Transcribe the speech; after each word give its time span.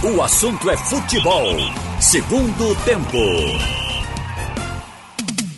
O 0.00 0.22
assunto 0.22 0.70
é 0.70 0.76
futebol. 0.76 1.56
Segundo 1.98 2.72
tempo. 2.84 3.18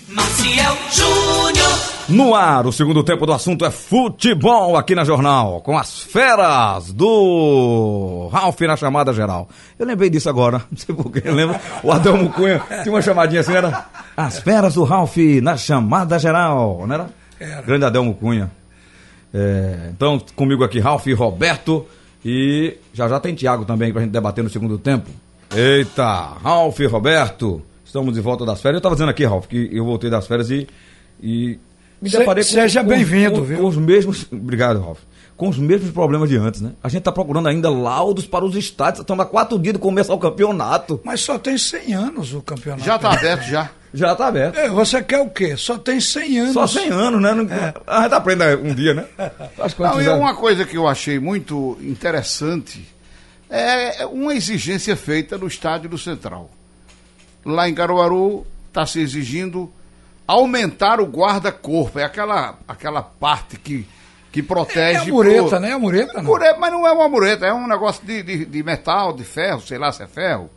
Maciel 0.08 0.76
Júnior. 0.90 1.68
No 2.08 2.34
ar, 2.34 2.66
o 2.66 2.72
segundo 2.72 3.04
tempo 3.04 3.26
do 3.26 3.34
assunto 3.34 3.66
é 3.66 3.70
futebol 3.70 4.78
aqui 4.78 4.94
na 4.94 5.04
Jornal, 5.04 5.60
com 5.60 5.76
as 5.76 6.00
feras 6.00 6.90
do 6.90 8.30
Ralf 8.32 8.58
na 8.62 8.76
chamada 8.78 9.12
geral. 9.12 9.46
Eu 9.78 9.84
lembrei 9.84 10.08
disso 10.08 10.30
agora, 10.30 10.62
não 10.72 10.78
sei 10.78 10.94
porquê, 10.94 11.20
lembra? 11.30 11.60
O 11.82 11.92
Adelmo 11.92 12.30
Cunha 12.30 12.62
tinha 12.82 12.94
uma 12.94 13.02
chamadinha 13.02 13.42
assim, 13.42 13.54
era 13.54 13.88
As 14.16 14.38
feras 14.38 14.72
do 14.72 14.84
Ralf 14.84 15.18
na 15.42 15.58
chamada 15.58 16.18
geral, 16.18 16.86
não 16.86 16.94
era? 16.94 17.10
Era. 17.38 17.60
Grande 17.60 17.84
Adelmo 17.84 18.14
Cunha. 18.14 18.50
É, 19.34 19.90
então, 19.90 20.18
comigo 20.34 20.64
aqui, 20.64 20.80
Ralf 20.80 21.06
e 21.06 21.12
Roberto, 21.12 21.86
e 22.24 22.76
já 22.92 23.08
já 23.08 23.18
tem 23.20 23.34
Thiago 23.34 23.64
também 23.64 23.92
pra 23.92 24.02
gente 24.02 24.10
debater 24.12 24.42
no 24.44 24.50
segundo 24.50 24.78
tempo. 24.78 25.08
Eita, 25.54 26.04
Ralf 26.42 26.78
e 26.80 26.86
Roberto, 26.86 27.60
estamos 27.84 28.14
de 28.14 28.20
volta 28.20 28.44
das 28.46 28.60
férias. 28.60 28.78
Eu 28.78 28.82
tava 28.82 28.94
dizendo 28.94 29.10
aqui, 29.10 29.24
Ralf, 29.24 29.46
que 29.46 29.68
eu 29.72 29.84
voltei 29.84 30.08
das 30.10 30.26
férias 30.26 30.50
e... 30.50 30.66
e 31.22 31.58
me 32.00 32.08
Se- 32.08 32.18
deparei 32.18 32.44
com- 32.44 32.50
seja 32.50 32.82
bem-vindo, 32.82 33.42
viu? 33.44 33.58
Com 33.58 33.66
os 33.68 33.76
mesmos. 33.76 34.26
Obrigado, 34.32 34.80
Ralf. 34.80 34.98
Com 35.36 35.48
os 35.48 35.58
mesmos 35.58 35.90
problemas 35.90 36.28
de 36.28 36.36
antes, 36.36 36.60
né? 36.60 36.72
A 36.82 36.88
gente 36.88 37.02
tá 37.02 37.10
procurando 37.10 37.48
ainda 37.48 37.68
laudos 37.70 38.26
para 38.26 38.44
os 38.44 38.54
estádios. 38.54 39.00
Estamos 39.00 39.24
há 39.24 39.28
quatro 39.28 39.58
dias 39.58 39.72
de 39.74 39.80
começar 39.80 40.12
o 40.14 40.18
campeonato. 40.18 41.00
Mas 41.02 41.20
só 41.22 41.38
tem 41.38 41.56
100 41.58 41.94
anos 41.94 42.32
o 42.34 42.42
campeonato. 42.42 42.84
Já 42.84 42.98
tá 42.98 43.10
aberto 43.12 43.42
já. 43.48 43.70
Já 43.92 44.14
tá 44.14 44.28
aberto. 44.28 44.56
É, 44.56 44.68
você 44.68 45.02
quer 45.02 45.18
o 45.20 45.28
quê? 45.28 45.56
Só 45.56 45.76
tem 45.76 46.00
100 46.00 46.38
anos. 46.38 46.52
Só 46.54 46.66
100 46.66 46.90
anos, 46.90 47.20
né? 47.20 47.32
Não- 47.34 47.48
A 47.86 48.02
gente 48.02 48.14
aprende 48.14 48.44
um 48.56 48.72
dia, 48.74 48.94
né? 48.94 49.04
Acho 49.58 49.74
que 49.74 49.82
quando 49.82 49.94
Não, 49.94 50.00
e 50.02 50.08
uma 50.08 50.34
coisa 50.34 50.64
que 50.64 50.76
eu 50.76 50.86
achei 50.86 51.18
muito 51.18 51.76
interessante 51.80 52.88
é 53.48 54.06
uma 54.06 54.32
exigência 54.34 54.94
feita 54.96 55.36
no 55.36 55.46
estádio 55.48 55.90
do 55.90 55.98
Central. 55.98 56.50
Lá 57.44 57.68
em 57.68 57.74
Caruaru 57.74 58.46
está 58.68 58.86
se 58.86 59.00
exigindo 59.00 59.72
aumentar 60.26 61.00
o 61.00 61.04
guarda-corpo. 61.06 61.98
É 61.98 62.04
aquela, 62.04 62.56
aquela 62.68 63.02
parte 63.02 63.58
que, 63.58 63.84
que 64.30 64.40
protege. 64.42 64.98
É 64.98 65.02
a 65.02 65.04
mureta, 65.06 65.48
pro- 65.48 65.60
né? 65.60 65.72
A 65.72 65.78
mureta, 65.80 66.12
não. 66.14 66.22
Mureta, 66.24 66.58
mas 66.60 66.70
não 66.72 66.86
é 66.86 66.92
uma 66.92 67.08
mureta, 67.08 67.44
é 67.46 67.52
um 67.52 67.66
negócio 67.66 68.04
de, 68.06 68.22
de, 68.22 68.44
de 68.44 68.62
metal, 68.62 69.12
de 69.12 69.24
ferro, 69.24 69.60
sei 69.60 69.78
lá 69.78 69.90
se 69.90 70.02
é 70.02 70.06
ferro. 70.06 70.48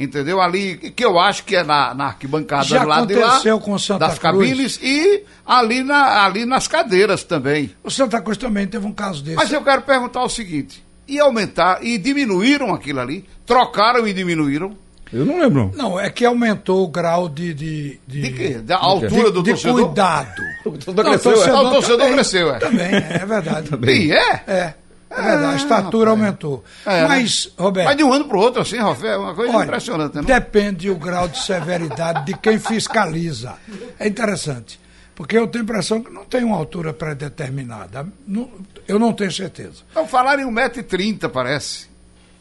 Entendeu? 0.00 0.40
Ali, 0.40 0.76
que 0.96 1.04
eu 1.04 1.18
acho 1.18 1.44
que 1.44 1.54
é 1.54 1.62
na, 1.62 1.92
na 1.92 2.06
arquibancada 2.06 2.64
Já 2.64 2.78
do 2.82 2.88
lado 2.88 3.06
de 3.06 3.14
lá, 3.16 3.26
aconteceu 3.26 3.60
com 3.60 3.78
Santa 3.78 4.06
das 4.06 4.18
Cruz. 4.18 4.34
cabines 4.34 4.80
e 4.82 5.24
ali, 5.44 5.82
na, 5.84 6.24
ali 6.24 6.46
nas 6.46 6.66
cadeiras 6.66 7.22
também. 7.22 7.70
O 7.84 7.90
Santa 7.90 8.18
Cruz 8.22 8.38
também 8.38 8.66
teve 8.66 8.86
um 8.86 8.92
caso 8.94 9.22
desse. 9.22 9.36
Mas 9.36 9.52
eu 9.52 9.62
quero 9.62 9.82
perguntar 9.82 10.22
o 10.24 10.28
seguinte: 10.30 10.82
e 11.06 11.20
aumentar, 11.20 11.84
e 11.84 11.98
diminuíram 11.98 12.72
aquilo 12.72 12.98
ali? 13.00 13.26
Trocaram 13.44 14.08
e 14.08 14.14
diminuíram? 14.14 14.74
Eu 15.12 15.26
não 15.26 15.40
lembro. 15.40 15.72
Não, 15.74 15.98
é 15.98 16.08
que 16.08 16.24
aumentou 16.24 16.84
o 16.84 16.88
grau 16.88 17.28
de. 17.28 17.52
De, 17.52 18.00
de, 18.06 18.22
De 18.22 18.30
quê? 18.30 18.48
Da 18.54 18.78
altura 18.78 19.30
do 19.30 19.42
de 19.42 19.50
torcedor? 19.50 19.84
cuidado. 19.86 20.42
O 20.64 20.70
torcedor 20.72 21.04
cresceu, 21.04 21.42
é? 21.42 21.50
Ah, 21.50 21.60
o 21.62 21.70
torcedor 21.70 21.98
também, 21.98 22.14
cresceu, 22.14 22.54
é. 22.54 22.58
Também, 22.58 22.94
é 22.94 23.26
verdade. 23.26 23.68
E 23.90 24.12
é? 24.12 24.32
É, 24.46 24.74
é 25.10 25.22
verdade. 25.22 25.52
A 25.52 25.56
estatura 25.56 26.10
aumentou. 26.10 26.64
É, 26.86 27.06
Mas, 27.06 27.46
né? 27.46 27.52
Roberto. 27.58 27.86
Mas 27.88 27.96
de 27.96 28.04
um 28.04 28.12
ano 28.12 28.24
para 28.26 28.36
o 28.36 28.40
outro, 28.40 28.62
assim, 28.62 28.76
Rafael, 28.78 29.12
é 29.12 29.18
uma 29.18 29.34
coisa 29.34 29.56
Olha, 29.56 29.64
impressionante, 29.66 30.14
né? 30.16 30.22
Depende 30.22 30.88
o 30.90 30.96
grau 30.96 31.28
de 31.28 31.38
severidade 31.42 32.26
de 32.26 32.38
quem 32.38 32.58
fiscaliza. 32.58 33.54
É 33.98 34.06
interessante. 34.06 34.78
Porque 35.14 35.36
eu 35.36 35.46
tenho 35.46 35.62
a 35.62 35.64
impressão 35.64 36.02
que 36.02 36.10
não 36.10 36.24
tem 36.24 36.42
uma 36.44 36.56
altura 36.56 36.94
pré-determinada. 36.94 38.06
Não- 38.26 38.48
Eu 38.88 38.98
não 38.98 39.12
tenho 39.12 39.30
certeza. 39.30 39.82
Então 39.90 40.06
falaram 40.06 40.42
em 40.42 40.46
1,30m, 40.46 41.28
parece. 41.28 41.88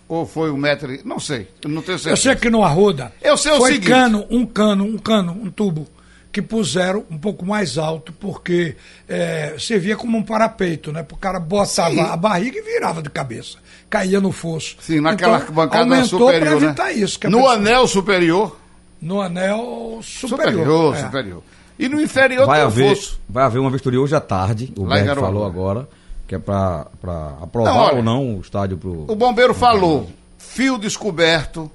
Ou 0.07 0.25
foi 0.25 0.49
um 0.49 0.57
metro. 0.57 0.91
e- 0.93 1.01
Não 1.05 1.19
sei, 1.19 1.47
eu 1.63 1.69
não 1.69 1.81
tenho 1.81 1.95
Eu 1.95 1.99
certeza. 1.99 2.21
sei 2.21 2.35
que 2.35 2.49
no 2.49 2.63
Arruda 2.63 3.11
Eu 3.21 3.37
sei 3.37 3.51
o 3.51 3.57
foi 3.57 3.73
seguinte. 3.73 3.89
cano, 3.89 4.25
um 4.29 4.45
cano, 4.45 4.83
um 4.85 4.97
cano, 4.97 5.31
um 5.33 5.51
tubo, 5.51 5.87
que 6.31 6.41
puseram 6.41 7.03
um 7.09 7.17
pouco 7.17 7.45
mais 7.45 7.77
alto, 7.77 8.13
porque 8.13 8.75
é, 9.07 9.55
servia 9.57 9.95
como 9.97 10.17
um 10.17 10.23
parapeito, 10.23 10.91
né? 10.91 11.05
O 11.11 11.17
cara 11.17 11.39
botava 11.39 11.91
Sim. 11.91 11.99
a 12.01 12.15
barriga 12.15 12.59
e 12.59 12.61
virava 12.61 13.01
de 13.01 13.09
cabeça. 13.09 13.57
Caía 13.89 14.21
no 14.21 14.31
fosso. 14.31 14.77
Sim, 14.79 14.99
naquela 14.99 15.39
então, 15.39 15.53
bancada 15.53 15.83
aumentou 15.83 16.19
superior, 16.19 16.57
para 16.57 16.65
evitar 16.65 16.85
né? 16.85 16.93
isso. 16.93 17.19
no 17.23 17.37
pessoa- 17.37 17.53
anel 17.53 17.87
superior. 17.87 18.59
No 19.01 19.21
anel 19.21 19.99
superior. 20.03 20.51
Superior, 20.53 20.95
é. 20.95 20.99
superior. 20.99 21.43
E 21.79 21.87
no 21.87 22.01
inferior 22.01 22.45
Vai 22.45 22.61
haver, 22.61 22.95
fosso. 22.95 23.19
vai 23.27 23.45
haver 23.45 23.59
uma 23.59 23.71
vistoria 23.71 23.99
hoje 23.99 24.13
à 24.13 24.19
tarde. 24.19 24.73
O 24.77 24.85
Berg 24.85 25.15
falou 25.15 25.45
agora. 25.45 25.87
Que 26.27 26.35
é 26.35 26.39
pra, 26.39 26.85
pra 27.01 27.37
aprovar 27.41 27.73
Não, 27.73 27.79
olha, 27.79 27.95
ou 27.95 28.03
não 28.03 28.37
o 28.37 28.41
estádio 28.41 28.77
pro. 28.77 29.05
O 29.07 29.15
bombeiro 29.15 29.51
falou: 29.55 30.07
fio 30.37 30.77
descoberto 30.77 31.71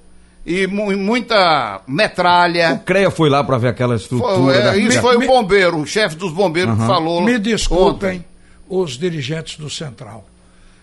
e 0.47 0.67
mu- 0.67 0.97
muita 0.97 1.81
O 1.87 1.91
metralha. 1.91 2.83
CREA 2.85 3.11
foi 3.11 3.29
lá 3.31 3.43
pra 3.43 3.59
ver 3.59 3.69
aquela 3.69 3.97
estrutura. 3.97 4.35
Foi, 4.37 4.57
é, 4.57 4.63
da- 4.63 4.77
isso 4.77 5.01
foi 5.01 5.17
Me- 5.19 5.25
o 5.25 5.29
bombeiro, 5.29 5.79
o 5.79 5.87
chefe 5.87 6.17
dos 6.17 6.33
bombeiros 6.33 6.79
que 6.79 6.87
falou. 6.87 7.21
Me 7.23 7.33
ontem. 7.37 7.41
desculpem 7.53 8.25
os 8.69 8.93
dirigentes 8.99 9.57
do 9.59 9.69
Central. 9.71 10.27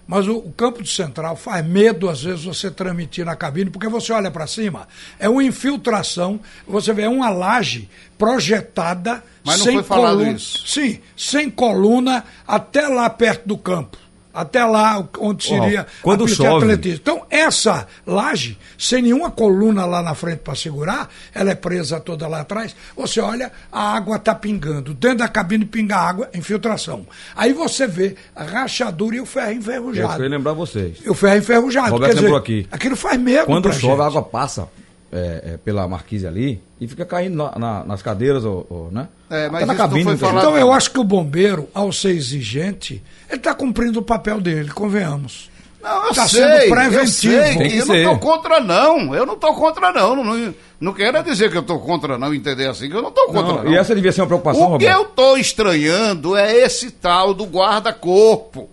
Mas 0.08 0.28
o, 0.28 0.36
o 0.38 0.52
campo 0.52 0.82
do 0.82 0.88
Central 0.90 1.38
faz 1.38 1.66
medo, 1.66 2.10
às 2.10 2.22
vezes, 2.24 2.44
você 2.44 2.70
transmitir 2.70 3.24
na 3.24 3.36
cabine, 3.36 3.70
porque 3.70 3.88
você 3.88 4.12
olha 4.12 4.30
para 4.30 4.46
cima, 4.46 4.88
é 5.18 5.30
uma 5.30 5.42
infiltração, 5.44 6.40
você 6.68 6.92
vê, 6.92 7.04
é 7.04 7.10
uma 7.10 7.30
laje 7.30 7.88
projetada 8.18 9.24
Mas 9.44 9.58
não 9.60 9.66
sem 9.66 9.74
foi 9.76 9.84
falado 9.84 10.18
coluna. 10.18 10.32
isso. 10.32 10.64
Sim, 10.68 11.00
sem 11.16 11.50
coluna 11.50 12.24
até 12.48 12.88
lá 12.88 13.10
perto 13.10 13.48
do 13.48 13.58
campo. 13.58 13.98
Até 14.34 14.64
lá 14.64 15.06
onde 15.20 15.44
seria 15.46 15.86
quando 16.02 16.26
pista 16.26 16.44
de 16.44 16.50
chove- 16.50 16.66
atletismo. 16.66 17.00
Então, 17.02 17.26
essa 17.30 17.88
laje, 18.06 18.58
sem 18.78 19.02
nenhuma 19.02 19.30
coluna 19.32 19.86
lá 19.86 20.02
na 20.02 20.16
frente 20.16 20.40
para 20.40 20.56
segurar, 20.56 21.10
ela 21.34 21.52
é 21.52 21.56
presa 21.56 22.00
toda 22.00 22.28
lá 22.28 22.42
atrás. 22.42 22.76
Você 22.96 23.20
olha, 23.20 23.52
a 23.72 23.96
água 23.96 24.16
está 24.16 24.34
pingando. 24.34 24.94
Dentro 24.94 25.18
da 25.20 25.28
cabine 25.28 25.66
pinga 25.66 25.98
água, 25.98 26.30
infiltração. 26.34 27.06
Aí 27.36 27.54
você 27.54 27.88
vê 27.88 28.16
a 28.36 28.44
rachadura 28.44 29.16
e 29.16 29.20
o 29.20 29.26
ferro 29.26 29.50
É 29.50 29.54
isso 29.54 29.62
que 29.64 29.70
eu 29.70 29.80
enferrujado. 29.82 30.24
lembrar 30.28 30.54
vocês. 30.54 30.98
E 31.04 31.10
o 31.10 31.14
ferro 31.14 31.38
enferrujado. 31.38 31.92
Roberto 31.92 32.14
quer 32.16 32.22
dizer, 32.22 32.36
aqui. 32.36 32.68
Aquilo 32.72 32.96
faz 32.96 33.20
medo. 33.20 33.46
Quando 33.46 33.72
chove, 33.74 33.88
gente. 33.88 34.02
a 34.02 34.06
água 34.06 34.22
passa 34.24 34.68
é, 35.12 35.52
é, 35.54 35.58
pela 35.58 35.88
marquise 35.88 36.26
ali 36.26 36.62
e 36.80 36.88
fica 36.88 37.06
caindo 37.06 37.36
na- 37.36 37.52
na- 37.60 37.84
nas 37.84 38.02
cadeiras, 38.02 38.46
ou, 38.46 38.66
ou, 38.70 38.92
né? 38.92 39.08
É, 39.30 39.50
mas 39.50 39.64
Até 39.64 39.66
na 39.66 39.76
cabine. 39.76 40.12
Então 40.14 40.58
eu 40.58 40.72
acho 40.72 40.90
que 40.92 41.00
o 41.00 41.04
bombeiro, 41.04 41.68
ao 41.74 41.92
ser 41.92 42.12
exigente, 42.12 43.04
ele 43.30 43.38
está 43.38 43.54
cumprindo 43.54 44.00
o 44.00 44.04
papel 44.04 44.40
dele, 44.40 44.70
convenhamos. 44.72 45.50
Não, 45.82 46.06
eu 46.08 46.14
Tá 46.14 46.28
sei, 46.28 46.42
sendo 46.44 46.54
eu 46.64 46.70
preventivo. 46.70 47.12
sei, 47.44 47.58
Tem 47.58 47.70
que 47.70 47.78
eu 47.78 47.86
não 47.88 47.94
ser. 47.96 47.98
estou 48.04 48.20
contra 48.20 48.60
não, 48.60 49.16
eu 49.16 49.26
não 49.26 49.34
estou 49.34 49.56
contra 49.56 49.92
não, 49.92 50.16
não, 50.16 50.24
não, 50.24 50.54
não 50.80 50.94
quero 50.94 51.24
dizer 51.24 51.50
que 51.50 51.58
eu 51.58 51.62
estou 51.62 51.80
contra 51.80 52.20
não, 52.20 52.32
entender 52.36 52.68
assim, 52.68 52.88
que 52.88 52.96
eu 52.96 53.02
não 53.02 53.10
estou 53.10 53.26
contra 53.28 53.54
Não, 53.56 53.64
não. 53.64 53.72
e 53.72 53.76
essa 53.78 53.96
devia 53.96 54.12
ser 54.12 54.22
uma 54.22 54.28
preocupação, 54.28 54.62
O 54.62 54.66
que 54.78 54.86
Roberto. 54.86 54.96
eu 54.98 55.02
estou 55.04 55.38
estranhando 55.40 56.38
é 56.38 56.56
esse 56.56 56.92
tal 56.92 57.34
do 57.34 57.46
guarda-corpo, 57.46 58.70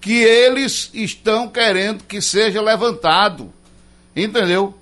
que 0.00 0.22
eles 0.22 0.90
estão 0.94 1.48
querendo 1.48 2.04
que 2.04 2.22
seja 2.22 2.62
levantado, 2.62 3.52
entendeu? 4.14 4.72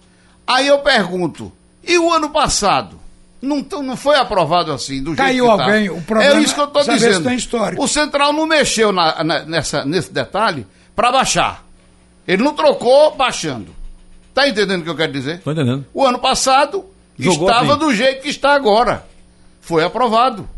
Aí 0.46 0.66
eu 0.68 0.78
pergunto, 0.78 1.52
e 1.82 1.98
o 1.98 2.12
ano 2.12 2.30
passado? 2.30 3.00
Não, 3.42 3.64
não 3.82 3.96
foi 3.96 4.16
aprovado 4.16 4.72
assim, 4.72 4.98
do 5.02 5.10
jeito 5.14 5.18
Caiu 5.18 5.44
que 5.50 5.56
tá. 5.56 5.64
alguém, 5.64 5.90
o 5.90 6.00
problema 6.02 6.34
É 6.34 6.40
isso 6.42 6.54
que 6.54 6.60
eu 6.60 6.64
estou 6.64 6.82
dizendo. 6.84 7.24
tem 7.28 7.36
histórico. 7.36 7.82
O 7.82 7.86
Central 7.88 8.32
não 8.32 8.46
mexeu 8.46 8.90
na- 8.92 9.22
na- 9.22 9.44
nessa, 9.44 9.84
nesse 9.84 10.12
detalhe 10.12 10.66
para 10.94 11.12
baixar. 11.12 11.64
Ele 12.26 12.42
não 12.42 12.54
trocou 12.54 13.14
baixando. 13.14 13.74
Tá 14.34 14.48
entendendo 14.48 14.80
o 14.80 14.84
que 14.84 14.90
eu 14.90 14.96
quero 14.96 15.12
dizer? 15.12 15.40
Tô 15.42 15.52
entendendo. 15.52 15.86
O 15.94 16.04
ano 16.04 16.18
passado 16.18 16.84
Jogou 17.18 17.48
estava 17.48 17.72
assim. 17.72 17.78
do 17.78 17.94
jeito 17.94 18.22
que 18.22 18.28
está 18.28 18.54
agora. 18.54 19.06
Foi 19.60 19.84
aprovado. 19.84 20.48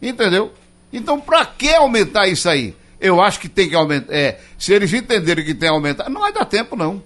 Entendeu? 0.00 0.52
Então, 0.92 1.18
para 1.20 1.44
que 1.46 1.72
aumentar 1.74 2.28
isso 2.28 2.48
aí? 2.48 2.74
Eu 3.00 3.20
acho 3.20 3.40
que 3.40 3.48
tem 3.48 3.68
que 3.68 3.74
aumentar. 3.74 4.12
É, 4.14 4.38
se 4.58 4.72
eles 4.72 4.92
entenderem 4.92 5.44
que 5.44 5.52
tem 5.54 5.68
que 5.68 5.74
aumentar, 5.74 6.08
não 6.08 6.20
vai 6.20 6.32
dar 6.32 6.44
tempo, 6.44 6.76
não. 6.76 7.02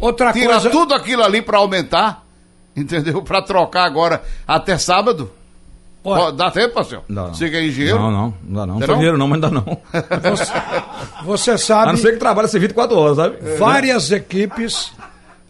Outra 0.00 0.32
Tira 0.32 0.54
coisa. 0.54 0.70
tudo 0.70 0.94
aquilo 0.94 1.22
ali 1.22 1.42
para 1.42 1.58
aumentar, 1.58 2.24
entendeu? 2.76 3.22
Para 3.22 3.42
trocar 3.42 3.84
agora 3.84 4.22
até 4.46 4.78
sábado. 4.78 5.30
Olha, 6.02 6.22
Ó, 6.22 6.30
dá 6.30 6.50
tempo, 6.50 6.72
parceiro? 6.74 7.04
Não, 7.06 7.30
que 7.30 7.44
é 7.44 7.66
engenheiro? 7.66 7.98
Não, 7.98 8.10
não, 8.10 8.34
não 8.42 8.54
dá 8.54 8.66
não. 8.66 8.74
Não 8.74 8.80
Não? 8.80 8.86
sou 8.86 8.94
engenheiro 8.94 9.18
não, 9.18 9.28
mas 9.28 9.40
não 9.40 9.50
dá 9.50 9.54
não. 9.60 9.78
você, 10.32 10.52
você 11.24 11.50
A 11.50 11.58
sabe, 11.58 11.92
não 11.92 11.98
ser 11.98 12.12
que 12.12 12.18
trabalhe 12.18 12.46
esse 12.46 12.58
24 12.58 12.96
horas, 12.96 13.16
sabe? 13.16 13.36
várias 13.58 14.10
equipes, 14.10 14.92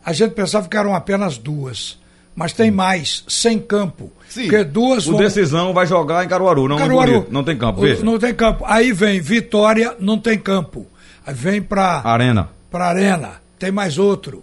a 0.05 0.12
gente 0.12 0.32
pensava 0.35 0.69
que 0.69 0.76
eram 0.76 0.94
apenas 0.94 1.38
duas. 1.38 1.99
Mas 2.35 2.52
tem 2.52 2.70
mais, 2.70 3.23
sem 3.29 3.58
campo. 3.58 4.11
Sim. 4.29 4.43
Porque 4.43 4.64
duas 4.64 5.06
O 5.06 5.12
vão. 5.12 5.20
Decisão 5.20 5.73
vai 5.75 5.87
jogar 5.87 6.25
em 6.25 6.29
Caruaru, 6.29 6.67
não 6.69 6.76
em 6.76 6.79
Caruaru. 6.81 7.12
Bonito. 7.12 7.32
Não 7.32 7.44
tem 7.44 7.56
campo, 7.58 7.81
veja. 7.81 8.02
Não 8.05 8.19
tem 8.19 8.35
campo. 8.35 8.64
Aí 8.67 8.93
vem 8.93 9.20
Vitória, 9.20 9.94
não 10.00 10.19
tem 10.19 10.38
campo. 10.38 10.87
Aí 11.26 11.35
vem 11.35 11.61
pra, 11.61 12.00
Arena. 12.05 12.49
pra 12.70 12.87
Arena, 12.87 13.40
tem 13.61 13.71
mais 13.71 13.97
outro. 13.99 14.43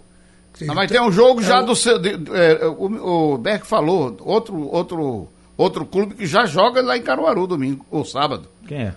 Ah, 0.68 0.74
mas 0.74 0.90
tem 0.90 1.00
um 1.00 1.12
jogo 1.12 1.42
já 1.42 1.58
É 1.58 1.62
o- 1.62 1.66
do. 1.66 1.76
seu- 1.76 1.98
de- 1.98 2.18
é, 2.32 2.66
o, 2.66 3.34
o 3.34 3.38
Beck 3.38 3.66
falou, 3.66 4.16
outro, 4.20 4.66
outro, 4.68 5.28
outro 5.56 5.84
clube 5.84 6.14
que 6.14 6.26
já 6.26 6.46
joga 6.46 6.80
lá 6.82 6.96
em 6.96 7.02
Caruaru 7.02 7.46
domingo, 7.46 7.84
ou 7.90 8.04
sábado. 8.04 8.48
Quem 8.66 8.78
é? 8.78 8.94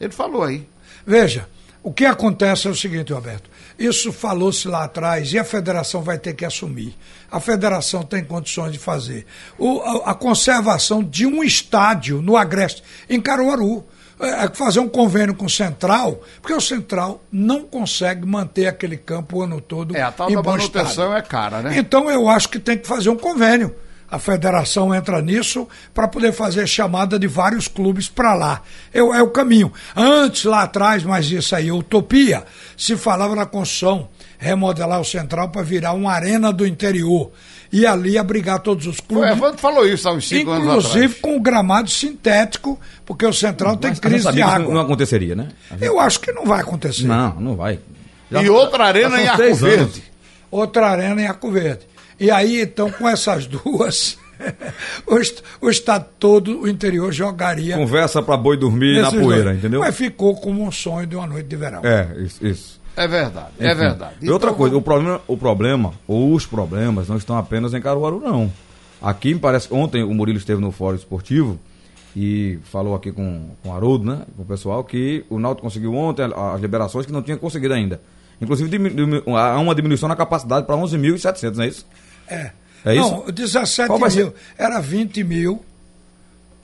Ele 0.00 0.12
falou 0.12 0.44
aí. 0.44 0.66
Veja, 1.06 1.48
O 1.86 1.92
que 1.92 2.06
acontece 2.06 2.66
é 2.66 2.70
o 2.70 2.74
seguinte, 2.74 3.12
Roberto. 3.12 3.50
Isso 3.78 4.10
falou-se 4.10 4.66
lá 4.66 4.84
atrás 4.84 5.30
e 5.34 5.38
a 5.38 5.44
federação 5.44 6.00
vai 6.00 6.16
ter 6.18 6.32
que 6.32 6.42
assumir. 6.42 6.96
A 7.30 7.38
federação 7.40 8.02
tem 8.02 8.24
condições 8.24 8.72
de 8.72 8.78
fazer. 8.78 9.26
O, 9.58 9.82
a, 9.82 10.12
a, 10.12 10.14
conservação 10.14 11.04
de 11.04 11.26
um 11.26 11.44
estádio 11.44 12.22
no 12.22 12.38
Agreste, 12.38 12.82
em 13.06 13.20
Caruaru. 13.20 13.84
É, 14.24 14.44
é 14.44 14.48
fazer 14.48 14.80
um 14.80 14.88
convênio 14.88 15.34
com 15.34 15.46
o 15.46 15.50
Central, 15.50 16.20
porque 16.40 16.54
o 16.54 16.60
Central 16.60 17.22
não 17.30 17.62
consegue 17.62 18.26
manter 18.26 18.66
aquele 18.66 18.96
campo 18.96 19.38
o 19.38 19.42
ano 19.42 19.60
todo. 19.60 19.96
É, 19.96 20.02
a 20.02 20.12
tal 20.12 20.30
da 20.30 20.42
manutenção 20.42 21.06
estado. 21.06 21.16
é 21.16 21.22
cara, 21.22 21.62
né? 21.62 21.78
Então 21.78 22.10
eu 22.10 22.28
acho 22.28 22.48
que 22.48 22.58
tem 22.58 22.78
que 22.78 22.86
fazer 22.86 23.10
um 23.10 23.16
convênio 23.16 23.74
a 24.14 24.18
federação 24.20 24.94
entra 24.94 25.20
nisso 25.20 25.66
para 25.92 26.06
poder 26.06 26.32
fazer 26.32 26.68
chamada 26.68 27.18
de 27.18 27.26
vários 27.26 27.66
clubes 27.66 28.08
para 28.08 28.32
lá. 28.34 28.62
É, 28.92 29.00
é, 29.00 29.02
o 29.02 29.30
caminho. 29.30 29.72
Antes, 29.96 30.44
lá 30.44 30.62
atrás, 30.62 31.02
mas 31.02 31.28
isso 31.30 31.54
aí 31.56 31.68
é 31.68 31.72
utopia, 31.72 32.44
se 32.76 32.96
falava 32.96 33.34
na 33.34 33.44
construção, 33.44 34.08
remodelar 34.38 35.00
o 35.00 35.04
Central 35.04 35.48
para 35.48 35.62
virar 35.62 35.94
uma 35.94 36.12
arena 36.12 36.52
do 36.52 36.64
interior. 36.64 37.32
E 37.74 37.84
ali 37.84 38.16
abrigar 38.16 38.60
todos 38.60 38.86
os 38.86 39.00
clubes. 39.00 39.30
O 39.30 39.32
Evandro 39.32 39.58
falou 39.58 39.84
isso 39.84 40.08
há 40.08 40.12
uns 40.12 40.28
cinco 40.28 40.48
anos 40.52 40.68
atrás. 40.68 40.86
Inclusive 40.86 41.14
com 41.16 41.36
o 41.36 41.40
gramado 41.40 41.90
sintético, 41.90 42.78
porque 43.04 43.26
o 43.26 43.32
Central 43.32 43.76
mas 43.82 43.98
tem 43.98 44.10
crise 44.10 44.30
de 44.30 44.40
água. 44.40 44.72
Não 44.72 44.80
aconteceria, 44.80 45.34
né? 45.34 45.48
Gente... 45.72 45.84
Eu 45.84 45.98
acho 45.98 46.20
que 46.20 46.30
não 46.30 46.44
vai 46.46 46.60
acontecer. 46.60 47.04
Não, 47.04 47.34
não 47.40 47.56
vai. 47.56 47.80
Já 48.30 48.44
e 48.44 48.48
outra 48.48 48.84
arena 48.84 49.20
em 49.20 49.26
Arco 49.26 49.54
Verde. 49.56 50.04
Outra 50.52 50.86
arena 50.86 51.20
em 51.20 51.26
Arco 51.26 51.50
Verde. 51.50 51.80
E 52.20 52.30
aí, 52.30 52.60
então, 52.60 52.92
com 52.92 53.08
essas 53.08 53.44
duas, 53.50 54.18
o, 55.04 55.66
o, 55.66 55.68
estado 55.68 56.06
todo, 56.16 56.60
o 56.60 56.68
interior 56.68 57.12
jogaria. 57.12 57.76
Conversa 57.76 58.22
para 58.22 58.36
boi 58.36 58.56
dormir 58.56 59.02
na 59.02 59.10
poeira, 59.10 59.46
dois. 59.46 59.58
entendeu? 59.58 59.80
Mas 59.80 59.96
ficou 59.96 60.36
como 60.36 60.62
um 60.62 60.70
sonho 60.70 61.08
de 61.08 61.16
uma 61.16 61.26
noite 61.26 61.48
de 61.48 61.56
verão. 61.56 61.80
É, 61.84 62.22
isso. 62.22 62.46
isso. 62.46 62.83
É 62.96 63.08
verdade, 63.08 63.48
é 63.58 63.64
Enfim. 63.64 63.72
é 63.72 63.74
verdade. 63.74 64.14
E 64.22 64.30
outra 64.30 64.50
então, 64.50 64.58
coisa, 64.58 64.76
o 64.76 64.82
problema, 64.82 65.20
o 65.26 65.36
problema, 65.36 65.92
ou 66.06 66.32
os 66.32 66.46
problemas, 66.46 67.08
não 67.08 67.16
estão 67.16 67.36
apenas 67.36 67.74
em 67.74 67.80
Caruaru, 67.80 68.20
não. 68.20 68.52
Aqui 69.02 69.34
me 69.34 69.40
parece, 69.40 69.68
ontem 69.72 70.02
o 70.02 70.14
Murilo 70.14 70.38
esteve 70.38 70.60
no 70.60 70.70
Fórum 70.70 70.96
Esportivo 70.96 71.58
e 72.16 72.58
falou 72.64 72.94
aqui 72.94 73.10
com, 73.10 73.50
com 73.62 73.68
o 73.68 73.72
Haroldo, 73.72 74.04
né, 74.04 74.22
com 74.36 74.42
o 74.42 74.46
pessoal, 74.46 74.84
que 74.84 75.24
o 75.28 75.38
Náutico 75.38 75.66
conseguiu 75.66 75.94
ontem 75.94 76.22
as 76.22 76.60
liberações 76.60 77.04
que 77.04 77.12
não 77.12 77.22
tinha 77.22 77.36
conseguido 77.36 77.74
ainda. 77.74 78.00
Inclusive, 78.40 78.78
há 79.36 79.58
uma 79.58 79.74
diminuição 79.74 80.08
na 80.08 80.16
capacidade 80.16 80.66
para 80.66 80.76
11.700, 80.76 81.56
não 81.56 81.64
é 81.64 81.68
isso? 81.68 81.86
É. 82.28 82.50
É 82.84 82.94
isso? 82.94 83.10
Não, 83.10 83.30
17 83.30 83.88
Qual 83.88 84.10
mil. 84.10 84.34
Era 84.58 84.80
20 84.80 85.24
mil. 85.24 85.64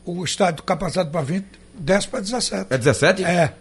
O 0.04 0.24
estádio 0.24 0.62
capacitado 0.64 1.10
para 1.10 1.22
20, 1.22 1.46
desce 1.74 2.08
para 2.08 2.20
17. 2.20 2.66
É 2.70 2.78
17? 2.78 3.24
É. 3.24 3.54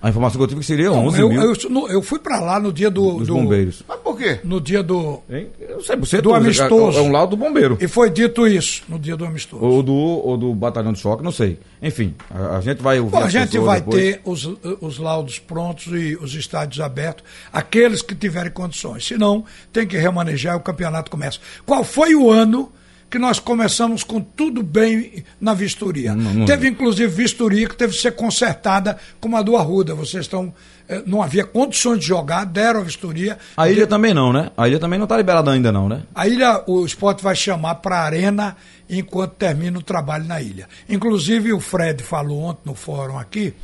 A 0.00 0.08
informação 0.08 0.38
que 0.38 0.44
eu 0.44 0.48
tive 0.48 0.60
que 0.60 0.66
seria 0.66 0.90
não, 0.90 1.06
11 1.06 1.20
eu, 1.20 1.28
mil. 1.28 1.42
Eu, 1.42 1.88
eu 1.88 2.02
fui 2.02 2.20
para 2.20 2.38
lá 2.38 2.60
no 2.60 2.72
dia 2.72 2.88
do... 2.88 3.18
Dos 3.18 3.26
do, 3.26 3.34
bombeiros. 3.34 3.82
Mas 3.88 3.98
por 3.98 4.16
quê? 4.16 4.38
No 4.44 4.60
dia 4.60 4.80
do... 4.80 5.20
Hein? 5.28 5.48
Eu 5.58 5.82
sei, 5.82 5.96
você 5.96 6.22
do 6.22 6.32
amistoso. 6.32 6.98
É, 6.98 7.02
um 7.02 7.10
lado 7.10 7.30
do 7.30 7.36
bombeiro. 7.36 7.76
E 7.80 7.88
foi 7.88 8.08
dito 8.08 8.46
isso 8.46 8.84
no 8.88 8.96
dia 8.96 9.16
do 9.16 9.24
amistoso. 9.24 9.64
Ou 9.64 9.82
do, 9.82 9.92
ou 9.92 10.36
do 10.36 10.54
batalhão 10.54 10.92
de 10.92 11.00
choque, 11.00 11.22
não 11.22 11.32
sei. 11.32 11.58
Enfim, 11.82 12.14
a, 12.30 12.58
a 12.58 12.60
gente 12.60 12.80
vai 12.80 13.00
ouvir 13.00 13.10
Bom, 13.10 13.24
A 13.24 13.28
gente 13.28 13.58
vai 13.58 13.80
depois. 13.80 14.02
ter 14.02 14.20
os, 14.24 14.48
os 14.80 14.98
laudos 14.98 15.40
prontos 15.40 15.86
e 15.88 16.16
os 16.20 16.32
estádios 16.34 16.80
abertos, 16.80 17.24
aqueles 17.52 18.00
que 18.00 18.14
tiverem 18.14 18.52
condições. 18.52 19.04
Se 19.04 19.18
não, 19.18 19.44
tem 19.72 19.86
que 19.86 19.96
remanejar 19.96 20.54
e 20.54 20.58
o 20.58 20.60
campeonato 20.60 21.10
começa. 21.10 21.40
Qual 21.66 21.82
foi 21.82 22.14
o 22.14 22.30
ano 22.30 22.70
que 23.10 23.18
nós 23.18 23.38
começamos 23.38 24.04
com 24.04 24.20
tudo 24.20 24.62
bem 24.62 25.24
na 25.40 25.54
vistoria. 25.54 26.14
Não, 26.14 26.34
não... 26.34 26.46
Teve 26.46 26.68
inclusive 26.68 27.10
vistoria 27.10 27.68
que 27.68 27.76
teve 27.76 27.94
que 27.94 28.00
ser 28.00 28.12
consertada 28.12 28.98
como 29.20 29.36
a 29.36 29.42
do 29.42 29.56
Arruda. 29.56 29.94
Vocês 29.94 30.24
estão. 30.24 30.52
Eh, 30.88 31.02
não 31.06 31.22
havia 31.22 31.44
condições 31.44 32.00
de 32.00 32.06
jogar, 32.06 32.44
deram 32.44 32.80
a 32.80 32.82
vistoria. 32.82 33.38
A 33.56 33.68
ilha 33.68 33.84
de... 33.84 33.88
também 33.88 34.12
não, 34.12 34.32
né? 34.32 34.50
A 34.56 34.68
ilha 34.68 34.78
também 34.78 34.98
não 34.98 35.04
está 35.04 35.16
liberada 35.16 35.50
ainda, 35.50 35.72
não, 35.72 35.88
né? 35.88 36.02
A 36.14 36.28
ilha, 36.28 36.62
o 36.66 36.84
esporte 36.84 37.22
vai 37.22 37.34
chamar 37.34 37.76
para 37.76 37.98
a 37.98 38.04
arena 38.04 38.56
enquanto 38.88 39.32
termina 39.32 39.78
o 39.78 39.82
trabalho 39.82 40.24
na 40.24 40.40
ilha. 40.40 40.68
Inclusive, 40.88 41.52
o 41.52 41.60
Fred 41.60 42.02
falou 42.02 42.42
ontem 42.42 42.62
no 42.66 42.74
fórum 42.74 43.18
aqui, 43.18 43.54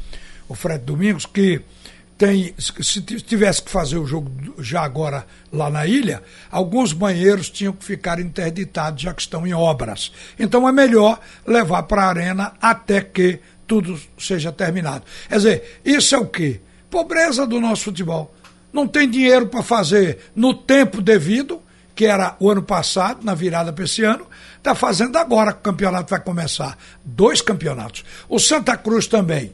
o 0.49 0.55
Fred 0.55 0.85
Domingos, 0.85 1.27
que 1.27 1.61
tem, 2.25 2.55
se 2.59 3.03
tivesse 3.03 3.63
que 3.63 3.71
fazer 3.71 3.99
o 3.99 4.07
jogo 4.07 4.31
já 4.59 4.83
agora 4.83 5.27
lá 5.53 5.69
na 5.69 5.87
ilha, 5.87 6.23
alguns 6.51 6.95
banheiros 6.95 7.51
tinham 7.51 7.75
que 7.75 7.85
ficar 7.85 8.19
interditados, 8.19 9.03
já 9.03 9.13
que 9.13 9.21
estão 9.21 9.47
em 9.47 9.53
obras. 9.53 10.11
Então 10.39 10.67
é 10.67 10.73
melhor 10.73 11.21
levar 11.47 11.83
para 11.83 12.05
a 12.05 12.09
arena 12.09 12.55
até 12.63 13.03
que 13.03 13.41
tudo 13.67 14.01
seja 14.19 14.51
terminado. 14.51 15.05
Quer 15.29 15.37
dizer, 15.37 15.81
isso 15.85 16.15
é 16.15 16.19
o 16.19 16.27
quê? 16.27 16.63
Pobreza 16.91 17.47
do 17.47 17.61
nosso 17.61 17.85
futebol. 17.85 18.35
Não 18.73 18.89
tem 18.89 19.09
dinheiro 19.09 19.47
para 19.47 19.63
fazer 19.63 20.31
no 20.35 20.55
tempo 20.55 21.03
devido, 21.03 21.61
que 21.95 22.07
era 22.07 22.37
o 22.41 22.51
ano 22.51 22.63
passado, 22.63 23.23
na 23.23 23.35
virada 23.35 23.71
para 23.71 23.85
esse 23.85 24.03
ano, 24.03 24.27
está 24.57 24.75
fazendo 24.75 25.19
agora 25.19 25.53
que 25.53 25.59
o 25.59 25.63
campeonato 25.63 26.09
vai 26.09 26.21
começar. 26.21 26.79
Dois 27.05 27.43
campeonatos. 27.43 28.03
O 28.31 28.39
Santa 28.39 28.79
Cruz 28.79 29.07
também 29.07 29.53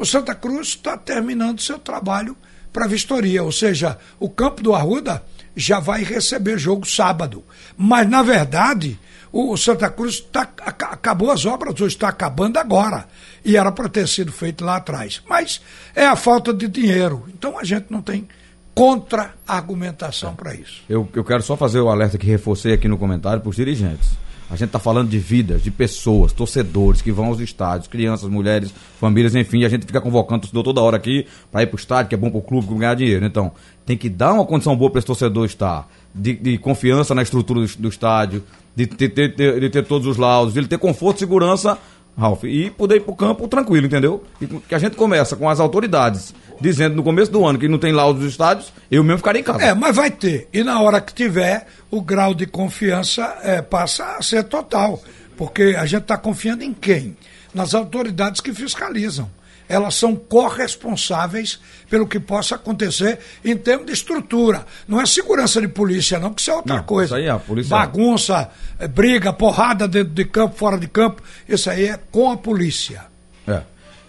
o 0.00 0.06
Santa 0.06 0.34
Cruz 0.34 0.68
está 0.68 0.96
terminando 0.96 1.60
seu 1.60 1.78
trabalho 1.78 2.34
para 2.72 2.86
vistoria, 2.86 3.42
ou 3.42 3.52
seja, 3.52 3.98
o 4.18 4.30
campo 4.30 4.62
do 4.62 4.74
Arruda 4.74 5.22
já 5.54 5.78
vai 5.78 6.02
receber 6.02 6.58
jogo 6.58 6.86
sábado. 6.86 7.44
Mas, 7.76 8.08
na 8.08 8.22
verdade, 8.22 8.98
o 9.30 9.54
Santa 9.58 9.90
Cruz 9.90 10.18
tá, 10.20 10.48
acabou 10.64 11.30
as 11.30 11.44
obras, 11.44 11.78
ou 11.78 11.86
está 11.86 12.08
acabando 12.08 12.58
agora. 12.58 13.06
E 13.44 13.58
era 13.58 13.70
para 13.70 13.90
ter 13.90 14.08
sido 14.08 14.32
feito 14.32 14.64
lá 14.64 14.76
atrás. 14.76 15.20
Mas 15.28 15.60
é 15.94 16.06
a 16.06 16.16
falta 16.16 16.54
de 16.54 16.66
dinheiro. 16.66 17.26
Então 17.28 17.58
a 17.58 17.64
gente 17.64 17.86
não 17.90 18.00
tem 18.00 18.26
contra-argumentação 18.74 20.34
para 20.34 20.54
isso. 20.54 20.82
Eu, 20.88 21.06
eu 21.12 21.24
quero 21.24 21.42
só 21.42 21.58
fazer 21.58 21.80
o 21.80 21.90
alerta 21.90 22.16
que 22.16 22.26
reforcei 22.26 22.72
aqui 22.72 22.88
no 22.88 22.96
comentário 22.96 23.42
para 23.42 23.50
os 23.50 23.56
dirigentes. 23.56 24.08
A 24.50 24.56
gente 24.56 24.66
está 24.66 24.80
falando 24.80 25.08
de 25.08 25.18
vidas, 25.18 25.62
de 25.62 25.70
pessoas, 25.70 26.32
torcedores 26.32 27.00
que 27.00 27.12
vão 27.12 27.26
aos 27.26 27.38
estádios, 27.38 27.86
crianças, 27.86 28.28
mulheres, 28.28 28.74
famílias, 28.98 29.34
enfim. 29.36 29.64
A 29.64 29.68
gente 29.68 29.86
fica 29.86 30.00
convocando 30.00 30.38
o 30.38 30.40
torcedor 30.40 30.64
toda 30.64 30.80
hora 30.80 30.96
aqui 30.96 31.24
para 31.52 31.62
ir 31.62 31.66
para 31.66 31.76
o 31.76 31.78
estádio, 31.78 32.08
que 32.08 32.14
é 32.16 32.18
bom 32.18 32.30
para 32.30 32.38
o 32.38 32.42
clube, 32.42 32.66
para 32.66 32.76
ganhar 32.76 32.94
dinheiro. 32.94 33.24
Então, 33.24 33.52
tem 33.86 33.96
que 33.96 34.08
dar 34.08 34.32
uma 34.32 34.44
condição 34.44 34.76
boa 34.76 34.90
para 34.90 34.98
esse 34.98 35.06
torcedor 35.06 35.46
estar, 35.46 35.88
de, 36.12 36.34
de, 36.34 36.58
confiança 36.58 37.14
na 37.14 37.22
estrutura 37.22 37.60
do, 37.60 37.78
do 37.78 37.88
estádio, 37.88 38.42
de 38.74 38.88
ter, 38.88 39.34
de 39.36 39.70
ter 39.70 39.86
todos 39.86 40.08
os 40.08 40.16
laudos, 40.16 40.54
de 40.54 40.60
ele 40.60 40.66
ter 40.66 40.78
conforto 40.78 41.18
e 41.18 41.20
segurança 41.20 41.78
Ralf, 42.16 42.44
e 42.44 42.70
poder 42.70 42.96
ir 42.96 43.00
para 43.00 43.12
o 43.12 43.16
campo 43.16 43.48
tranquilo, 43.48 43.86
entendeu? 43.86 44.24
E 44.40 44.46
que 44.46 44.74
a 44.74 44.78
gente 44.78 44.96
começa 44.96 45.36
com 45.36 45.48
as 45.48 45.60
autoridades 45.60 46.34
dizendo 46.60 46.94
no 46.94 47.02
começo 47.02 47.32
do 47.32 47.46
ano 47.46 47.58
que 47.58 47.68
não 47.68 47.78
tem 47.78 47.92
laudo 47.92 48.20
dos 48.20 48.28
estádios, 48.28 48.72
eu 48.90 49.02
mesmo 49.02 49.18
ficaria 49.18 49.40
em 49.40 49.44
casa. 49.44 49.62
É, 49.62 49.74
mas 49.74 49.96
vai 49.96 50.10
ter. 50.10 50.48
E 50.52 50.62
na 50.62 50.80
hora 50.80 51.00
que 51.00 51.14
tiver, 51.14 51.66
o 51.90 52.02
grau 52.02 52.34
de 52.34 52.46
confiança 52.46 53.38
é, 53.42 53.62
passa 53.62 54.16
a 54.16 54.22
ser 54.22 54.44
total. 54.44 55.02
Porque 55.36 55.74
a 55.78 55.86
gente 55.86 56.02
está 56.02 56.18
confiando 56.18 56.62
em 56.62 56.74
quem? 56.74 57.16
Nas 57.54 57.74
autoridades 57.74 58.42
que 58.42 58.52
fiscalizam 58.52 59.30
elas 59.70 59.94
são 59.94 60.16
corresponsáveis 60.16 61.60
pelo 61.88 62.04
que 62.04 62.18
possa 62.18 62.56
acontecer 62.56 63.20
em 63.44 63.56
termos 63.56 63.86
de 63.86 63.92
estrutura. 63.92 64.66
Não 64.88 65.00
é 65.00 65.06
segurança 65.06 65.60
de 65.60 65.68
polícia, 65.68 66.18
não, 66.18 66.34
que 66.34 66.40
isso 66.40 66.50
é 66.50 66.54
outra 66.54 66.76
não, 66.76 66.82
coisa. 66.82 67.14
Isso 67.14 67.14
aí 67.14 67.26
é 67.26 67.30
a 67.30 67.38
polícia. 67.38 67.70
Bagunça, 67.70 68.50
eh, 68.80 68.88
briga, 68.88 69.32
porrada 69.32 69.86
dentro 69.86 70.12
de 70.12 70.24
campo, 70.24 70.56
fora 70.56 70.76
de 70.76 70.88
campo, 70.88 71.22
isso 71.48 71.70
aí 71.70 71.86
é 71.86 71.96
com 72.10 72.32
a 72.32 72.36
polícia. 72.36 73.04
É. 73.46 73.62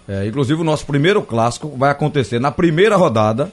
é 0.09 0.25
inclusive, 0.25 0.59
o 0.59 0.63
nosso 0.63 0.83
primeiro 0.83 1.21
clássico 1.21 1.69
vai 1.77 1.91
acontecer 1.91 2.39
na 2.39 2.51
primeira 2.51 2.95
rodada 2.95 3.51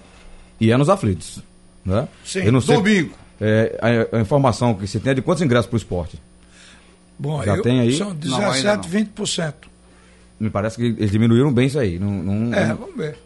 e 0.59 0.73
é 0.73 0.77
nos 0.79 0.89
aflitos. 0.89 1.43
Né? 1.85 2.09
Sim, 2.25 2.41
eu 2.41 2.53
não 2.53 2.63
sei, 2.63 2.77
domingo. 2.77 3.13
É, 3.39 3.79
a, 4.13 4.17
a, 4.17 4.21
informação 4.21 4.73
que 4.75 4.87
se 4.87 4.99
tem 4.99 5.11
é 5.11 5.15
de 5.15 5.23
quantos 5.23 5.43
ingressos 5.43 5.67
para 5.67 5.77
o 5.77 5.79
esporte? 5.79 6.19
Bom, 7.19 7.43
Já 7.45 7.57
eu, 7.57 7.63
tem 7.63 7.81
aí? 7.81 7.99
São 7.99 8.15
17, 8.15 8.65
não, 8.65 9.01
20% 9.01 9.68
me 10.39 10.51
parece 10.51 10.77
que 10.77 10.85
eles 10.85 11.11
diminuíram 11.11 11.53
bem 11.53 11.67
isso 11.67 11.79
aí. 11.79 11.99
Não, 11.99 12.11
não, 12.11 12.55
é, 12.55 12.67
vamos 12.75 12.97
ver. 12.97 13.17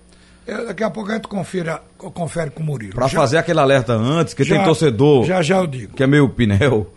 Eu, 0.46 0.66
daqui 0.66 0.82
a 0.82 0.90
pouco 0.90 1.10
a 1.10 1.14
gente 1.14 1.28
confira, 1.28 1.80
confere 1.96 2.50
com 2.50 2.62
o 2.62 2.66
Murilo. 2.66 2.94
Para 2.94 3.08
fazer 3.08 3.38
aquele 3.38 3.60
alerta 3.60 3.92
antes, 3.92 4.34
que 4.34 4.42
já, 4.42 4.56
tem 4.56 4.64
torcedor. 4.64 5.24
Já 5.24 5.40
já 5.42 5.58
eu 5.58 5.66
digo. 5.66 5.94
Que 5.94 6.02
é 6.02 6.06
meio 6.06 6.28
pinel. 6.28 6.92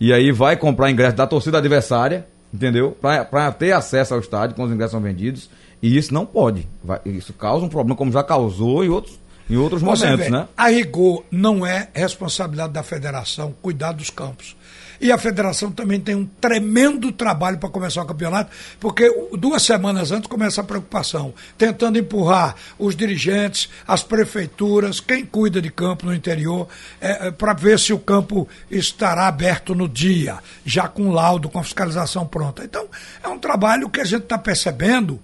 E 0.00 0.12
aí 0.12 0.30
vai 0.32 0.56
comprar 0.56 0.90
ingresso 0.90 1.16
da 1.16 1.26
torcida 1.26 1.58
adversária, 1.58 2.26
entendeu? 2.52 2.96
Para 3.00 3.52
ter 3.52 3.72
acesso 3.72 4.14
ao 4.14 4.20
estádio 4.20 4.56
quando 4.56 4.68
os 4.68 4.74
ingressos 4.74 4.92
são 4.92 5.00
vendidos. 5.00 5.50
E 5.82 5.96
isso 5.96 6.12
não 6.12 6.24
pode. 6.24 6.66
Vai, 6.82 7.00
isso 7.04 7.32
causa 7.34 7.64
um 7.64 7.68
problema, 7.68 7.96
como 7.96 8.10
já 8.10 8.22
causou 8.22 8.82
em 8.82 8.88
outros, 8.88 9.18
em 9.48 9.56
outros 9.56 9.82
momentos, 9.82 10.26
vê, 10.26 10.30
né? 10.30 10.48
A 10.56 10.68
rigor 10.68 11.24
não 11.30 11.64
é 11.64 11.88
responsabilidade 11.94 12.72
da 12.72 12.82
federação 12.82 13.54
cuidar 13.62 13.92
dos 13.92 14.10
campos. 14.10 14.56
E 15.00 15.12
a 15.12 15.18
federação 15.18 15.70
também 15.70 16.00
tem 16.00 16.14
um 16.14 16.24
tremendo 16.24 17.12
trabalho 17.12 17.58
para 17.58 17.68
começar 17.68 18.02
o 18.02 18.06
campeonato, 18.06 18.50
porque 18.80 19.10
duas 19.38 19.62
semanas 19.62 20.10
antes 20.10 20.26
começa 20.26 20.60
a 20.60 20.64
preocupação, 20.64 21.34
tentando 21.58 21.98
empurrar 21.98 22.54
os 22.78 22.96
dirigentes, 22.96 23.68
as 23.86 24.02
prefeituras, 24.02 25.00
quem 25.00 25.24
cuida 25.24 25.60
de 25.60 25.70
campo 25.70 26.06
no 26.06 26.14
interior, 26.14 26.68
é, 27.00 27.28
é 27.28 27.30
para 27.30 27.52
ver 27.52 27.78
se 27.78 27.92
o 27.92 27.98
campo 27.98 28.48
estará 28.70 29.26
aberto 29.26 29.74
no 29.74 29.88
dia, 29.88 30.38
já 30.64 30.88
com 30.88 31.10
laudo, 31.10 31.48
com 31.48 31.58
a 31.58 31.64
fiscalização 31.64 32.26
pronta. 32.26 32.64
Então, 32.64 32.86
é 33.22 33.28
um 33.28 33.38
trabalho 33.38 33.90
que 33.90 34.00
a 34.00 34.04
gente 34.04 34.22
está 34.22 34.38
percebendo 34.38 35.20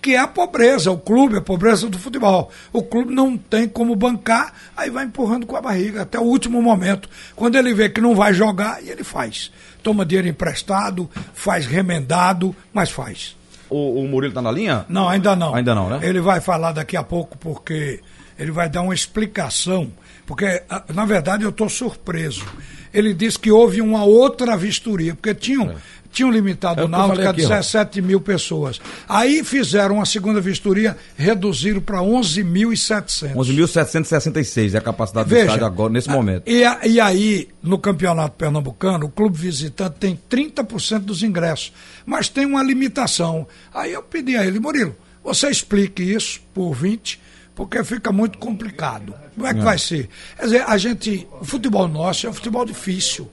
que 0.00 0.14
é 0.14 0.18
a 0.18 0.26
pobreza, 0.26 0.90
o 0.90 0.98
clube, 0.98 1.36
a 1.36 1.40
pobreza 1.40 1.88
do 1.88 1.98
futebol. 1.98 2.50
O 2.72 2.82
clube 2.82 3.14
não 3.14 3.36
tem 3.36 3.68
como 3.68 3.94
bancar, 3.94 4.52
aí 4.76 4.90
vai 4.90 5.04
empurrando 5.04 5.46
com 5.46 5.56
a 5.56 5.60
barriga 5.60 6.02
até 6.02 6.18
o 6.18 6.22
último 6.22 6.62
momento. 6.62 7.08
Quando 7.36 7.56
ele 7.56 7.74
vê 7.74 7.88
que 7.88 8.00
não 8.00 8.14
vai 8.14 8.32
jogar, 8.32 8.82
e 8.82 8.90
ele 8.90 9.04
faz. 9.04 9.50
Toma 9.82 10.04
dinheiro 10.04 10.28
emprestado, 10.28 11.08
faz 11.34 11.66
remendado, 11.66 12.54
mas 12.72 12.90
faz. 12.90 13.36
O, 13.68 14.02
o 14.02 14.08
Murilo 14.08 14.34
tá 14.34 14.42
na 14.42 14.50
linha? 14.50 14.84
Não, 14.88 15.08
ainda 15.08 15.36
não. 15.36 15.54
Ainda 15.54 15.74
não, 15.74 15.88
né? 15.88 16.00
Ele 16.02 16.20
vai 16.20 16.40
falar 16.40 16.72
daqui 16.72 16.96
a 16.96 17.02
pouco 17.02 17.38
porque 17.38 18.00
ele 18.38 18.50
vai 18.50 18.68
dar 18.68 18.82
uma 18.82 18.94
explicação. 18.94 19.92
Porque, 20.26 20.62
na 20.94 21.04
verdade, 21.04 21.44
eu 21.44 21.50
estou 21.50 21.68
surpreso. 21.68 22.44
Ele 22.92 23.14
disse 23.14 23.38
que 23.38 23.52
houve 23.52 23.80
uma 23.80 24.04
outra 24.04 24.56
vistoria, 24.56 25.14
porque 25.14 25.34
tinham, 25.34 25.74
tinham 26.10 26.30
limitado 26.30 26.80
É 26.80 26.84
o 26.84 26.88
Náutico 26.88 27.26
a 27.26 27.30
aqui, 27.30 27.44
ó. 27.44 27.48
17 27.48 28.02
mil 28.02 28.20
pessoas. 28.20 28.80
Aí 29.08 29.44
fizeram 29.44 29.96
uma 29.96 30.06
segunda 30.06 30.40
vistoria, 30.40 30.96
reduziram 31.16 31.80
para 31.80 31.98
11.700. 31.98 33.34
11.766 33.34 34.74
é 34.74 34.78
a 34.78 34.80
capacidade 34.80 35.28
do 35.28 35.30
Veja, 35.30 35.46
estádio 35.46 35.66
agora, 35.66 35.92
nesse 35.92 36.08
momento. 36.08 36.42
E, 36.46 36.62
e 36.88 37.00
aí, 37.00 37.48
no 37.62 37.78
campeonato 37.78 38.36
pernambucano, 38.36 39.06
o 39.06 39.10
clube 39.10 39.38
visitante 39.38 39.96
tem 39.98 40.18
30% 40.30 41.00
dos 41.00 41.22
ingressos, 41.22 41.72
mas 42.04 42.28
tem 42.28 42.44
uma 42.46 42.62
limitação. 42.62 43.46
Aí 43.72 43.92
eu 43.92 44.02
pedi 44.02 44.36
a 44.36 44.44
ele, 44.44 44.58
Murilo, 44.58 44.96
você 45.22 45.48
explique 45.48 46.02
isso 46.02 46.40
por 46.52 46.74
20, 46.74 47.20
porque 47.54 47.82
fica 47.84 48.10
muito 48.10 48.38
complicado. 48.38 49.14
Como 49.34 49.46
é 49.46 49.54
que 49.54 49.60
vai 49.60 49.78
ser? 49.78 50.08
Quer 50.36 50.44
dizer, 50.44 50.64
a 50.66 50.76
gente, 50.76 51.26
o 51.40 51.44
futebol 51.44 51.86
nosso 51.86 52.26
é 52.26 52.30
um 52.30 52.32
futebol 52.32 52.64
difícil. 52.64 53.30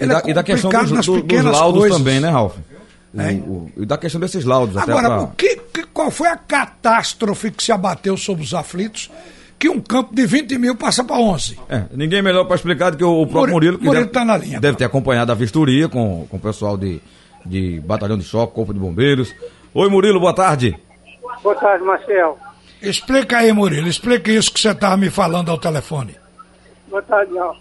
E 0.00 0.06
da, 0.06 0.18
é 0.18 0.30
e 0.30 0.34
da 0.34 0.42
questão 0.42 0.70
dos, 0.70 0.90
nas 0.90 1.06
do- 1.06 1.22
dos 1.22 1.44
laudos 1.44 1.80
coisas. 1.80 1.98
também, 1.98 2.20
né, 2.20 2.28
Ralf? 2.30 2.56
O- 3.12 3.20
Hein? 3.20 3.40
o- 3.46 3.70
e 3.82 3.86
da 3.86 3.98
questão 3.98 4.20
desses 4.20 4.44
laudos, 4.44 4.76
até 4.76 4.92
Agora, 4.92 5.08
pra- 5.08 5.20
o 5.22 5.28
que, 5.32 5.56
que- 5.56 5.86
qual 5.92 6.10
foi 6.10 6.28
a 6.28 6.36
catástrofe 6.36 7.50
que 7.50 7.62
se 7.62 7.72
abateu 7.72 8.16
sobre 8.16 8.42
os 8.44 8.54
aflitos 8.54 9.10
que 9.58 9.68
um 9.68 9.80
campo 9.80 10.14
de 10.14 10.24
20 10.26 10.56
mil 10.58 10.74
passa 10.76 11.02
para 11.04 11.16
11? 11.16 11.58
É, 11.68 11.84
ninguém 11.92 12.22
melhor 12.22 12.44
para 12.44 12.56
explicar 12.56 12.90
do 12.90 12.96
que 12.96 13.04
o, 13.04 13.22
o 13.22 13.26
próprio 13.26 13.52
Murilo- 13.54 13.78
que 13.78 13.84
Murilo 13.84 14.04
deve, 14.04 14.12
tá 14.14 14.24
na 14.24 14.36
linha. 14.36 14.60
deve 14.60 14.76
ter 14.78 14.84
acompanhado 14.84 15.32
a 15.32 15.34
vistoria 15.34 15.88
com, 15.88 16.26
com 16.30 16.36
o 16.36 16.40
pessoal 16.40 16.76
de, 16.78 17.00
de 17.44 17.80
batalhão 17.80 18.16
de 18.16 18.24
choque, 18.24 18.54
corpo 18.54 18.72
de 18.72 18.78
bombeiros. 18.80 19.34
Oi, 19.74 19.88
Murilo, 19.90 20.18
boa 20.20 20.32
tarde. 20.34 20.78
Boa 21.42 21.54
tarde, 21.56 21.84
Marcel. 21.84 22.38
Explica 22.80 23.38
aí, 23.38 23.52
Murilo, 23.52 23.88
explica 23.88 24.30
isso 24.32 24.52
que 24.52 24.60
você 24.60 24.70
estava 24.70 24.96
me 24.96 25.10
falando 25.10 25.50
ao 25.50 25.58
telefone. 25.58 26.16
Boa 26.88 27.02
tarde, 27.02 27.36
Alf. 27.38 27.58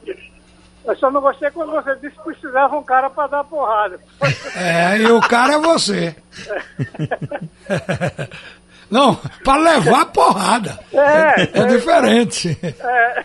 Eu 0.89 0.95
só 0.97 1.11
não 1.11 1.21
gostei 1.21 1.51
quando 1.51 1.71
você 1.71 1.95
disse 1.97 2.15
que 2.15 2.23
precisava 2.23 2.75
um 2.75 2.83
cara 2.83 3.09
para 3.09 3.27
dar 3.27 3.43
porrada. 3.43 3.99
É, 4.55 4.97
e 4.97 5.05
o 5.11 5.21
cara 5.21 5.53
é 5.53 5.59
você. 5.59 6.15
Não, 8.89 9.15
para 9.43 9.61
levar 9.61 10.05
porrada. 10.07 10.79
É, 10.91 11.59
É 11.61 11.65
diferente. 11.67 12.57
é, 12.63 13.23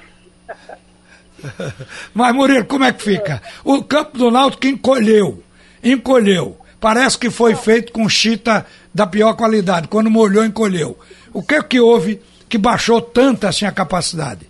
Mas, 2.13 2.35
Murilo, 2.35 2.67
como 2.67 2.85
é 2.85 2.93
que 2.93 3.03
fica? 3.03 3.41
O 3.65 3.83
campo 3.83 4.19
do 4.19 4.31
Náutico 4.31 4.67
encolheu. 4.67 5.43
Encolheu. 5.83 6.59
Parece 6.79 7.19
que 7.19 7.31
foi 7.31 7.55
feito 7.55 7.93
com 7.93 8.07
chita 8.09 8.67
da 8.93 9.07
pior 9.07 9.35
qualidade. 9.35 9.89
Quando 9.89 10.11
molhou, 10.11 10.45
encolheu. 10.45 10.99
O 11.33 11.43
que 11.43 11.63
que 11.63 11.81
houve 11.81 12.21
que 12.49 12.59
baixou 12.59 13.01
tanto 13.01 13.47
assim 13.47 13.65
a 13.65 13.73
capacidade? 13.73 14.47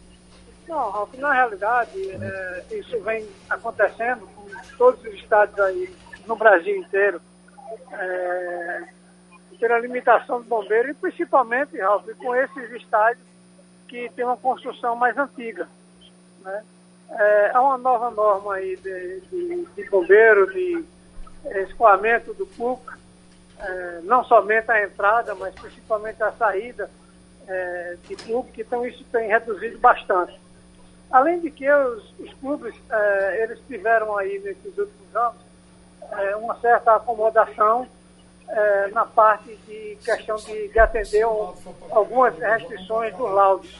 Não, 0.75 0.91
Ralf, 0.91 1.15
na 1.15 1.33
realidade, 1.33 2.11
é, 2.11 2.65
isso 2.73 3.01
vem 3.03 3.25
acontecendo 3.49 4.27
com 4.35 4.45
todos 4.77 5.01
os 5.05 5.15
estados 5.15 5.57
aí 5.61 5.95
no 6.27 6.35
Brasil 6.35 6.77
inteiro. 6.77 7.21
É, 7.93 8.83
pela 9.61 9.79
limitação 9.79 10.43
do 10.43 10.49
bombeiro 10.49 10.91
e 10.91 10.95
principalmente, 10.95 11.79
Ralf, 11.79 12.05
com 12.19 12.35
esses 12.35 12.73
estádios 12.73 13.25
que 13.87 14.11
tem 14.17 14.25
uma 14.25 14.37
construção 14.37 14.97
mais 14.97 15.17
antiga. 15.17 15.69
Né? 16.41 16.65
É, 17.09 17.51
há 17.55 17.63
uma 17.63 17.79
nova 17.79 18.11
norma 18.11 18.55
aí 18.55 18.75
de, 18.77 19.21
de, 19.21 19.65
de 19.77 19.89
bombeiro, 19.89 20.53
de 20.53 20.85
escoamento 21.69 22.35
do 22.35 22.47
PUC, 22.47 22.83
é, 23.61 24.01
não 24.03 24.25
somente 24.25 24.73
a 24.73 24.83
entrada, 24.83 25.37
mas 25.37 25.55
principalmente 25.55 26.21
a 26.21 26.33
saída 26.33 26.91
é, 27.47 27.97
de 28.09 28.17
PUC, 28.17 28.61
então 28.61 28.85
isso 28.85 29.05
tem 29.13 29.29
reduzido 29.29 29.79
bastante. 29.79 30.43
Além 31.15 31.39
de 31.39 31.49
que 31.49 31.71
os, 31.73 32.03
os 32.19 32.35
clubes, 32.41 32.75
eh, 32.91 33.43
eles 33.45 33.61
tiveram 33.69 34.17
aí 34.17 34.37
nesses 34.41 34.77
últimos 34.77 35.15
anos 35.15 35.37
eh, 36.11 36.35
uma 36.35 36.57
certa 36.59 36.97
acomodação 36.97 37.87
eh, 38.49 38.89
na 38.93 39.05
parte 39.05 39.55
de 39.65 39.97
questão 40.05 40.35
de, 40.35 40.67
de 40.67 40.77
atender 40.81 41.25
um- 41.25 41.55
algumas 41.93 42.37
restrições 42.37 43.15
dos 43.15 43.31
laudos. 43.31 43.79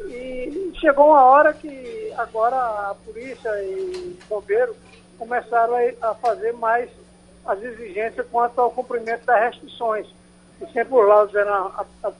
E 0.00 0.72
chegou 0.80 1.10
uma 1.10 1.22
hora 1.24 1.52
que 1.54 2.12
agora 2.18 2.56
a 2.56 2.96
polícia 3.04 3.48
e 3.62 4.18
bombeiro 4.28 4.74
começaram 5.16 5.74
a, 5.76 6.10
a 6.10 6.14
fazer 6.16 6.52
mais 6.54 6.90
as 7.46 7.62
exigências 7.62 8.26
quanto 8.32 8.60
ao 8.60 8.72
cumprimento 8.72 9.24
das 9.24 9.40
restrições. 9.44 10.08
E 10.60 10.66
sempre 10.72 10.92
os 10.92 11.06
laudos 11.06 11.34
eram 11.36 11.70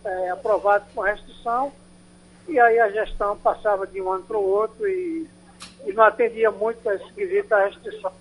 eh, 0.05 0.29
aprovados 0.31 0.87
com 0.95 1.01
restrição 1.01 1.73
e 2.49 2.59
aí 2.59 2.79
a 2.79 2.91
gestão 2.91 3.37
passava 3.37 3.87
de 3.87 4.01
um 4.01 4.11
ano 4.13 4.23
para 4.25 4.37
o 4.37 4.43
outro 4.49 4.87
e, 4.89 5.27
e 5.87 5.93
não 5.93 6.05
atendia 6.05 6.51
muito 6.51 6.89
esse 6.91 7.13
quesito 7.13 7.49
da 7.49 7.65
restrição. 7.67 8.13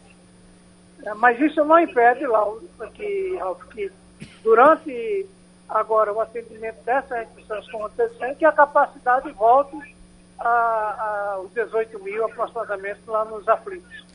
É, 1.04 1.14
Mas 1.14 1.40
isso 1.40 1.64
não 1.66 1.80
impede, 1.80 2.26
Lauro, 2.26 2.68
que, 2.94 3.38
Ralf, 3.40 3.64
que 3.72 3.92
durante 4.44 5.26
agora 5.70 6.12
o 6.14 6.22
atendimento 6.22 6.84
dessas 6.84 7.20
restrições 7.20 7.70
como 7.72 7.86
acontecendo, 7.86 8.36
que 8.36 8.46
a 8.46 8.52
capacidade 8.52 9.32
volte 9.32 9.76
a- 10.40 11.34
aos 11.36 11.52
18 11.54 12.02
mil 12.04 12.26
aproximadamente 12.26 13.00
lá 13.08 13.26
nos 13.26 13.48
aflitos. 13.48 14.06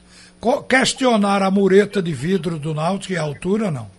Questionar 0.68 1.42
a 1.42 1.50
mureta 1.50 2.00
de 2.02 2.12
vidro 2.12 2.58
do 2.58 2.74
Náutico 2.74 3.12
e 3.12 3.16
a 3.18 3.22
altura, 3.22 3.70
não? 3.70 3.90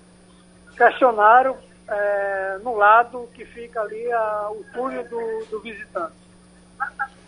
Questionário 0.76 1.56
é, 1.92 2.58
no 2.64 2.76
lado 2.76 3.28
que 3.34 3.46
fica 3.46 3.82
ali 3.82 4.12
a- 4.12 4.50
o 4.52 4.64
túnel 4.74 5.04
do, 5.08 5.46
do 5.52 5.60
visitante. 5.62 6.14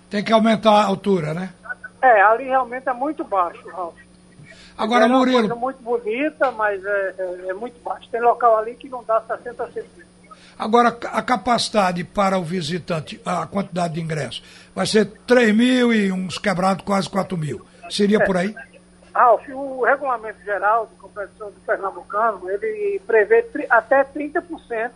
Tem 0.09 0.23
que 0.23 0.31
aumentar 0.33 0.71
a 0.71 0.85
altura, 0.85 1.33
né? 1.33 1.53
É, 2.01 2.21
ali 2.21 2.45
realmente 2.45 2.87
é 2.87 2.93
muito 2.93 3.23
baixo, 3.23 3.67
Ralf. 3.69 3.95
Agora, 4.77 5.05
é 5.05 5.07
uma 5.07 5.19
coisa 5.23 5.37
Murilo, 5.39 5.55
muito 5.57 5.81
bonita, 5.83 6.51
mas 6.51 6.83
é, 6.83 7.15
é- 7.17 7.49
é 7.49 7.53
muito 7.53 7.79
baixo. 7.83 8.07
Tem 8.09 8.21
local 8.21 8.57
ali 8.57 8.75
que 8.75 8.89
não 8.89 9.03
dá 9.03 9.21
60 9.21 9.65
centímetros. 9.67 10.03
agora 10.57 10.89
a 11.11 11.21
capacidade 11.21 12.03
para 12.03 12.37
o 12.37 12.43
visitante, 12.43 13.19
a 13.25 13.45
quantidade 13.47 13.95
de 13.95 14.01
ingressos, 14.01 14.43
vai 14.75 14.85
ser 14.85 15.05
3 15.27 15.55
mil 15.55 15.93
e 15.93 16.11
uns 16.11 16.37
quebrados 16.37 16.83
quase 16.85 17.09
4 17.09 17.35
mil. 17.37 17.65
Seria 17.89 18.23
por 18.23 18.37
aí? 18.37 18.55
Ralf, 19.13 19.47
o 19.49 19.83
regulamento 19.83 20.41
geral 20.43 20.87
de 20.87 20.95
competição 20.95 21.51
do 21.51 21.59
Pernambucano, 21.61 22.49
ele 22.49 22.99
prevê 23.05 23.45
até 23.69 24.03
30% 24.03 24.91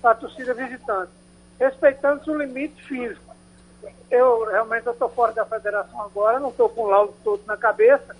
para 0.00 0.10
a 0.10 0.14
torcida 0.14 0.52
visitante, 0.52 1.10
respeitando 1.58 2.30
o 2.30 2.36
limite 2.36 2.82
físico. 2.84 3.34
Eu 4.10 4.44
realmente 4.44 4.86
estou 4.88 5.08
fora 5.08 5.32
da 5.32 5.46
federação 5.46 6.02
agora, 6.02 6.38
não 6.38 6.50
estou 6.50 6.68
com 6.68 6.82
o 6.82 6.90
laudo 6.90 7.14
todo 7.24 7.42
na 7.46 7.56
cabeça 7.56 8.14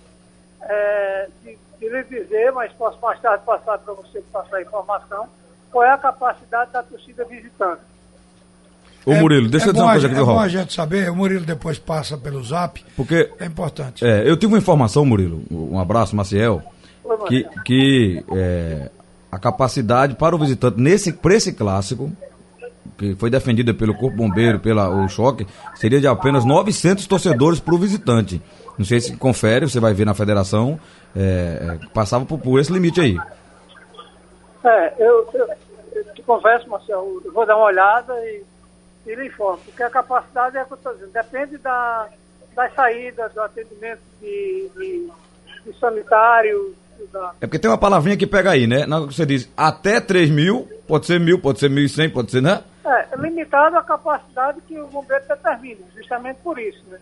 é, 0.61 1.29
de, 1.43 1.57
de 1.77 1.89
lhe 1.89 2.03
dizer, 2.03 2.51
mas 2.51 2.73
posso 2.73 2.99
mais 2.99 3.21
tarde 3.21 3.45
passar 3.45 3.77
para 3.77 3.93
você 3.93 4.21
passar 4.31 4.57
a 4.57 4.61
informação, 4.61 5.29
qual 5.71 5.83
é 5.83 5.91
a 5.91 5.97
capacidade 5.97 6.71
da 6.71 6.81
torcida 6.81 7.23
visitante. 7.25 7.92
Ô, 9.05 9.13
Murilo, 9.15 9.49
deixa 9.49 9.67
é 9.67 9.69
eu 9.69 9.73
dizer 9.73 9.83
uma 9.83 9.91
coisa 9.91 10.07
aqui, 10.07 10.15
É 10.15 10.23
bom 10.23 10.39
a 10.39 10.47
gente 10.47 10.73
saber, 10.73 11.09
o 11.09 11.15
Murilo 11.15 11.45
depois 11.45 11.77
passa 11.77 12.17
pelo 12.17 12.43
zap, 12.43 12.83
Porque 12.95 13.29
é 13.39 13.45
importante. 13.45 14.05
é, 14.05 14.29
eu 14.29 14.37
tive 14.37 14.53
uma 14.53 14.57
informação, 14.57 15.05
Murilo, 15.05 15.43
um 15.51 15.79
abraço, 15.79 16.15
Maciel, 16.15 16.61
que, 17.27 17.45
que 17.65 18.23
é, 18.31 18.89
a 19.31 19.37
capacidade 19.37 20.15
para 20.15 20.35
o 20.35 20.39
visitante 20.39 20.79
nesse 20.79 21.11
para 21.11 21.35
esse 21.35 21.53
clássico 21.53 22.11
que 22.97 23.15
foi 23.15 23.29
defendida 23.29 23.73
pelo 23.73 23.93
Corpo 23.93 24.15
Bombeiro, 24.15 24.59
pela 24.59 24.89
o 24.89 25.09
choque, 25.09 25.47
seria 25.75 25.99
de 25.99 26.07
apenas 26.07 26.45
900 26.45 27.05
torcedores 27.07 27.59
para 27.59 27.73
o 27.73 27.77
visitante. 27.77 28.41
Não 28.77 28.85
sei 28.85 28.99
se 28.99 29.15
confere, 29.17 29.67
você 29.67 29.79
vai 29.79 29.93
ver 29.93 30.05
na 30.05 30.13
federação, 30.13 30.79
é, 31.15 31.79
é, 31.81 31.87
passava 31.93 32.25
por, 32.25 32.39
por 32.39 32.59
esse 32.59 32.71
limite 32.71 33.01
aí. 33.01 33.17
É, 34.63 34.93
eu, 34.99 35.27
eu, 35.33 35.47
eu 35.93 36.13
te 36.13 36.21
confesso, 36.21 36.69
Marcelo, 36.69 37.21
eu 37.25 37.33
vou 37.33 37.45
dar 37.45 37.55
uma 37.57 37.65
olhada 37.65 38.13
e, 38.25 38.43
e 39.05 39.15
lhe 39.15 39.27
informo, 39.27 39.59
porque 39.65 39.83
a 39.83 39.89
capacidade 39.89 40.57
é 40.57 40.61
a 40.61 40.65
que 40.65 40.73
eu 40.73 40.77
estou 40.77 40.93
dizendo, 40.93 41.11
depende 41.11 41.57
da, 41.57 42.07
das 42.55 42.73
saídas, 42.73 43.33
do 43.33 43.41
atendimento 43.41 44.01
de, 44.21 44.69
de, 44.75 45.11
de 45.65 45.79
sanitário, 45.79 46.75
da, 47.11 47.33
É 47.41 47.47
porque 47.47 47.59
tem 47.59 47.69
uma 47.69 47.77
palavrinha 47.77 48.15
que 48.15 48.27
pega 48.27 48.51
aí, 48.51 48.65
né? 48.65 48.85
Você 49.05 49.25
diz 49.25 49.51
até 49.57 49.99
3 49.99 50.29
mil, 50.29 50.69
pode 50.87 51.05
ser 51.05 51.19
mil, 51.19 51.39
pode 51.39 51.59
ser 51.59 51.69
1.100, 51.69 52.13
pode 52.13 52.31
ser, 52.31 52.41
né? 52.41 52.63
É, 52.85 53.15
limitado 53.17 53.77
à 53.77 53.83
capacidade 53.83 54.61
que 54.61 54.79
o 54.79 54.87
bombeiro 54.87 55.23
determina, 55.27 55.81
justamente 55.95 56.37
por 56.41 56.57
isso, 56.59 56.81
né? 56.87 56.99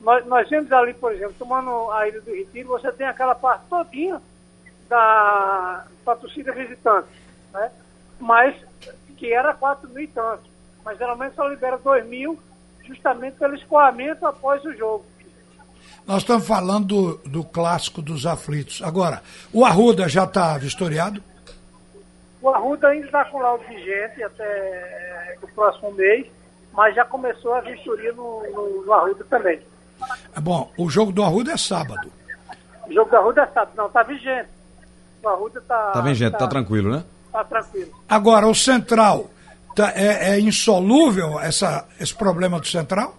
Nós, 0.00 0.26
nós 0.26 0.48
vemos 0.48 0.70
ali, 0.72 0.92
por 0.94 1.12
exemplo, 1.12 1.34
tomando 1.38 1.90
a 1.90 2.06
Ilha 2.08 2.20
do 2.20 2.34
Retiro, 2.34 2.68
você 2.68 2.90
tem 2.92 3.06
aquela 3.06 3.34
parte 3.34 3.64
todinha 3.70 4.20
da, 4.88 5.84
da 6.04 6.16
torcida 6.16 6.52
visitante, 6.52 7.08
né? 7.52 7.70
Mas 8.18 8.54
que 9.16 9.32
era 9.32 9.54
4 9.54 9.88
mil 9.88 10.04
e 10.04 10.08
tantos. 10.08 10.53
Mas 10.84 10.98
geralmente 10.98 11.34
só 11.34 11.46
libera 11.48 11.78
2 11.78 12.06
mil, 12.06 12.38
justamente 12.84 13.36
pelo 13.38 13.54
escoamento 13.54 14.26
após 14.26 14.64
o 14.64 14.72
jogo. 14.74 15.04
Nós 16.06 16.18
estamos 16.18 16.46
falando 16.46 16.86
do, 16.86 17.16
do 17.28 17.44
clássico 17.44 18.02
dos 18.02 18.26
aflitos. 18.26 18.82
Agora, 18.82 19.22
o 19.52 19.64
Arruda 19.64 20.08
já 20.08 20.24
está 20.24 20.56
vistoriado? 20.58 21.22
O 22.42 22.50
Arruda 22.50 22.88
ainda 22.88 23.06
está 23.06 23.24
com 23.24 23.38
laudo 23.38 23.64
vigente 23.64 24.22
até 24.22 24.44
é, 24.44 25.38
o 25.42 25.48
próximo 25.48 25.92
mês, 25.92 26.26
mas 26.74 26.94
já 26.94 27.04
começou 27.06 27.54
a 27.54 27.62
vistoria 27.62 28.12
no, 28.12 28.42
no, 28.52 28.84
no 28.84 28.92
Arruda 28.92 29.24
também. 29.30 29.62
É 30.36 30.40
bom, 30.40 30.70
o 30.76 30.90
jogo 30.90 31.10
do 31.10 31.22
Arruda 31.22 31.52
é 31.52 31.56
sábado. 31.56 32.12
O 32.86 32.92
jogo 32.92 33.10
do 33.10 33.16
Arruda 33.16 33.42
é 33.42 33.46
sábado, 33.46 33.72
não, 33.74 33.86
está 33.86 34.02
vigente. 34.02 34.48
O 35.22 35.28
Arruda 35.28 35.58
está. 35.58 35.90
Tá 35.92 36.00
vigente, 36.02 36.32
tá, 36.32 36.38
tá 36.38 36.48
tranquilo, 36.48 36.90
né? 36.90 37.04
Tá 37.32 37.44
tranquilo. 37.44 37.90
Agora, 38.06 38.46
o 38.46 38.54
Central, 38.54 39.30
tá, 39.74 39.92
é, 39.94 40.30
é 40.30 40.40
insolúvel 40.40 41.40
essa, 41.40 41.86
esse 42.00 42.14
problema 42.14 42.60
do 42.60 42.66
Central? 42.66 43.16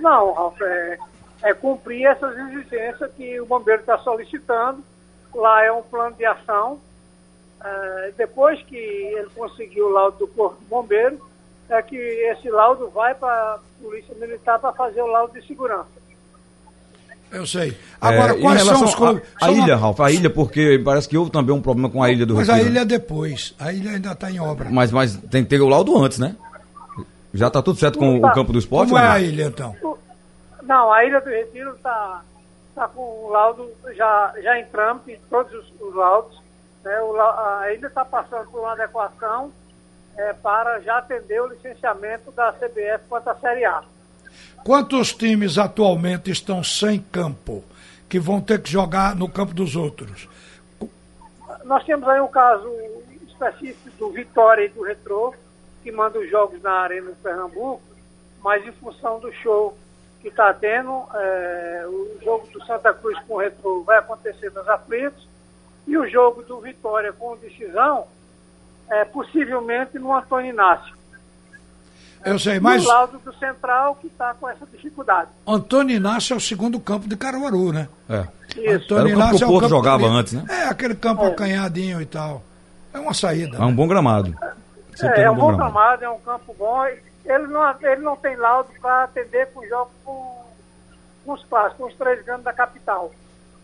Não, 0.00 0.32
Ralf, 0.32 0.60
é, 0.62 0.98
é 1.42 1.54
cumprir 1.54 2.06
essas 2.06 2.36
exigências 2.36 3.10
que 3.16 3.40
o 3.40 3.46
bombeiro 3.46 3.80
está 3.80 3.98
solicitando. 3.98 4.82
Lá 5.34 5.64
é 5.64 5.70
um 5.70 5.82
plano 5.82 6.16
de 6.16 6.24
ação. 6.24 6.80
É, 7.62 8.12
depois 8.16 8.60
que 8.62 8.76
ele 8.76 9.28
conseguiu 9.36 9.86
o 9.86 9.90
laudo 9.90 10.18
do 10.18 10.28
Corpo 10.28 10.58
de 10.60 10.66
Bombeiro, 10.66 11.20
é 11.68 11.80
que 11.82 11.96
esse 11.96 12.50
laudo 12.50 12.88
vai 12.90 13.14
para 13.14 13.54
a 13.54 13.58
Polícia 13.80 14.14
Militar 14.14 14.58
para 14.58 14.72
fazer 14.72 15.02
o 15.02 15.06
laudo 15.06 15.38
de 15.38 15.46
segurança. 15.46 15.99
Eu 17.32 17.46
sei. 17.46 17.76
Agora, 18.00 18.34
É, 18.34 18.38
em 18.38 18.40
quais 18.40 18.58
são 18.62 18.66
relação 18.74 18.88
os 18.88 18.94
clubes? 18.94 19.22
A, 19.40 19.46
a 19.46 19.50
ilha, 19.52 19.74
uma- 19.74 19.76
Ralf, 19.76 20.00
a 20.00 20.10
ilha, 20.10 20.30
porque 20.30 20.80
parece 20.84 21.08
que 21.08 21.16
houve 21.16 21.30
também 21.30 21.54
um 21.54 21.62
problema 21.62 21.88
com 21.88 22.02
a 22.02 22.10
ilha 22.10 22.26
do 22.26 22.34
Mas 22.34 22.48
Retiro. 22.48 22.66
a 22.66 22.70
ilha 22.70 22.80
é 22.80 22.84
depois. 22.84 23.54
A 23.58 23.72
ilha 23.72 23.92
ainda 23.92 24.12
está 24.12 24.30
em 24.30 24.40
obra. 24.40 24.68
Mas, 24.70 24.90
mas 24.90 25.16
tem 25.16 25.44
que 25.44 25.50
ter 25.50 25.60
o 25.60 25.68
laudo 25.68 25.96
antes, 25.96 26.18
né? 26.18 26.34
Já 27.32 27.48
tá 27.48 27.62
tudo 27.62 27.78
certo 27.78 27.98
com 27.98 28.18
o 28.18 28.32
campo 28.32 28.52
do 28.52 28.58
esporte? 28.58 28.88
Como 28.90 28.98
é 28.98 29.02
ou 29.02 29.08
não? 29.08 29.14
a 29.14 29.20
ilha, 29.20 29.44
então? 29.44 29.76
Não, 30.62 30.92
a 30.92 31.04
Ilha 31.04 31.20
do 31.20 31.28
Retiro 31.30 31.70
está 31.74 32.22
tá 32.74 32.88
com 32.88 33.00
o 33.00 33.28
laudo 33.30 33.68
já, 33.96 34.32
já 34.42 34.58
em 34.58 34.64
trâmite, 34.66 35.20
todos 35.28 35.52
os, 35.52 35.72
os 35.80 35.94
laudos. 35.94 36.40
Né? 36.84 37.00
O 37.02 37.20
a 37.20 37.72
ilha 37.72 37.86
está 37.86 38.04
passando 38.04 38.48
por 38.50 38.60
uma 38.60 38.72
adequação 38.72 39.52
é, 40.16 40.32
para 40.32 40.80
já 40.80 40.98
atender 40.98 41.40
o 41.40 41.46
licenciamento 41.48 42.30
da 42.32 42.52
CBF 42.52 43.04
quanto 43.08 43.28
à 43.30 43.34
Série 43.36 43.64
A. 43.64 43.82
Quantos 44.64 45.12
times 45.14 45.56
atualmente 45.56 46.30
estão 46.30 46.62
sem 46.62 47.00
campo, 47.00 47.64
que 48.08 48.20
vão 48.20 48.40
ter 48.40 48.60
que 48.60 48.70
jogar 48.70 49.16
no 49.16 49.28
campo 49.28 49.54
dos 49.54 49.74
outros? 49.74 50.28
Nós 51.64 51.84
temos 51.84 52.06
aí 52.08 52.20
um 52.20 52.28
caso 52.28 52.68
específico 53.26 53.90
do 53.98 54.10
Vitória 54.10 54.66
e 54.66 54.68
do 54.68 54.82
Retrô, 54.82 55.34
que 55.82 55.90
manda 55.90 56.18
os 56.18 56.28
jogos 56.30 56.60
na 56.62 56.72
Arena 56.72 57.10
de 57.10 57.16
Pernambuco, 57.16 57.80
mas 58.42 58.66
em 58.66 58.72
função 58.72 59.18
do 59.18 59.32
show 59.32 59.76
que 60.20 60.28
está 60.28 60.52
tendo, 60.52 61.06
é, 61.14 61.86
o 61.86 62.18
jogo 62.22 62.46
do 62.48 62.62
Santa 62.66 62.92
Cruz 62.92 63.18
com 63.26 63.34
o 63.34 63.38
Retrô 63.38 63.82
vai 63.82 63.98
acontecer 63.98 64.50
nos 64.50 64.68
aflitos, 64.68 65.26
e 65.86 65.96
o 65.96 66.06
jogo 66.06 66.42
do 66.42 66.60
Vitória 66.60 67.12
com 67.12 67.36
Decisão, 67.38 68.06
é, 68.90 69.04
possivelmente 69.06 69.98
no 69.98 70.12
Antônio 70.12 70.50
Inácio. 70.50 70.99
Eu 72.24 72.38
sei, 72.38 72.56
E 72.56 72.60
mas 72.60 72.84
o 72.84 72.88
laudo 72.88 73.18
do 73.18 73.32
Central 73.34 73.96
que 73.96 74.06
está 74.06 74.34
com 74.34 74.48
essa 74.48 74.66
dificuldade. 74.66 75.30
Antônio 75.46 75.96
Inácio 75.96 76.34
é 76.34 76.36
o 76.36 76.40
segundo 76.40 76.78
campo 76.78 77.08
de 77.08 77.16
Caruaru, 77.16 77.72
né? 77.72 77.88
É. 78.08 78.26
Isso. 78.56 78.94
Era 78.94 79.08
o 79.08 79.16
campo 79.16 79.38
que 79.38 79.44
o 79.44 79.46
é 79.46 79.48
Porto 79.48 79.60
campo 79.60 79.68
jogava 79.68 79.98
bonito. 79.98 80.16
antes, 80.18 80.32
né? 80.34 80.44
É, 80.48 80.64
aquele 80.64 80.94
campo 80.94 81.24
acanhadinho 81.24 82.00
e 82.00 82.06
tal. 82.06 82.42
É 82.92 82.98
uma 82.98 83.14
saída. 83.14 83.56
É 83.56 83.62
um 83.64 83.74
bom 83.74 83.88
gramado. 83.88 84.36
É, 85.02 85.22
é 85.22 85.30
um 85.30 85.36
bom 85.36 85.56
gramado, 85.56 86.04
é 86.04 86.10
um 86.10 86.18
campo 86.20 86.54
bom. 86.58 86.84
Ele 87.24 87.46
não, 87.46 87.74
ele 87.80 88.02
não 88.02 88.16
tem 88.16 88.36
laudo 88.36 88.68
para 88.80 89.04
atender 89.04 89.46
com 89.52 89.66
jogos 89.66 89.92
com, 90.04 90.44
com 91.24 91.32
os 91.32 91.44
clássicos, 91.44 91.76
com 91.78 91.86
os 91.86 91.94
três 91.94 92.24
grandes 92.24 92.44
da 92.44 92.52
capital. 92.52 93.10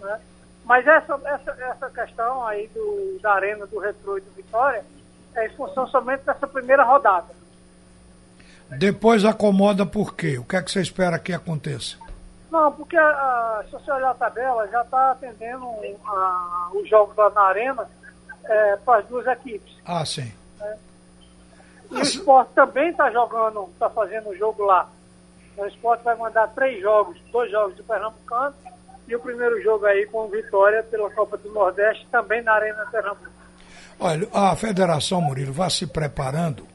Né? 0.00 0.18
Mas 0.64 0.86
essa, 0.86 1.20
essa, 1.24 1.50
essa 1.50 1.90
questão 1.90 2.46
aí 2.46 2.68
do, 2.68 3.18
da 3.20 3.34
arena 3.34 3.66
do 3.66 3.78
Retro 3.78 4.18
e 4.18 4.20
do 4.20 4.30
Vitória 4.32 4.84
é 5.34 5.46
em 5.46 5.50
função 5.50 5.86
somente 5.88 6.24
dessa 6.24 6.46
primeira 6.46 6.84
rodada. 6.84 7.34
Depois 8.70 9.24
acomoda 9.24 9.86
por 9.86 10.14
quê? 10.14 10.38
O 10.38 10.44
que 10.44 10.56
é 10.56 10.62
que 10.62 10.70
você 10.70 10.80
espera 10.80 11.18
que 11.18 11.32
aconteça? 11.32 11.96
Não, 12.50 12.72
porque 12.72 12.96
a- 12.96 13.02
a- 13.08 13.64
se 13.66 13.72
você 13.72 13.90
olhar 13.92 14.10
a 14.10 14.14
tabela, 14.14 14.66
já 14.68 14.82
está 14.82 15.12
atendendo 15.12 15.66
os 16.74 16.88
jogos 16.88 17.16
lá 17.16 17.30
na 17.30 17.42
arena 17.42 17.88
para 18.84 18.98
as 18.98 19.06
duas 19.06 19.26
equipes. 19.26 19.72
Ah, 19.84 20.04
sim. 20.04 20.32
E 21.90 21.94
o 21.94 22.00
esporte 22.02 22.50
também 22.54 22.90
está 22.90 23.10
jogando, 23.10 23.68
está 23.72 23.88
fazendo 23.90 24.30
o 24.30 24.36
jogo 24.36 24.64
lá. 24.64 24.88
O 25.56 25.64
esporte 25.66 26.02
vai 26.02 26.16
mandar 26.16 26.48
três 26.48 26.80
jogos, 26.82 27.16
dois 27.32 27.50
jogos 27.50 27.76
do 27.76 27.84
Pernambucano 27.84 28.54
e 29.06 29.14
o 29.14 29.20
primeiro 29.20 29.62
jogo 29.62 29.86
aí 29.86 30.04
com 30.06 30.26
vitória 30.28 30.82
pela 30.82 31.08
Copa 31.10 31.36
do 31.36 31.50
Nordeste, 31.52 32.06
também 32.10 32.42
na 32.42 32.52
Arena 32.54 32.84
Pernambuco. 32.90 33.30
Olha, 33.98 34.28
a 34.34 34.54
federação, 34.56 35.20
Murilo, 35.20 35.52
vai 35.52 35.70
se 35.70 35.86
preparando 35.86 36.66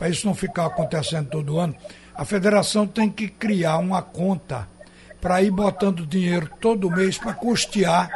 para 0.00 0.08
isso 0.08 0.26
não 0.26 0.34
ficar 0.34 0.64
acontecendo 0.64 1.28
todo 1.28 1.60
ano. 1.60 1.76
A 2.14 2.24
federação 2.24 2.86
tem 2.86 3.10
que 3.10 3.28
criar 3.28 3.76
uma 3.76 4.00
conta 4.00 4.66
para 5.20 5.42
ir 5.42 5.50
botando 5.50 6.06
dinheiro 6.06 6.48
todo 6.58 6.90
mês 6.90 7.18
para 7.18 7.34
custear 7.34 8.08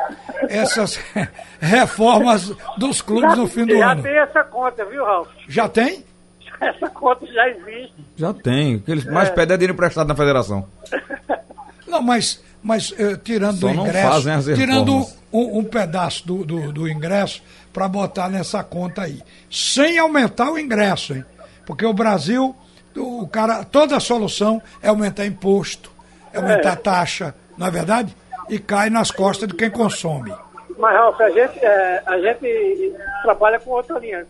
essas 0.48 0.98
reformas 1.60 2.50
dos 2.78 3.02
clubes 3.02 3.36
no 3.36 3.46
fim 3.46 3.66
do 3.66 3.76
já 3.76 3.92
ano. 3.92 4.02
tem 4.02 4.16
essa 4.16 4.42
conta, 4.44 4.82
viu, 4.86 5.04
Ralf? 5.04 5.28
Já 5.46 5.68
tem? 5.68 6.02
Essa 6.58 6.88
conta 6.88 7.26
já 7.26 7.48
existe. 7.50 7.94
Já 8.16 8.32
tem. 8.32 8.76
O 8.76 8.80
que 8.80 8.90
eles 8.90 9.04
mais 9.04 9.28
pedem 9.28 9.54
é 9.54 9.56
dinheiro 9.58 9.74
emprestado 9.74 10.06
na 10.06 10.14
federação. 10.14 10.66
Não, 11.86 12.00
mas, 12.00 12.42
mas 12.62 12.94
eh, 12.96 13.18
tirando 13.22 13.58
Só 13.58 13.68
do 13.68 13.74
não 13.74 13.86
ingresso, 13.86 14.08
fazem 14.08 14.32
as 14.32 14.44
tirando 14.46 15.06
um, 15.32 15.58
um 15.58 15.64
pedaço 15.64 16.26
do, 16.26 16.44
do, 16.44 16.72
do 16.72 16.88
ingresso 16.88 17.42
para 17.72 17.86
botar 17.86 18.28
nessa 18.28 18.64
conta 18.64 19.02
aí. 19.02 19.20
Sem 19.50 19.98
aumentar 19.98 20.50
o 20.50 20.58
ingresso, 20.58 21.14
hein? 21.14 21.24
Porque 21.66 21.84
o 21.86 21.92
Brasil, 21.92 22.54
o 22.96 23.26
cara, 23.28 23.64
toda 23.64 23.96
a 23.96 24.00
solução 24.00 24.62
é 24.82 24.88
aumentar 24.88 25.24
imposto, 25.26 25.90
é 26.32 26.38
aumentar 26.38 26.72
É. 26.72 26.76
taxa, 26.76 27.34
não 27.56 27.66
é 27.66 27.70
verdade? 27.70 28.16
E 28.48 28.58
cai 28.58 28.90
nas 28.90 29.10
costas 29.10 29.48
de 29.48 29.54
quem 29.54 29.70
consome. 29.70 30.34
Mas, 30.78 30.94
Ralf, 30.96 31.20
a 31.20 31.30
gente, 31.30 31.58
é, 31.64 32.02
a 32.04 32.18
gente 32.20 32.94
trabalha 33.22 33.58
com 33.60 33.70
outra 33.70 33.98
linha. 33.98 34.26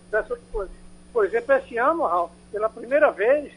Por 1.12 1.24
exemplo, 1.24 1.54
esse 1.54 1.76
ano, 1.78 2.02
Ralf, 2.04 2.30
pela 2.52 2.68
primeira 2.68 3.10
vez, 3.10 3.50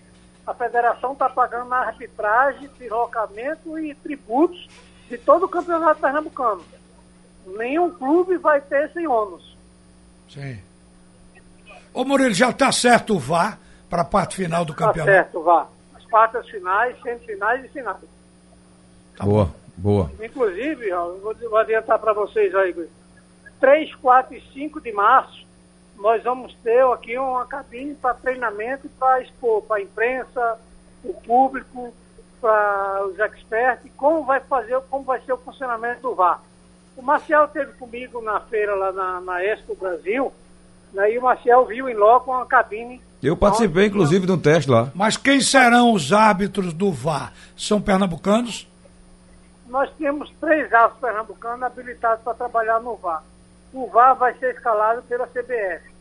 a 0.45 0.53
federação 0.53 1.11
está 1.13 1.29
pagando 1.29 1.69
na 1.69 1.77
arbitragem, 1.79 2.69
deslocamento 2.79 3.77
e 3.77 3.93
tributos 3.95 4.67
de 5.09 5.17
todo 5.17 5.45
o 5.45 5.49
campeonato 5.49 5.99
pernambucano. 6.01 6.63
Nenhum 7.57 7.89
clube 7.91 8.37
vai 8.37 8.59
ter 8.61 8.85
esse 8.89 9.05
ônus. 9.07 9.55
Sim. 10.29 10.57
Ô 11.93 12.03
Murilo, 12.05 12.33
já 12.33 12.49
está 12.49 12.71
certo 12.71 13.15
o 13.15 13.19
VAR 13.19 13.57
para 13.89 14.01
a 14.01 14.05
parte 14.05 14.35
final 14.35 14.63
do 14.65 14.73
Tá 14.73 14.85
campeonato? 14.87 15.11
certo, 15.11 15.41
vá. 15.43 15.67
As 15.95 16.05
quartas 16.05 16.47
finais, 16.49 16.95
semifinais 17.01 17.63
e 17.65 17.67
finais. 17.69 17.97
boa, 19.21 19.49
boa. 19.75 20.11
Inclusive, 20.21 20.91
ó, 20.93 21.07
eu 21.07 21.19
vou, 21.21 21.35
vou 21.35 21.57
adiantar 21.57 21.99
para 21.99 22.13
vocês 22.13 22.53
aí, 22.55 22.71
Gui. 22.73 22.89
3, 23.59 23.95
4 23.95 24.35
e 24.35 24.41
5 24.53 24.79
de 24.81 24.91
março, 24.91 25.45
nós 25.95 26.23
vamos 26.23 26.53
ter 26.63 26.83
aqui 26.85 27.17
uma 27.17 27.45
cabine 27.47 27.95
para 27.95 28.13
treinamento 28.13 28.87
para 28.99 29.21
expor 29.21 29.63
para 29.63 29.77
a 29.77 29.81
imprensa, 29.81 30.59
o 31.03 31.13
público, 31.13 31.91
para 32.39 33.03
os 33.07 33.17
experts, 33.19 33.91
como 33.97 34.23
vai 34.23 34.39
fazer, 34.41 34.79
como 34.91 35.03
vai 35.03 35.19
ser 35.21 35.33
o 35.33 35.37
funcionamento 35.37 36.01
do 36.01 36.13
VAR. 36.13 36.39
O 36.95 37.01
Marcial 37.01 37.45
esteve 37.45 37.73
comigo 37.73 38.21
na 38.21 38.39
feira 38.41 38.75
lá 38.75 38.91
na, 38.91 39.21
na 39.21 39.43
Expo 39.43 39.75
Brasil, 39.75 40.31
né, 40.93 41.11
e 41.11 41.17
o 41.17 41.21
Marcial 41.23 41.65
viu 41.65 41.89
em 41.89 41.95
loco 41.95 42.31
uma 42.31 42.45
cabine. 42.45 43.01
Eu 43.21 43.35
participei, 43.35 43.87
inclusive, 43.87 44.25
de 44.25 44.31
um 44.31 44.37
teste 44.37 44.69
lá. 44.69 44.91
Mas 44.93 45.17
quem 45.17 45.41
serão 45.41 45.93
os 45.93 46.13
árbitros 46.13 46.71
do 46.73 46.91
VAR? 46.91 47.33
São 47.55 47.81
pernambucanos? 47.81 48.67
Nós 49.67 49.89
temos 49.97 50.31
três 50.39 50.71
árbitros 50.71 51.01
pernambucanos 51.01 51.63
habilitados 51.63 52.23
para 52.23 52.33
trabalhar 52.35 52.79
no 52.79 52.95
VAR. 52.95 53.23
O 53.73 53.87
VAR 53.87 54.15
vai 54.15 54.33
ser 54.35 54.53
escalado 54.53 55.01
pela 55.03 55.27
CBF. 55.27 55.91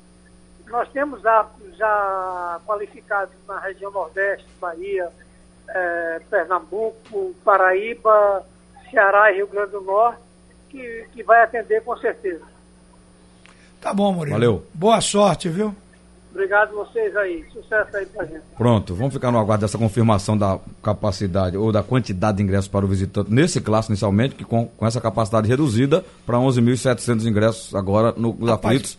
Nós 0.69 0.89
temos 0.91 1.25
árbitros 1.25 1.77
já 1.77 2.61
qualificados 2.67 3.35
na 3.49 3.59
região 3.61 3.91
Nordeste, 3.91 4.47
Bahia, 4.61 5.11
eh, 5.69 6.21
Pernambuco, 6.29 7.35
Paraíba, 7.45 8.45
Ceará 8.91 9.33
e 9.33 9.37
Rio 9.37 9.47
Grande 9.47 9.73
do 9.73 9.81
Norte, 9.81 10.21
que, 10.69 11.07
que 11.13 11.23
vai 11.23 11.43
atender 11.43 11.83
com 11.83 11.97
certeza. 11.97 12.45
Tá 13.81 13.95
bom, 13.95 14.13
Murilo. 14.13 14.35
Valeu. 14.37 14.67
Boa 14.75 15.01
sorte, 15.01 15.49
viu? 15.49 15.75
Obrigado 16.37 16.75
vocês 16.75 17.17
aí. 17.17 17.47
Sucesso 17.51 17.97
aí 17.97 18.05
pra 18.05 18.27
gente. 18.27 18.43
Pronto, 18.59 18.95
vamos 18.95 19.15
ficar 19.15 19.33
no 19.33 19.39
aguardo 19.39 19.65
dessa 19.65 19.79
confirmação 19.79 20.37
da 20.37 20.59
capacidade 20.83 21.57
ou 21.57 21.73
da 21.73 21.83
quantidade 21.83 22.37
de 22.37 22.43
ingressos 22.43 22.69
para 22.69 22.85
o 22.85 22.89
visitante 22.89 23.33
nesse 23.33 23.59
clássico 23.59 23.93
inicialmente, 23.93 24.35
que 24.35 24.45
com, 24.45 24.67
com 24.67 24.87
essa 24.87 25.01
capacidade 25.01 25.49
reduzida 25.49 26.05
para 26.27 26.37
11.700 26.37 27.25
ingressos 27.25 27.75
agora 27.75 28.13
no 28.13 28.35
nos 28.35 28.51
Rapaz, 28.51 28.77
aflitos. 28.77 28.99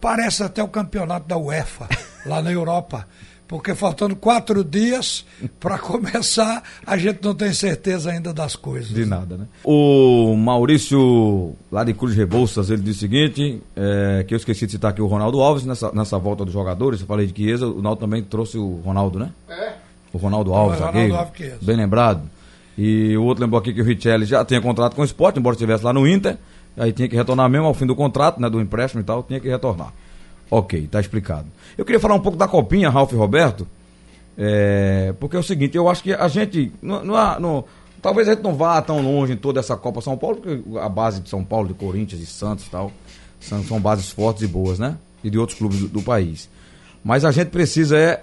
Parece 0.00 0.42
até 0.42 0.62
o 0.62 0.68
campeonato 0.68 1.28
da 1.28 1.36
UEFA. 1.36 1.86
lá 2.24 2.40
na 2.40 2.50
Europa. 2.50 3.06
Porque 3.46 3.74
faltando 3.74 4.16
quatro 4.16 4.64
dias 4.64 5.24
para 5.60 5.78
começar, 5.78 6.62
a 6.86 6.96
gente 6.96 7.22
não 7.22 7.34
tem 7.34 7.52
certeza 7.52 8.10
ainda 8.10 8.32
das 8.32 8.56
coisas. 8.56 8.88
De 8.88 9.04
nada, 9.04 9.36
né? 9.36 9.46
O 9.62 10.34
Maurício, 10.36 11.54
lá 11.70 11.84
de 11.84 11.92
Cruz 11.92 12.14
Rebouças, 12.14 12.70
ele 12.70 12.82
disse 12.82 12.98
o 12.98 13.00
seguinte: 13.00 13.62
é, 13.76 14.24
que 14.26 14.32
eu 14.32 14.36
esqueci 14.36 14.66
de 14.66 14.72
citar 14.72 14.90
aqui 14.92 15.02
o 15.02 15.06
Ronaldo 15.06 15.40
Alves 15.40 15.64
nessa, 15.64 15.92
nessa 15.92 16.18
volta 16.18 16.44
dos 16.44 16.54
jogadores. 16.54 17.00
Eu 17.00 17.06
falei 17.06 17.26
de 17.26 17.36
Chiesa, 17.36 17.66
o 17.66 17.82
Naldo 17.82 18.00
também 18.00 18.22
trouxe 18.22 18.56
o 18.56 18.80
Ronaldo, 18.84 19.18
né? 19.18 19.30
É. 19.48 19.74
O 20.12 20.18
Ronaldo 20.18 20.54
Alves, 20.54 20.78
Ronaldo 20.78 20.98
zagueiro. 20.98 21.16
Alves 21.16 21.36
Chiesa. 21.36 21.58
Bem 21.60 21.76
lembrado. 21.76 22.22
E 22.78 23.16
o 23.16 23.24
outro 23.24 23.44
lembrou 23.44 23.60
aqui 23.60 23.72
que 23.72 23.80
o 23.80 23.84
Richelli 23.84 24.24
já 24.24 24.44
tinha 24.44 24.60
contrato 24.60 24.96
com 24.96 25.02
o 25.02 25.04
Sport, 25.04 25.36
embora 25.36 25.54
estivesse 25.54 25.84
lá 25.84 25.92
no 25.92 26.08
Inter. 26.08 26.36
Aí 26.76 26.92
tinha 26.92 27.08
que 27.08 27.14
retornar 27.14 27.48
mesmo 27.48 27.66
ao 27.66 27.74
fim 27.74 27.86
do 27.86 27.94
contrato, 27.94 28.40
né? 28.40 28.48
Do 28.50 28.60
empréstimo 28.60 29.00
e 29.00 29.04
tal, 29.04 29.22
tinha 29.22 29.38
que 29.38 29.48
retornar. 29.48 29.92
Ok, 30.56 30.86
tá 30.90 31.00
explicado. 31.00 31.46
Eu 31.76 31.84
queria 31.84 31.98
falar 31.98 32.14
um 32.14 32.20
pouco 32.20 32.38
da 32.38 32.46
copinha, 32.46 32.88
Ralf 32.88 33.12
e 33.12 33.16
Roberto. 33.16 33.66
É, 34.38 35.12
porque 35.18 35.34
é 35.36 35.38
o 35.38 35.42
seguinte, 35.42 35.76
eu 35.76 35.88
acho 35.88 36.02
que 36.02 36.12
a 36.12 36.28
gente. 36.28 36.72
Não, 36.80 37.04
não, 37.04 37.40
não- 37.40 37.64
talvez 38.00 38.28
a 38.28 38.34
gente 38.34 38.42
não 38.44 38.54
vá 38.54 38.80
tão 38.82 39.00
longe 39.00 39.32
em 39.32 39.36
toda 39.36 39.58
essa 39.60 39.76
Copa 39.76 40.00
São 40.00 40.16
Paulo, 40.16 40.36
porque 40.36 40.78
a 40.78 40.88
base 40.88 41.20
de 41.20 41.28
São 41.28 41.42
Paulo, 41.42 41.68
de 41.68 41.74
Corinthians 41.74 42.20
e 42.22 42.26
Santos 42.26 42.66
e 42.66 42.70
tal, 42.70 42.92
são, 43.40 43.64
são 43.64 43.80
bases 43.80 44.10
fortes 44.10 44.42
e 44.42 44.46
boas, 44.46 44.78
né? 44.78 44.96
E 45.24 45.30
de 45.30 45.38
outros 45.38 45.58
clubes 45.58 45.80
do, 45.80 45.88
do 45.88 46.02
país. 46.02 46.48
Mas 47.02 47.24
a 47.24 47.30
gente 47.32 47.48
precisa 47.48 47.98
é 47.98 48.22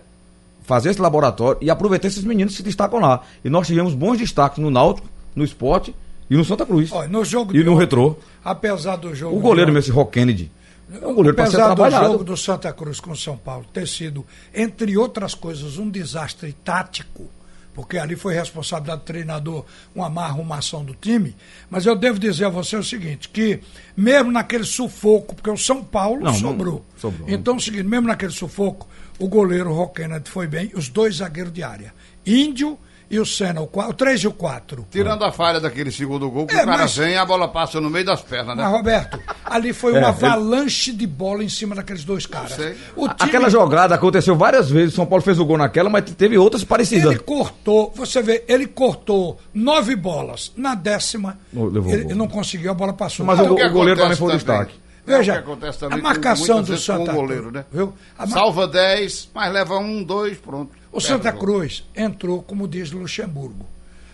fazer 0.64 0.92
esse 0.92 1.02
laboratório 1.02 1.58
e 1.62 1.70
aproveitar 1.70 2.08
esses 2.08 2.24
meninos 2.24 2.54
que 2.54 2.58
se 2.58 2.64
destacam 2.64 3.00
lá. 3.00 3.24
E 3.44 3.50
nós 3.50 3.68
tivemos 3.68 3.94
bons 3.94 4.18
destaques 4.18 4.60
no 4.60 4.70
Náutico, 4.72 5.08
no 5.36 5.44
esporte 5.44 5.94
e 6.30 6.36
no 6.38 6.46
Santa 6.46 6.66
Cruz. 6.66 6.92
Olha, 6.94 7.10
no 7.10 7.26
jogo 7.26 7.52
e 7.54 7.58
de 7.58 7.64
no 7.64 7.72
ontem, 7.74 7.82
retrô. 7.82 8.16
Apesar 8.44 8.96
do 8.96 9.14
jogo. 9.14 9.36
O 9.36 9.40
goleiro 9.40 9.72
de 9.72 9.76
mesmo, 9.76 9.90
esse 9.90 9.92
Rock 9.92 10.12
Kennedy. 10.14 10.52
É 11.02 11.08
um 11.08 11.14
goleiro 11.14 11.36
para 11.36 11.46
ser 11.46 11.58
Apesar 11.58 11.70
do 11.70 11.76
trabalhado. 11.76 12.06
jogo 12.12 12.24
do 12.24 12.36
Santa 12.38 12.74
Cruz 12.74 13.00
com 13.00 13.12
o 13.12 13.16
São 13.16 13.38
Paulo 13.38 13.66
ter 13.72 13.88
sido, 13.88 14.26
entre 14.54 14.98
outras 14.98 15.34
coisas, 15.34 15.78
um 15.78 15.90
desastre 15.90 16.52
tático, 16.66 17.30
porque 17.74 17.98
ali 17.98 18.16
foi 18.18 18.34
responsabilidade 18.34 19.02
do 19.02 19.06
treinador 19.06 19.66
uma 19.96 20.10
má 20.10 20.26
arrumação 20.26 20.84
do 20.84 20.94
time, 20.94 21.34
mas 21.70 21.86
eu 21.86 21.96
devo 21.96 22.20
dizer 22.20 22.46
a 22.46 22.50
você 22.50 22.76
o 22.76 22.84
seguinte, 22.84 23.30
que 23.30 23.62
mesmo 23.96 24.32
naquele 24.32 24.66
sufoco, 24.66 25.34
porque 25.36 25.50
o 25.50 25.56
São 25.58 25.82
Paulo 25.84 26.20
Não, 26.26 26.32
não- 26.34 26.40
sobrou. 26.40 26.86
sobrou. 26.98 27.30
Então 27.30 27.54
é 27.54 27.58
o 27.58 27.62
seguinte, 27.62 27.84
mesmo 27.84 28.08
naquele 28.08 28.34
sufoco, 28.34 28.88
o 29.18 29.28
goleiro 29.30 29.72
Roquenard 29.74 30.30
foi 30.30 30.48
bem, 30.48 30.72
os 30.76 30.90
dois 30.90 31.18
zagueiros 31.18 31.54
de 31.54 31.64
área. 31.64 31.94
Índio 32.26 32.78
e 33.12 33.20
o 33.20 33.26
Senna, 33.26 33.62
o, 33.62 33.68
qua- 33.68 33.90
o 33.90 33.94
3 33.94 34.22
e 34.22 34.28
o 34.28 34.32
4. 34.32 34.88
Tirando 34.90 35.24
a 35.26 35.32
falha 35.32 35.60
daquele 35.60 35.92
segundo 35.92 36.30
gol, 36.32 36.48
que 36.48 36.56
É, 36.56 36.64
o 36.64 36.66
cara 36.66 36.78
mas- 36.80 36.96
vem 36.98 37.12
e 37.12 37.18
a 37.18 37.26
bola 37.26 37.48
passa 37.50 37.80
no 37.82 37.90
meio 37.90 38.06
das 38.06 38.22
pernas, 38.22 38.56
né? 38.56 38.64
Mas, 38.64 38.72
Roberto, 38.72 39.20
ali 39.46 39.74
foi 39.74 39.94
É, 39.96 40.00
uma 40.00 40.08
ele- 40.10 40.26
avalanche 40.26 40.92
de 40.94 41.06
bola 41.06 41.44
em 41.44 41.50
cima 41.50 41.76
daqueles 41.76 42.04
dois 42.04 42.26
caras. 42.26 42.54
sei. 42.54 42.76
O 42.96 43.08
time 43.10 43.16
Aquela 43.30 43.50
jogada 43.50 43.94
aconteceu 43.96 44.36
várias 44.36 44.70
vezes. 44.72 44.94
O 44.94 44.96
São 44.96 45.06
Paulo 45.06 45.22
fez 45.24 45.38
o 45.40 45.46
gol 45.46 45.58
naquela, 45.58 45.90
mas 45.90 46.06
teve 46.12 46.38
outras 46.38 46.64
parecidas. 46.64 47.12
Ele 47.12 47.20
cortou, 47.20 47.92
você 47.96 48.22
vê, 48.22 48.44
ele 48.48 48.66
cortou 48.66 49.38
nove 49.54 49.96
bolas. 49.96 50.52
Na 50.56 50.74
décima, 50.74 51.38
levou 51.54 51.92
ele, 51.94 52.14
não 52.16 52.28
conseguiu, 52.28 52.72
a 52.72 52.74
bola 52.74 52.94
passou. 52.94 53.26
Mas 53.26 53.40
Ah, 53.40 53.44
o- 53.44 53.56
que 53.56 53.68
goleiro 53.70 54.00
também 54.00 54.16
foi 54.18 54.30
o 54.30 54.32
destaque. 54.32 54.74
É 55.06 55.18
Veja, 55.18 55.44
o 55.46 55.94
a 55.94 55.98
marcação 55.98 56.62
do 56.62 56.78
Santa 56.78 57.12
o 57.12 57.16
goleiro, 57.16 57.52
né? 57.52 57.66
viu? 57.74 57.92
A 58.18 58.26
ma- 58.26 58.32
Salva 58.34 58.68
10, 58.68 59.30
mas 59.34 59.52
leva 59.52 59.78
um, 59.80 60.04
dois, 60.04 60.38
pronto. 60.38 60.70
O 60.92 61.00
Santa. 61.00 61.32
Cruz 61.32 61.84
entrou, 61.96 62.42
como 62.44 62.68
diz 62.68 62.92
Luxemburgo, 62.92 63.66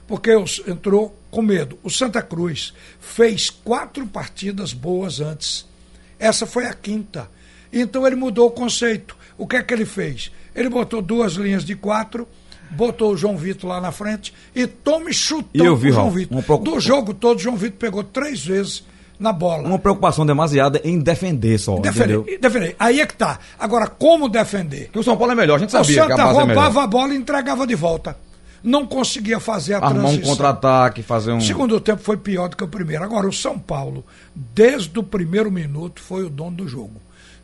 porque 0.08 0.32
entrou 0.68 1.18
com 1.32 1.42
medo. 1.42 1.78
O 1.84 1.90
Santa 1.90 2.22
Cruz 2.22 2.74
fez 3.00 3.50
quatro 3.50 4.06
partidas 4.08 4.74
boas 4.74 5.20
antes. 5.20 5.66
Essa 6.20 6.46
foi 6.46 6.66
a 6.66 6.74
quinta. 6.74 7.30
Então 7.74 8.06
ele 8.06 8.16
mudou 8.16 8.48
o 8.48 8.52
conceito. 8.52 9.16
O 9.38 9.46
que 9.48 9.56
é 9.58 9.63
que 9.63 9.74
ele 9.74 9.86
fez? 9.86 10.32
Ele 10.56 10.70
botou 10.70 11.02
duas 11.02 11.34
linhas 11.34 11.63
de 11.66 11.76
quatro, 11.76 12.28
botou 12.72 13.12
o 13.13 13.18
João 13.18 13.38
Vitor 13.38 13.70
lá 13.70 13.82
na 13.82 13.92
frente 13.92 14.34
e 14.56 14.66
tome 14.68 15.13
chutão 15.13 15.50
E 15.54 15.60
eu 15.60 15.76
vi, 15.76 15.92
João 15.92 16.10
Vitor. 16.12 16.36
uma 16.38 16.44
preocupa- 16.44 16.72
Do 16.72 16.80
jogo 16.80 17.13
todo, 17.13 17.38
o 17.38 17.42
João 17.42 17.56
Vitor 17.58 17.78
pegou 17.78 18.04
três 18.04 18.44
vezes 18.46 18.84
na 19.20 19.32
bola. 19.34 19.68
Uma 19.68 19.80
preocupação 19.80 20.26
demasiada 20.26 20.82
em 20.84 21.00
defender 21.00 21.58
só? 21.58 21.80
Defender, 21.80 22.40
defender. 22.40 22.76
Aí 22.80 23.02
é 23.02 23.06
que 23.06 23.16
tá. 23.16 23.40
Agora, 23.60 23.88
como 23.88 24.30
defender? 24.30 24.86
Porque 24.86 25.00
o 25.00 25.04
São 25.04 25.18
Paulo 25.18 25.34
é 25.34 25.36
melhor, 25.36 25.56
a 25.56 25.60
gente 25.60 25.70
O 25.70 25.72
sabia 25.72 26.04
a 26.04 26.08
Santa 26.08 26.22
é 26.22 26.26
roubava 26.26 26.84
a 26.84 26.88
bola 26.88 27.14
e 27.14 27.18
entregava 27.18 27.66
de 27.66 27.76
volta. 27.76 28.18
Não 28.64 28.86
conseguia 28.86 29.40
fazer 29.40 29.76
a 29.76 29.78
Armar 29.78 29.92
um 29.92 30.02
transição. 30.02 30.30
contra-ataque, 30.30 31.04
fazer 31.04 31.32
um... 31.32 31.38
O 31.38 31.42
segundo 31.42 31.80
tempo 31.80 32.02
foi 32.02 32.18
pior 32.18 32.50
do 32.50 32.58
que 32.58 32.64
o 32.64 32.68
primeiro. 32.68 33.04
Agora, 33.04 33.28
o 33.28 33.34
São 33.34 33.58
Paulo, 33.58 34.04
desde 34.36 34.98
o 35.00 35.04
primeiro 35.04 35.52
minuto, 35.52 36.02
foi 36.02 36.26
o 36.26 36.30
dono 36.30 36.58
do 36.58 36.68
jogo. 36.68 37.00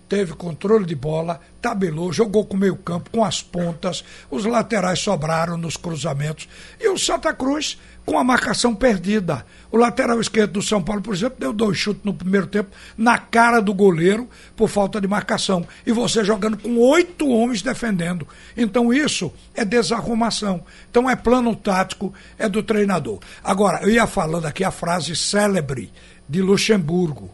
Teve 0.08 0.34
controle 0.34 0.86
de 0.86 0.96
bola, 0.96 1.40
tabelou, 1.62 2.14
jogou 2.14 2.46
com 2.46 2.56
o 2.56 2.60
meio 2.60 2.76
campo, 2.76 3.10
com 3.10 3.24
as 3.24 3.42
pontas, 3.42 4.04
os 4.30 4.46
laterais 4.46 5.00
sobraram 5.00 5.58
nos 5.58 5.78
cruzamentos. 5.78 6.48
E 6.80 6.88
o 6.90 6.98
Santa 6.98 7.34
Cruz 7.34 7.78
com 8.06 8.18
a 8.18 8.24
marcação 8.24 8.76
perdida. 8.76 9.46
O 9.72 9.78
lateral 9.78 10.20
esquerdo 10.20 10.54
do 10.54 10.62
São 10.62 10.82
Paulo, 10.82 11.02
por 11.02 11.14
exemplo, 11.14 11.38
deu 11.40 11.54
dois 11.54 11.78
chutes 11.78 12.04
no 12.04 12.14
primeiro 12.14 12.48
tempo 12.48 12.70
na 12.98 13.18
cara 13.18 13.62
do 13.62 13.74
goleiro 13.74 14.30
por 14.56 14.70
falta 14.70 15.00
de 15.00 15.08
marcação. 15.08 15.66
E 15.86 15.92
você 15.92 16.24
jogando 16.24 16.58
com 16.58 16.78
oito 16.78 17.28
homens 17.28 17.62
defendendo. 17.62 18.28
Então 18.56 18.94
isso 18.94 19.32
é 19.56 19.64
desarrumação. 19.64 20.64
Então 20.90 21.10
é 21.10 21.16
plano 21.16 21.56
tático, 21.56 22.14
é 22.38 22.48
do 22.50 22.62
treinador. 22.62 23.20
Agora, 23.44 23.82
eu 23.84 23.90
ia 23.90 24.06
falando 24.06 24.46
aqui 24.46 24.64
a 24.64 24.72
frase 24.72 25.16
célebre 25.16 25.92
de 26.28 26.42
Luxemburgo. 26.42 27.32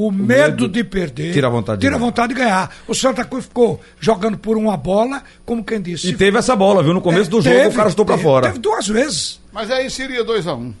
O, 0.00 0.10
medo, 0.10 0.26
medo 0.26 0.68
de 0.68 0.82
perder 0.82 1.30
tira 1.30 1.48
a 1.48 1.50
vontade 1.50 1.78
de 1.78 1.86
tira 1.86 1.96
a 1.96 1.98
ganhar. 1.98 2.06
vontade 2.06 2.32
de 2.32 2.40
ganhar. 2.40 2.70
O 2.88 2.94
Santa 2.94 3.22
Cruz 3.22 3.44
ficou 3.44 3.78
jogando 4.00 4.38
por 4.38 4.56
uma 4.56 4.74
bola, 4.74 5.22
como 5.44 5.62
quem 5.62 5.78
disse. 5.78 6.08
E 6.08 6.14
teve 6.14 6.38
essa 6.38 6.56
bola, 6.56 6.82
viu? 6.82 6.94
No 6.94 7.02
começo 7.02 7.28
do 7.28 7.42
jogo 7.42 7.54
Teve, 7.54 7.68
o 7.68 7.72
cara 7.74 7.90
estou 7.90 8.06
pra 8.06 8.14
teve, 8.14 8.26
fora. 8.26 8.46
Teve 8.46 8.60
duas 8.60 8.88
vezes. 8.88 9.38
Mas 9.52 9.70
aí 9.70 9.90
seria 9.90 10.24
2x1. 10.24 10.72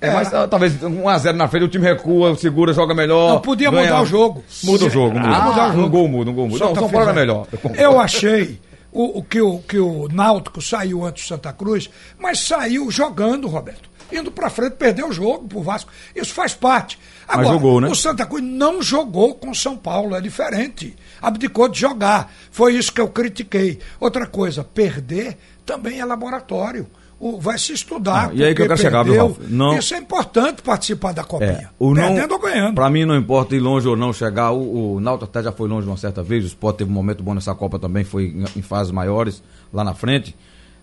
É, 0.00 0.10
mas 0.10 0.32
ah, 0.32 0.48
talvez 0.48 0.72
1x0 0.72 1.32
na 1.34 1.48
frente, 1.48 1.64
o 1.64 1.68
time 1.68 1.84
recua, 1.84 2.34
segura, 2.34 2.72
joga 2.72 2.94
melhor. 2.94 3.34
Não, 3.34 3.40
podia 3.42 3.70
ganha. 3.70 3.82
mudar 3.82 4.00
o 4.00 4.06
jogo. 4.06 4.42
Muda 4.64 4.86
o 4.86 4.90
jogo, 4.90 5.18
muda. 5.18 5.36
Ah, 5.36 5.40
mudar 5.42 5.68
o 5.68 5.72
jogo. 5.72 5.84
Um 5.86 5.90
gol 5.90 6.08
muda, 6.08 6.30
um 6.30 6.34
gol 6.34 6.48
muda. 6.48 6.64
Não, 6.64 6.72
o 6.72 6.74
São 6.74 6.88
Paulo 6.88 7.08
era 7.10 7.14
fez, 7.14 7.26
melhor. 7.26 7.46
Eu 7.76 8.00
achei 8.00 8.58
o, 8.92 9.18
o 9.18 9.22
que, 9.22 9.40
o, 9.40 9.58
que 9.60 9.78
o 9.78 10.08
Náutico 10.08 10.60
saiu 10.60 11.04
antes 11.04 11.24
do 11.24 11.28
Santa 11.28 11.52
Cruz, 11.52 11.90
mas 12.18 12.40
saiu 12.40 12.90
jogando, 12.90 13.48
Roberto. 13.48 13.88
Indo 14.12 14.32
pra 14.32 14.50
frente, 14.50 14.72
perdeu 14.72 15.08
o 15.08 15.12
jogo 15.12 15.46
pro 15.46 15.62
Vasco. 15.62 15.92
Isso 16.14 16.34
faz 16.34 16.52
parte. 16.52 16.98
Agora, 17.28 17.48
jogou, 17.48 17.80
né? 17.80 17.88
o 17.88 17.94
Santa 17.94 18.26
Cruz 18.26 18.42
não 18.42 18.82
jogou 18.82 19.36
com 19.36 19.50
o 19.50 19.54
São 19.54 19.76
Paulo, 19.76 20.16
é 20.16 20.20
diferente. 20.20 20.96
Abdicou 21.22 21.68
de 21.68 21.78
jogar. 21.78 22.32
Foi 22.50 22.74
isso 22.74 22.92
que 22.92 23.00
eu 23.00 23.08
critiquei. 23.08 23.78
Outra 24.00 24.26
coisa, 24.26 24.64
perder 24.64 25.38
também 25.64 26.00
é 26.00 26.04
laboratório. 26.04 26.88
O- 27.20 27.38
vai 27.38 27.58
se 27.58 27.72
estudar. 27.74 28.30
Ah, 28.30 28.30
e 28.32 28.42
aí 28.42 28.54
que 28.54 28.62
eu 28.62 28.66
quero 28.66 28.80
chegar, 28.80 29.02
viu. 29.02 29.14
Ralf? 29.14 29.38
Não- 29.46 29.76
Isso 29.78 29.94
é 29.94 29.98
importante 29.98 30.62
participar 30.62 31.12
da 31.12 31.22
copinha. 31.22 31.50
É, 31.50 31.68
o 31.78 31.94
não, 31.94 32.14
Perdendo 32.14 32.32
ou 32.32 32.40
ganhando. 32.40 32.74
Pra 32.74 32.88
mim 32.88 33.04
não 33.04 33.14
importa 33.14 33.54
ir 33.54 33.60
longe 33.60 33.86
ou 33.86 33.94
não 33.94 34.10
chegar. 34.12 34.52
O, 34.52 34.94
o 34.94 35.00
Náutico 35.00 35.24
até 35.26 35.42
já 35.42 35.52
foi 35.52 35.68
longe 35.68 35.86
uma 35.86 35.98
certa 35.98 36.22
vez. 36.22 36.44
O 36.44 36.46
Sport 36.46 36.78
teve 36.78 36.90
um 36.90 36.94
momento 36.94 37.22
bom 37.22 37.34
nessa 37.34 37.54
Copa 37.54 37.78
também, 37.78 38.04
foi 38.04 38.24
em, 38.24 38.44
em 38.58 38.62
fases 38.62 38.90
maiores 38.90 39.42
lá 39.72 39.84
na 39.84 39.92
frente. 39.92 40.34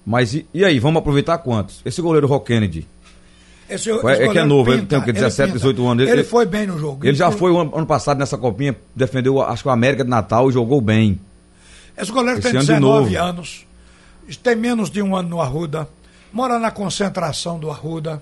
Mas 0.06 0.36
e, 0.36 0.46
e 0.54 0.64
aí, 0.64 0.78
vamos 0.80 1.00
aproveitar 1.00 1.38
quantos? 1.40 1.82
Esse 1.84 2.02
goleiro 2.02 2.28
Rock 2.28 2.46
Kennedy, 2.54 2.88
Esse, 3.70 3.90
É, 3.92 3.96
esse 3.96 4.08
é 4.24 4.28
que 4.30 4.38
é 4.40 4.46
novo, 4.46 4.70
ele 4.72 4.82
pinta, 4.82 4.90
tem 4.92 5.00
o 5.00 5.04
quê, 5.04 5.12
17, 5.12 5.48
pinta. 5.48 5.58
18 5.60 5.88
anos. 5.88 6.04
Ele- 6.04 6.12
Ele, 6.12 6.20
ele- 6.22 6.28
foi 6.30 6.46
bem 6.46 6.66
no 6.68 6.78
jogo. 6.80 7.06
ele 7.06 7.18
já 7.18 7.30
foi 7.32 7.52
o 7.52 7.58
ano, 7.60 7.76
ano 7.76 7.86
passado 7.88 8.18
nessa 8.20 8.38
copinha, 8.38 8.74
defendeu, 8.96 9.42
acho 9.42 9.64
que 9.64 9.68
o 9.70 9.72
América 9.72 10.04
de 10.06 10.10
Natal 10.10 10.50
e 10.50 10.54
jogou 10.54 10.80
bem. 10.80 11.20
Esse 11.98 12.12
goleiro 12.12 12.40
Esse 12.40 12.44
tem 12.50 12.52
ano 12.58 12.66
de 12.66 12.74
19 12.74 13.10
novo. 13.16 13.26
anos, 13.28 13.66
tem 14.42 14.56
menos 14.56 14.90
de 14.90 15.02
um 15.02 15.14
ano 15.16 15.28
no 15.28 15.42
Arruda, 15.42 15.90
mora 16.38 16.60
na 16.60 16.70
concentração 16.70 17.58
do 17.58 17.72
Arruda. 17.72 18.22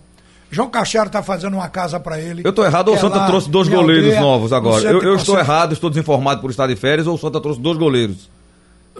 João 0.49 0.69
Cachero 0.69 1.07
está 1.07 1.21
fazendo 1.21 1.55
uma 1.55 1.67
casa 1.67 1.99
para 1.99 2.17
ele. 2.19 2.41
Eu 2.45 2.51
estou 2.51 2.63
errado 2.65 2.87
ou 2.87 2.93
o 2.93 2.97
é 2.97 3.01
Santa 3.01 3.17
lá 3.17 3.27
trouxe 3.27 3.49
dois 3.49 3.67
goleiros 3.67 4.05
Aldeia, 4.05 4.21
novos 4.21 4.51
no 4.51 4.57
agora? 4.57 4.83
Eu, 4.89 5.01
eu 5.03 5.15
estou 5.15 5.37
errado, 5.37 5.73
estou 5.73 5.89
desinformado 5.89 6.39
por 6.39 6.49
estar 6.49 6.65
de 6.67 6.77
férias 6.77 7.07
ou 7.07 7.15
o 7.15 7.17
Santa 7.17 7.41
trouxe 7.41 7.59
dois 7.59 7.77
goleiros, 7.77 8.29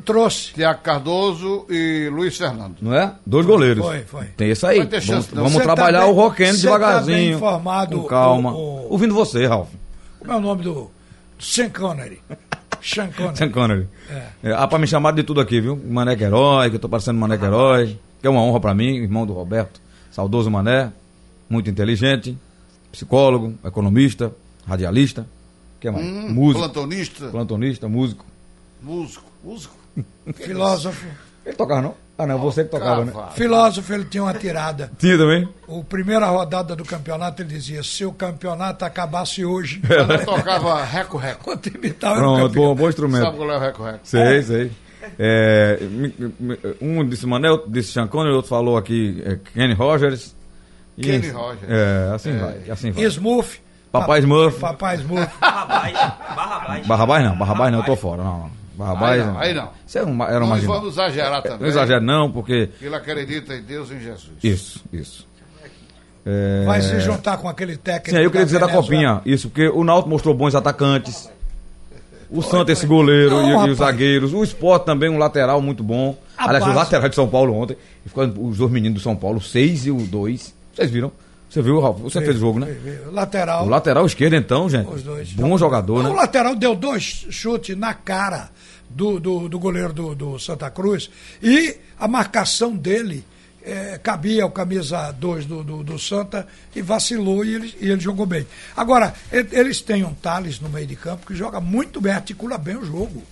Trouxe. 0.04 0.52
Tiago 0.54 0.82
Cardoso 0.82 1.66
e 1.70 2.10
Luiz 2.12 2.38
Fernando. 2.38 2.76
não 2.82 2.94
é? 2.94 3.14
Dois 3.26 3.46
goleiros. 3.46 3.86
Foi, 3.86 4.02
foi. 4.02 4.26
Tem 4.36 4.50
esse 4.50 4.66
aí. 4.66 4.80
Vamos, 4.80 5.06
chance, 5.06 5.30
vamos 5.34 5.54
tá 5.54 5.62
trabalhar 5.64 6.02
bem- 6.02 6.10
o 6.14 6.30
cê 6.34 6.46
tá 6.46 6.52
devagarzinho. 6.54 7.18
bem 7.18 7.32
informado, 7.32 8.02
com 8.02 8.08
calma. 8.08 8.52
o- 8.52 8.58
o- 8.58 8.88
Ouvindo 8.92 9.14
você, 9.14 9.46
Ralf. 9.48 9.70
Como 10.20 10.34
é 10.34 10.36
o 10.36 10.42
nome 10.42 10.64
do 10.64 10.92
Sean 11.40 11.70
Connery? 11.70 12.22
Sean 12.82 13.08
Connery. 13.16 13.38
Sean 13.38 13.50
Connery. 13.52 13.88
É. 14.44 14.52
ah, 14.52 14.68
pra 14.68 14.78
me 14.78 14.86
chamar 14.88 15.14
de 15.14 15.24
tudo 15.24 15.40
aqui, 15.40 15.62
viu? 15.62 15.80
Maneco 15.88 16.22
Herói, 16.22 16.70
que 16.70 16.76
eu 16.76 16.80
tô 16.80 16.90
parecendo 16.90 17.18
Maneco 17.18 17.46
Herói. 17.46 17.98
Que 18.26 18.28
é 18.28 18.32
uma 18.32 18.42
honra 18.42 18.60
pra 18.60 18.74
mim, 18.74 18.96
irmão 18.96 19.24
do 19.24 19.34
Roberto. 19.34 19.80
Saudoso 20.10 20.50
Mané. 20.50 20.92
Muito 21.48 21.70
inteligente. 21.70 22.36
Psicólogo, 22.92 23.54
economista, 23.64 24.32
radialista. 24.68 25.28
que 25.80 25.92
mais? 25.92 26.04
Hum, 26.04 26.30
músico. 26.34 26.58
Plantonista, 26.62 27.28
Plantonista, 27.28 27.88
músico. 27.88 28.26
músico, 28.82 29.26
músico. 29.44 29.76
Filósofo. 30.34 31.06
Ele 31.46 31.56
tocava 31.56 31.84
não? 31.84 31.94
Ah, 32.18 32.26
não, 32.26 32.40
você 32.40 32.64
que 32.64 32.72
tocava, 32.72 33.06
né? 33.06 33.14
Filósofo, 33.36 33.94
ele 33.94 34.06
tinha 34.06 34.24
uma 34.24 34.34
tirada. 34.34 34.92
Tinha 34.98 35.20
também? 35.20 35.48
O 35.68 35.84
primeira 35.84 36.26
rodada 36.26 36.76
do 36.76 36.84
campeonato, 36.84 37.44
ele 37.44 37.50
dizia: 37.50 37.84
se 37.84 38.06
o 38.06 38.12
campeonato 38.12 38.86
acabasse 38.86 39.46
hoje, 39.46 39.84
Ele 39.88 40.18
tocava 40.26 40.84
reco-reco. 40.84 41.56
Pronto, 42.00 42.56
bom, 42.56 42.74
bom 42.74 42.90
instrumento. 42.90 43.22
Sabe 43.24 43.38
qual 43.38 43.52
é 43.52 43.58
o 43.58 43.60
reco-reco? 43.60 44.00
Sei, 44.02 44.42
sei. 44.42 44.72
É, 45.20 45.80
um 46.82 47.08
disse 47.08 47.26
Manel, 47.26 47.64
disse 47.68 47.92
Chancone, 47.92 48.30
outro 48.32 48.50
falou 48.50 48.78
aqui 48.78 49.22
é, 49.26 49.38
Kenny 49.54 49.74
Rogers. 49.74 50.36
E- 50.98 51.04
Kenny 51.04 51.30
Rogers. 51.30 51.70
É, 51.70 52.12
assim 52.14 52.38
vai, 52.38 52.70
assim 52.70 52.92
vai. 52.92 53.04
Smurf. 53.06 53.60
Papai 53.92 54.08
Pa- 54.08 54.20
Smurf. 54.20 54.60
Papai 54.60 54.96
Smurf. 54.98 55.32
Barrabás. 55.40 55.94
Barrabás. 55.94 56.88
Barrabás 56.88 57.24
não, 57.26 57.38
Barrabás 57.38 57.72
não, 57.72 57.80
eu 57.80 57.86
tô 57.86 57.96
fora. 57.96 58.24
Não. 58.24 58.50
Barrabás. 58.76 59.22
Aí 59.22 59.28
não, 59.28 59.40
aí 59.40 59.54
não. 59.54 59.70
Isso 59.88 59.98
era 59.98 60.08
um, 60.08 60.24
era 60.24 60.44
um 60.44 60.50
Não 60.50 60.58
vamos 60.62 60.94
exagerar 60.94 61.42
também. 61.42 61.60
Não 61.60 61.68
exagero 61.68 62.04
não, 62.04 62.30
porque... 62.32 62.70
Ele 62.82 62.94
acredita 62.96 63.56
em 63.56 63.62
Deus 63.62 63.90
e 63.90 63.94
em 63.94 64.00
Jesus. 64.02 64.32
Isso, 64.44 64.84
isso. 64.92 65.28
É, 66.26 66.64
Vai 66.66 66.82
se 66.82 67.00
juntar 67.02 67.38
com 67.38 67.48
aquele 67.48 67.78
técnico. 67.78 68.10
Sim, 68.10 68.18
aí 68.18 68.24
eu 68.24 68.32
queria 68.32 68.46
dizer 68.46 68.60
da. 68.60 68.68
Copinha, 68.68 69.22
isso, 69.26 69.48
porque 69.48 69.70
o 69.70 69.84
Náutico 69.84 70.10
mostrou 70.10 70.34
bons 70.34 70.56
atacantes. 70.56 71.30
O 72.38 72.42
Santos, 72.42 72.78
esse 72.78 72.86
goleiro 72.86 73.32
Não, 73.32 73.48
e- 73.50 73.52
rapaz. 73.54 73.72
os 73.72 73.78
zagueiros. 73.78 74.34
O 74.34 74.44
Sport 74.44 74.84
também, 74.86 75.10
um 75.10 75.18
lateral 75.18 75.62
muito 75.62 75.84
bom. 75.84 76.18
A 76.38 76.44
Aliás, 76.44 76.60
base- 76.66 76.70
os 76.72 76.76
laterais 76.76 77.10
de 77.10 77.16
São 77.16 77.28
Paulo 77.28 77.54
ontem. 77.54 77.78
ficou 78.06 78.24
os 78.26 78.58
dois 78.58 78.72
meninos 78.72 79.00
do 79.00 79.04
São 79.04 79.16
Paulo, 79.16 79.38
o 79.38 79.42
6 79.42 79.86
e 79.86 79.92
o 79.92 79.98
2. 79.98 80.54
Vocês 80.74 80.92
viram? 80.92 81.12
Você 81.50 81.62
viu, 81.62 81.80
Ralf? 81.80 82.00
Você 82.02 82.20
fez 82.22 82.36
o 82.36 82.40
jogo, 82.40 82.60
né? 82.60 82.76
Lateral. 83.12 83.66
O 83.66 83.70
lateral 83.70 84.06
esquerdo, 84.06 84.36
então, 84.36 84.68
gente. 84.70 84.92
Os 84.94 85.02
dois. 85.04 85.32
Bom 85.32 85.58
jogador, 85.58 86.00
O 86.00 86.04
né? 86.04 86.10
lateral 86.10 86.54
deu 86.56 86.76
dois 86.76 87.26
chutes 87.30 87.78
na 87.78 87.94
cara 87.94 88.50
do, 88.90 89.20
do, 89.20 89.48
do 89.48 89.58
goleiro 89.58 89.94
do, 89.94 90.14
do 90.16 90.38
Santa 90.40 90.70
Cruz 90.70 91.10
e 91.42 91.78
a 91.98 92.08
marcação 92.10 92.76
dele 92.76 93.24
eh, 93.66 94.00
cabia 94.02 94.46
o 94.46 94.52
camisa 94.52 95.12
2 95.12 95.46
do, 95.46 95.64
do, 95.64 95.84
do 95.84 96.00
Santa 96.00 96.48
e 96.76 96.82
vacilou 96.82 97.44
e 97.44 97.56
ele, 97.56 97.76
e 97.82 97.90
ele 97.90 98.00
jogou 98.00 98.26
bem. 98.26 98.46
Agora, 98.78 99.14
eles 99.32 99.82
têm 99.82 100.04
um 100.04 100.14
Thales 100.14 100.60
no 100.60 100.70
meio 100.70 100.86
de 100.88 100.96
campo 100.96 101.26
que 101.26 101.36
joga 101.36 101.60
muito 101.60 102.00
bem, 102.00 102.14
articula 102.14 102.58
bem 102.58 102.78
o 102.78 102.86
jogo. 102.86 103.24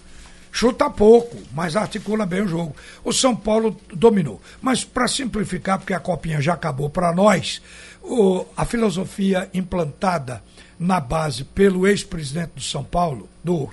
Chuta 0.51 0.87
pouco, 0.89 1.35
mas 1.51 1.75
articula 1.75 2.25
bem 2.27 2.41
o 2.43 2.47
jogo. 2.47 2.75
O 3.03 3.11
São 3.11 3.35
Paulo 3.35 3.75
dominou. 3.93 4.39
Mas 4.61 4.83
para 4.83 5.07
simplificar, 5.07 5.79
porque 5.79 5.93
a 5.95 5.99
copinha 5.99 6.39
já 6.41 6.53
acabou 6.53 6.89
para 6.91 7.11
nós, 7.11 7.59
o- 8.03 8.45
a 8.55 8.63
filosofia 8.63 9.49
implantada 9.51 10.43
na 10.79 10.99
base 10.99 11.43
pelo 11.43 11.87
ex-presidente 11.87 12.51
do 12.55 12.61
São 12.61 12.83
Paulo, 12.83 13.27
do, 13.43 13.69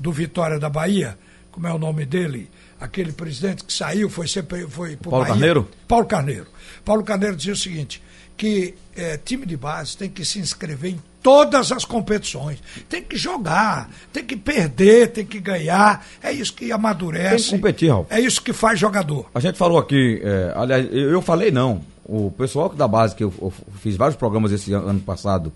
do 0.00 0.10
Vitória 0.10 0.58
da 0.58 0.68
Bahia, 0.68 1.16
como 1.52 1.66
é 1.68 1.72
o 1.72 1.78
nome 1.78 2.04
dele? 2.04 2.50
Aquele 2.86 3.12
presidente 3.12 3.64
que 3.64 3.72
saiu, 3.72 4.08
foi, 4.08 4.28
ser, 4.28 4.44
pre- 4.44 4.66
foi 4.68 4.96
Paulo 4.96 5.18
Bahia. 5.18 5.32
Carneiro? 5.34 5.68
Paulo 5.88 6.06
Carneiro. 6.06 6.46
Paulo 6.84 7.02
Carneiro 7.02 7.34
dizia 7.36 7.52
o 7.52 7.56
seguinte, 7.56 8.00
que 8.36 8.74
eh, 8.96 9.18
time 9.24 9.44
de 9.44 9.56
base 9.56 9.96
tem 9.96 10.08
que 10.08 10.24
se 10.24 10.38
inscrever 10.38 10.92
em 10.92 11.00
todas 11.22 11.72
as 11.72 11.84
competições. 11.84 12.58
Tem 12.88 13.02
que 13.02 13.16
jogar, 13.16 13.90
tem 14.12 14.24
que 14.24 14.36
perder, 14.36 15.08
tem 15.08 15.26
que 15.26 15.40
ganhar. 15.40 16.06
É 16.22 16.30
isso 16.32 16.54
que 16.54 16.70
amadurece. 16.70 17.36
Tem 17.36 17.44
que 17.44 17.50
competir, 17.50 17.88
Ralf. 17.90 18.06
É 18.10 18.20
isso 18.20 18.40
que 18.40 18.52
faz 18.52 18.78
jogador. 18.78 19.26
A 19.34 19.40
gente 19.40 19.58
falou 19.58 19.78
aqui, 19.78 20.20
é, 20.22 20.52
aliás, 20.54 20.86
eu, 20.92 21.20
falei 21.20 21.50
não. 21.50 21.80
O 22.04 22.30
pessoal 22.30 22.68
da 22.68 22.86
base, 22.86 23.16
que 23.16 23.24
eu, 23.24 23.34
eu 23.42 23.52
fiz 23.80 23.96
vários 23.96 24.16
programas 24.16 24.52
esse 24.52 24.72
ano, 24.72 25.00
passado 25.00 25.52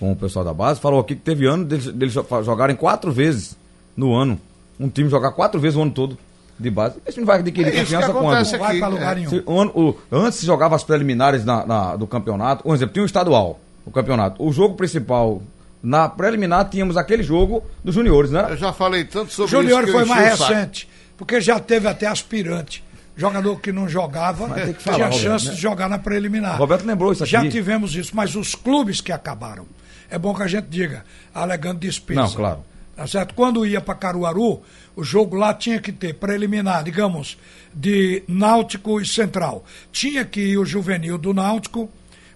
com 0.00 0.10
o 0.10 0.16
pessoal 0.16 0.44
da 0.44 0.52
base, 0.52 0.80
falou 0.80 0.98
aqui 0.98 1.14
que 1.14 1.22
teve 1.22 1.46
ano 1.46 1.64
deles, 1.64 1.86
deles 1.86 2.12
jo- 2.12 2.26
jogarem 2.42 2.74
quatro 2.74 3.12
vezes 3.12 3.56
no 3.96 4.12
ano. 4.12 4.40
Um 4.80 4.88
time 4.88 5.08
jogar 5.08 5.30
quatro 5.30 5.60
vezes 5.60 5.76
o 5.78 5.82
ano 5.82 5.92
todo 5.92 6.18
de 6.58 6.70
base. 6.70 6.96
Esse 7.04 7.14
time 7.14 7.26
vai 7.26 7.38
adquirir 7.40 7.68
É 7.74 7.80
confiança 7.80 8.12
quando? 8.12 8.24
Não 8.52 8.58
vai 8.58 8.78
para 8.78 8.88
lugar 8.88 9.12
é. 9.12 9.14
nenhum. 9.20 9.30
Se 9.30 9.42
o 9.44 9.80
o- 9.90 9.98
antes 10.12 10.38
se 10.40 10.46
jogava 10.46 10.76
as 10.76 10.84
preliminares 10.84 11.44
na- 11.44 11.66
na- 11.66 11.96
do 11.96 12.06
campeonato. 12.06 12.62
Por 12.64 12.74
exemplo, 12.74 12.92
tinha 12.92 13.02
um 13.02 13.06
estadual, 13.06 13.58
o 13.84 13.90
campeonato. 13.90 14.42
O 14.44 14.52
jogo 14.52 14.74
principal, 14.74 15.42
na 15.82 16.08
preliminar, 16.08 16.68
tínhamos 16.68 16.96
aquele 16.96 17.22
jogo 17.22 17.62
dos 17.82 17.94
juniores, 17.94 18.30
né? 18.30 18.46
Eu 18.50 18.56
já 18.56 18.72
falei 18.72 19.04
tanto 19.04 19.32
sobre 19.32 19.50
Júnior 19.50 19.82
isso. 19.82 19.86
que 19.86 19.98
foi 19.98 20.04
mais 20.04 20.40
o 20.40 20.44
recente, 20.44 20.88
porque 21.16 21.40
já 21.40 21.58
teve 21.58 21.88
até 21.88 22.06
aspirante. 22.06 22.84
Jogador 23.14 23.60
que 23.60 23.70
não 23.72 23.86
jogava 23.88 24.48
que 24.54 24.60
tinha 24.62 24.74
falar, 24.74 24.96
Roberto, 25.06 25.18
chance 25.20 25.46
né? 25.48 25.52
de 25.54 25.60
jogar 25.60 25.86
na 25.88 25.98
preliminar. 25.98 26.56
Roberto 26.56 26.86
lembrou 26.86 27.12
isso 27.12 27.22
aqui. 27.24 27.32
Já 27.32 27.46
tivemos 27.48 27.94
isso, 27.94 28.12
mas 28.14 28.34
os 28.34 28.54
clubes 28.54 29.00
que 29.02 29.12
acabaram. 29.12 29.66
É 30.10 30.18
bom 30.18 30.34
que 30.34 30.42
a 30.42 30.46
gente 30.46 30.66
diga, 30.68 31.04
alegando 31.34 31.78
despesa. 31.80 32.20
Não, 32.22 32.30
claro. 32.30 32.60
Tá 32.96 33.06
certo? 33.06 33.34
Quando 33.34 33.66
ia 33.66 33.80
para 33.82 33.94
Caruaru, 33.94 34.62
o 34.94 35.02
jogo 35.02 35.36
lá 35.36 35.54
tinha 35.54 35.80
que 35.80 35.92
ter 35.92 36.14
preliminar, 36.14 36.84
digamos, 36.84 37.38
de 37.74 38.22
Náutico 38.28 39.00
e 39.00 39.06
Central. 39.06 39.64
Tinha 39.90 40.24
que 40.24 40.40
ir 40.40 40.58
o 40.58 40.64
juvenil 40.64 41.16
do 41.16 41.32
Náutico 41.32 41.88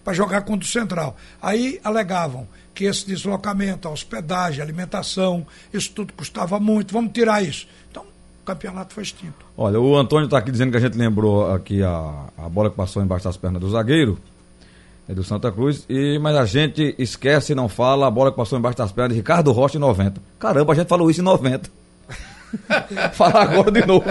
para 0.03 0.14
jogar 0.14 0.42
contra 0.42 0.66
o 0.66 0.71
Central. 0.71 1.16
Aí 1.42 1.81
alegavam 1.83 2.47
que 2.75 2.85
esse 2.85 3.07
deslocamento, 3.07 3.88
a 3.88 3.90
hospedagem, 3.90 4.61
a 4.61 4.64
alimentação, 4.64 5.47
isso 5.73 5.90
tudo 5.92 6.12
custava 6.12 6.61
muito, 6.61 6.92
vamos 6.92 7.12
tirar 7.12 7.42
isso. 7.42 7.66
Então, 7.90 8.03
o 8.03 8.45
campeonato 8.45 8.95
foi 8.95 9.03
extinto. 9.03 9.45
Olha, 9.57 9.81
o 9.81 9.97
Antônio 9.97 10.27
está 10.27 10.38
aqui 10.38 10.51
dizendo 10.51 10.71
que 10.71 10.77
a 10.77 10.81
gente 10.81 10.97
lembrou 10.97 11.53
aqui 11.53 11.83
a, 11.83 12.27
a 12.37 12.49
bola 12.49 12.71
que 12.71 12.77
passou 12.77 13.03
embaixo 13.03 13.25
das 13.25 13.37
pernas 13.37 13.61
do 13.61 13.71
zagueiro, 13.71 14.19
é 15.09 15.14
do 15.14 15.25
Santa 15.25 15.51
Cruz, 15.51 15.87
e, 15.88 16.19
mas 16.19 16.37
a 16.37 16.45
gente 16.45 16.95
esquece 16.99 17.53
e 17.53 17.55
não 17.55 17.69
fala 17.69 18.07
a 18.07 18.11
bola 18.11 18.31
que 18.31 18.37
passou 18.37 18.59
embaixo 18.59 18.77
das 18.77 18.92
pernas 18.92 19.12
de 19.12 19.16
Ricardo 19.16 19.53
Rocha 19.53 19.77
em 19.79 19.81
90. 19.81 20.21
Caramba, 20.38 20.73
a 20.73 20.77
gente 20.77 20.88
falou 20.88 21.11
isso 21.11 21.21
em 21.21 21.25
90. 21.25 21.71
Falar 23.13 23.43
agora 23.43 23.71
de 23.71 23.87
novo. 23.87 24.05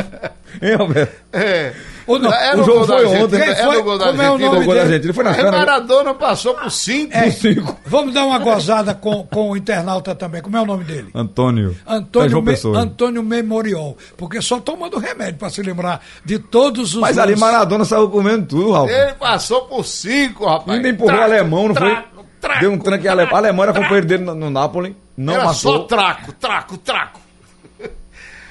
Hein, 0.62 0.76
Roberto? 0.76 1.14
É. 1.34 1.74
Ou 2.08 2.20
não, 2.20 2.32
É 2.32 2.56
o 2.56 2.64
jogo 2.64 2.86
foi 2.86 3.06
ontem, 3.08 3.38
é 3.38 3.48
né? 3.48 3.64
no 3.64 3.72
Foi- 3.72 3.82
gol 3.82 3.98
da 3.98 4.06
como 4.08 4.22
é 4.22 4.30
o 4.30 4.38
nome 4.38 4.58
O 4.60 4.66
gol 4.66 4.76
da? 4.76 4.82
Argentina 4.82 5.14
foi 5.14 5.24
na 5.24 5.34
perna. 5.34 5.52
Maradona 5.52 6.14
passou 6.14 6.54
por 6.54 6.70
cinco. 6.72 7.18
É, 7.18 7.32
cinco. 7.32 7.76
Vamos 7.86 8.14
dar 8.14 8.26
uma 8.26 8.38
gozada 8.38 8.94
com, 8.94 9.24
com 9.26 9.50
o 9.50 9.58
internauta 9.58 10.14
também. 10.14 10.42
Como 10.42 10.56
é 10.56 10.62
o 10.62 10.66
nome 10.66 10.84
dele? 10.84 11.10
Antônio. 11.16 11.76
É 11.88 11.94
Antônio, 11.96 12.30
João 12.30 12.44
Me-. 12.44 12.80
Antônio 12.80 13.24
Memorial. 13.24 13.98
Porque 14.16 14.40
só 14.42 14.60
tomando 14.60 15.00
remédio 15.00 15.36
para 15.40 15.50
se 15.50 15.64
lembrar 15.64 16.00
de 16.24 16.38
todos 16.38 16.94
os. 16.94 17.02
Mas 17.02 17.18
ali 17.18 17.32
lances. 17.32 17.42
Maradona 17.42 17.86
saiu 17.86 18.08
comendo 18.10 18.46
tudo, 18.46 18.72
Ralf. 18.72 18.90
Ele 18.90 19.14
passou 19.14 19.62
por 19.62 19.84
cinco, 19.84 20.46
rapaz. 20.46 20.78
Ainda 20.78 20.90
empurrou 20.90 21.12
o 21.12 21.18
Traco, 21.18 21.34
alemão, 21.34 21.68
não 21.70 21.74
traco, 21.76 22.08
foi? 22.14 22.26
Traco, 22.40 22.60
Deu 22.60 22.72
um 22.72 22.78
tranque 22.78 23.06
em 23.08 23.10
alemão. 23.10 23.34
A 23.34 23.38
Alemanha 23.40 23.70
era 23.72 23.74
companheiro 23.82 24.06
dele 24.08 24.24
no, 24.24 24.36
no 24.36 24.50
Napoli. 24.52 24.96
Não 25.18 25.34
Era 25.34 25.54
só 25.54 25.72
matou. 25.72 25.88
traco, 25.88 26.32
traco, 26.34 26.78
traco. 26.78 27.20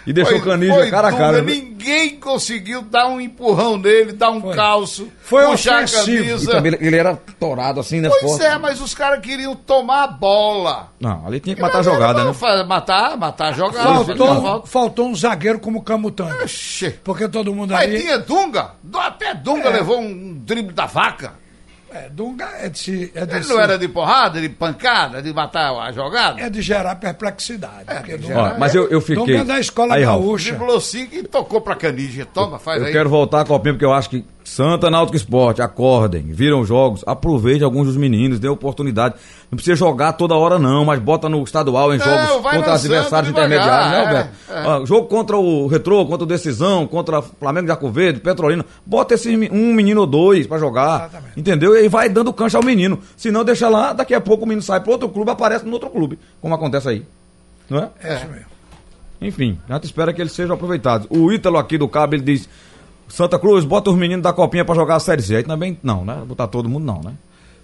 E 0.06 0.12
deixou 0.12 0.38
o 0.38 0.42
Canija 0.42 0.74
foi 0.74 0.90
cara 0.90 1.08
a 1.08 1.12
cara. 1.12 1.40
dura, 1.40 1.42
viu? 1.42 1.54
Ninguém 1.54 2.16
conseguiu 2.20 2.82
dar 2.82 3.06
um 3.08 3.20
empurrão 3.20 3.76
nele, 3.78 4.12
dar 4.12 4.30
um 4.30 4.52
calço, 4.52 5.08
Foi 5.22 5.44
puxar 5.46 5.80
a 5.80 5.84
ofensivo. 5.84 6.10
E 6.24 6.26
camisa. 6.28 6.50
também 6.52 6.76
ele 6.80 6.96
era 6.96 7.16
torado 7.40 7.80
assim, 7.80 8.00
né? 8.00 8.08
Pois 8.08 8.22
forte. 8.22 8.44
é, 8.44 8.58
mas 8.58 8.80
os 8.80 8.94
caras 8.94 9.20
queriam 9.20 9.54
tomar 9.56 10.04
a 10.04 10.06
bola. 10.08 10.92
Não, 11.00 11.26
ali 11.26 11.40
tinha 11.40 11.56
que 11.56 11.62
matar 11.62 11.78
a 11.78 11.82
jogada, 11.82 12.24
né? 12.24 12.32
Matar, 12.66 13.16
matar 13.16 13.48
a 13.48 13.52
jogada. 13.52 14.04
Faltou, 14.04 14.66
Faltou. 14.66 15.08
um 15.08 15.14
zagueiro 15.14 15.58
como 15.58 15.82
Camutanga. 15.82 16.44
Porque 17.02 17.28
todo 17.28 17.54
mundo 17.54 17.72
Mas 17.72 17.82
ali. 17.88 18.00
tinha 18.00 18.18
Dunga. 18.18 18.72
Du- 18.82 18.98
Até 18.98 19.34
Dunga 19.34 19.68
É. 19.68 19.72
levou 19.72 20.00
um 20.00 20.34
drible 20.34 20.72
da 20.72 20.86
vaca. 20.86 21.32
É, 21.94 22.08
Dunga 22.10 22.48
é 22.60 22.68
de, 22.68 22.78
se- 22.78 23.12
é 23.14 23.24
de 23.24 23.36
Ele 23.36 23.44
se- 23.44 23.48
não 23.52 23.60
era 23.60 23.78
de 23.78 23.86
porrada, 23.86 24.40
de 24.40 24.48
pancada, 24.48 25.22
de 25.22 25.32
matar 25.32 25.72
a 25.80 25.92
jogada. 25.92 26.40
é 26.40 26.50
de 26.50 26.60
gerar 26.60 26.96
perplexidade. 26.96 27.84
porque 27.86 28.18
de 28.18 28.32
Ó, 28.32 28.58
mas 28.58 28.74
eu, 28.74 28.88
eu 28.88 29.00
fiquei. 29.00 29.16
Dunga 29.16 29.38
é 29.38 29.44
da 29.44 29.60
escola 29.60 29.94
Aí, 29.94 30.02
gaúcha. 30.04 30.50
Driblou 30.50 30.80
cinco 30.80 31.14
e 31.14 31.22
tocou 31.22 31.60
pra 31.60 31.76
Canija. 31.76 32.26
Toma, 32.26 32.58
faz 32.58 32.80
Eu 32.80 32.86
aí. 32.88 32.92
quero 32.92 33.08
voltar 33.08 33.42
a 33.42 33.44
copinha 33.44 33.74
porque 33.74 33.84
eu 33.84 33.92
acho 33.92 34.10
que 34.10 34.24
Santa 34.44 34.90
Náutico 34.90 35.16
Esporte, 35.16 35.62
acordem, 35.62 36.22
viram 36.24 36.60
os 36.60 36.68
jogos, 36.68 37.02
aproveite 37.06 37.64
alguns 37.64 37.86
dos 37.86 37.96
meninos, 37.96 38.38
dê 38.38 38.46
oportunidade. 38.46 39.14
Não 39.50 39.56
precisa 39.56 39.74
jogar 39.74 40.12
toda 40.12 40.34
hora 40.34 40.58
não, 40.58 40.84
mas 40.84 41.00
bota 41.00 41.30
no 41.30 41.42
estadual 41.42 41.94
em 41.94 41.98
Não, 41.98 42.04
jogos 42.04 42.50
contra 42.52 42.74
adversários 42.74 43.32
devagar, 43.32 43.48
intermediários, 43.50 43.90
né, 43.90 43.96
é, 43.96 44.06
Alberto? 44.06 44.30
é. 44.50 44.68
Ó, 44.68 44.86
jogo 44.86 45.08
contra 45.08 45.36
o 45.38 45.66
Retrô, 45.66 46.04
contra 46.04 46.24
o 46.24 46.26
Decisão, 46.26 46.86
contra 46.86 47.22
Flamengo 47.22 47.64
de 47.66 47.72
Arco 47.72 47.90
Verde, 47.90 48.20
Petrolina. 48.20 48.64
Bota 48.84 49.14
esse 49.14 49.34
um 49.50 49.72
menino 49.72 50.02
ou 50.02 50.06
dois 50.06 50.46
pra 50.46 50.58
jogar, 50.58 51.08
Exatamente. 51.08 51.40
entendeu? 51.40 51.74
E 51.74 51.78
aí 51.78 51.88
vai 51.88 52.10
dando 52.10 52.30
cancha 52.32 52.58
ao 52.58 52.62
menino. 52.62 52.98
Se 53.16 53.30
não, 53.30 53.44
deixa 53.44 53.68
lá, 53.70 53.94
daqui 53.94 54.12
a 54.12 54.20
pouco 54.20 54.44
o 54.44 54.46
menino 54.46 54.62
sai 54.62 54.80
pro 54.80 54.92
outro 54.92 55.08
clube, 55.08 55.30
aparece 55.30 55.64
no 55.64 55.72
outro 55.72 55.88
clube, 55.88 56.18
como 56.42 56.54
acontece 56.54 56.88
aí. 56.88 57.02
Não 57.70 57.78
é? 57.78 57.88
É 58.02 58.16
isso 58.16 58.26
mesmo. 58.28 58.54
Enfim, 59.20 59.58
a 59.70 59.74
gente 59.74 59.84
espera 59.84 60.12
que 60.12 60.20
eles 60.20 60.32
sejam 60.32 60.54
aproveitados. 60.54 61.06
O 61.08 61.32
Ítalo 61.32 61.56
aqui 61.56 61.78
do 61.78 61.88
Cabo, 61.88 62.14
ele 62.14 62.22
diz: 62.22 62.46
Santa 63.08 63.38
Cruz, 63.38 63.64
bota 63.64 63.90
os 63.90 63.96
meninos 63.96 64.22
da 64.22 64.32
copinha 64.32 64.64
pra 64.64 64.74
jogar 64.74 64.96
a 64.96 65.00
Série 65.00 65.22
C. 65.22 65.36
Aí 65.36 65.42
também 65.42 65.78
não, 65.82 66.04
né? 66.04 66.22
Botar 66.26 66.48
todo 66.48 66.68
mundo 66.68 66.84
não, 66.84 67.00
né? 67.02 67.14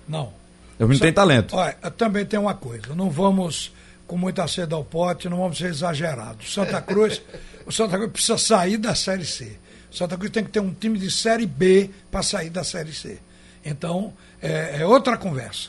Não. 0.08 0.32
Os 0.74 0.80
meninos 0.80 1.00
têm 1.00 1.12
talento. 1.12 1.56
Olha, 1.56 1.74
também 1.96 2.24
tem 2.24 2.38
uma 2.38 2.54
coisa, 2.54 2.94
não 2.94 3.10
vamos 3.10 3.72
com 4.06 4.16
muita 4.16 4.46
sede 4.48 4.74
ao 4.74 4.82
pote, 4.82 5.28
não 5.28 5.38
vamos 5.38 5.58
ser 5.58 5.66
exagerados. 5.66 6.52
Santa 6.52 6.80
Cruz, 6.82 7.22
o 7.66 7.72
Santa 7.72 7.96
Cruz 7.96 8.12
precisa 8.12 8.38
sair 8.38 8.76
da 8.76 8.94
Série 8.94 9.24
C. 9.24 9.56
O 9.92 9.96
Santa 9.96 10.16
Cruz 10.16 10.30
tem 10.30 10.42
que 10.42 10.50
ter 10.50 10.60
um 10.60 10.72
time 10.72 10.98
de 10.98 11.10
Série 11.10 11.46
B 11.46 11.90
para 12.10 12.22
sair 12.22 12.50
da 12.50 12.64
Série 12.64 12.92
C. 12.92 13.18
Então, 13.64 14.12
é, 14.42 14.80
é 14.80 14.86
outra 14.86 15.16
conversa. 15.16 15.68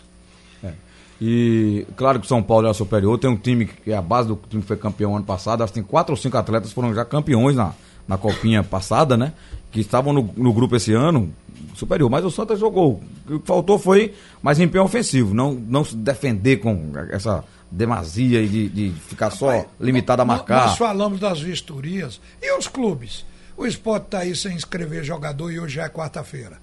E 1.23 1.85
claro 1.95 2.19
que 2.19 2.25
o 2.25 2.27
São 2.27 2.41
Paulo 2.41 2.67
é 2.67 2.73
superior, 2.73 3.15
tem 3.19 3.29
um 3.29 3.37
time 3.37 3.67
que 3.67 3.91
é 3.91 3.95
a 3.95 4.01
base 4.01 4.27
do 4.27 4.39
time 4.49 4.63
que 4.63 4.67
foi 4.67 4.75
campeão 4.75 5.15
ano 5.15 5.23
passado, 5.23 5.63
acho 5.63 5.71
que 5.71 5.79
tem 5.79 5.87
quatro 5.87 6.13
ou 6.13 6.17
cinco 6.17 6.35
atletas 6.35 6.69
que 6.69 6.75
foram 6.75 6.95
já 6.95 7.05
campeões 7.05 7.55
na, 7.55 7.75
na 8.07 8.17
copinha 8.17 8.63
passada, 8.63 9.15
né? 9.17 9.33
Que 9.71 9.79
estavam 9.79 10.11
no, 10.13 10.29
no 10.35 10.51
grupo 10.53 10.75
esse 10.75 10.93
ano, 10.93 11.31
superior. 11.75 12.09
Mas 12.09 12.25
o 12.25 12.31
Santa 12.31 12.55
jogou. 12.55 13.01
O 13.29 13.39
que 13.39 13.47
faltou 13.47 13.79
foi 13.79 14.13
mais 14.41 14.59
empenho 14.59 14.83
ofensivo, 14.83 15.33
não, 15.33 15.53
não 15.53 15.83
se 15.85 15.95
defender 15.95 16.57
com 16.57 16.91
essa 17.11 17.43
demasia 17.71 18.41
e 18.41 18.47
de, 18.47 18.67
de 18.69 18.91
ficar 19.07 19.29
só 19.31 19.65
limitado 19.79 20.21
a 20.21 20.25
marcar. 20.25 20.67
Nós 20.67 20.77
falamos 20.77 21.19
das 21.19 21.39
vistorias. 21.39 22.19
E 22.41 22.57
os 22.57 22.67
clubes? 22.67 23.25
O 23.55 23.65
esporte 23.65 24.05
está 24.05 24.19
aí 24.19 24.35
sem 24.35 24.55
inscrever 24.55 25.03
jogador 25.03 25.51
e 25.51 25.59
hoje 25.59 25.75
já 25.75 25.83
é 25.85 25.89
quarta-feira. 25.89 26.57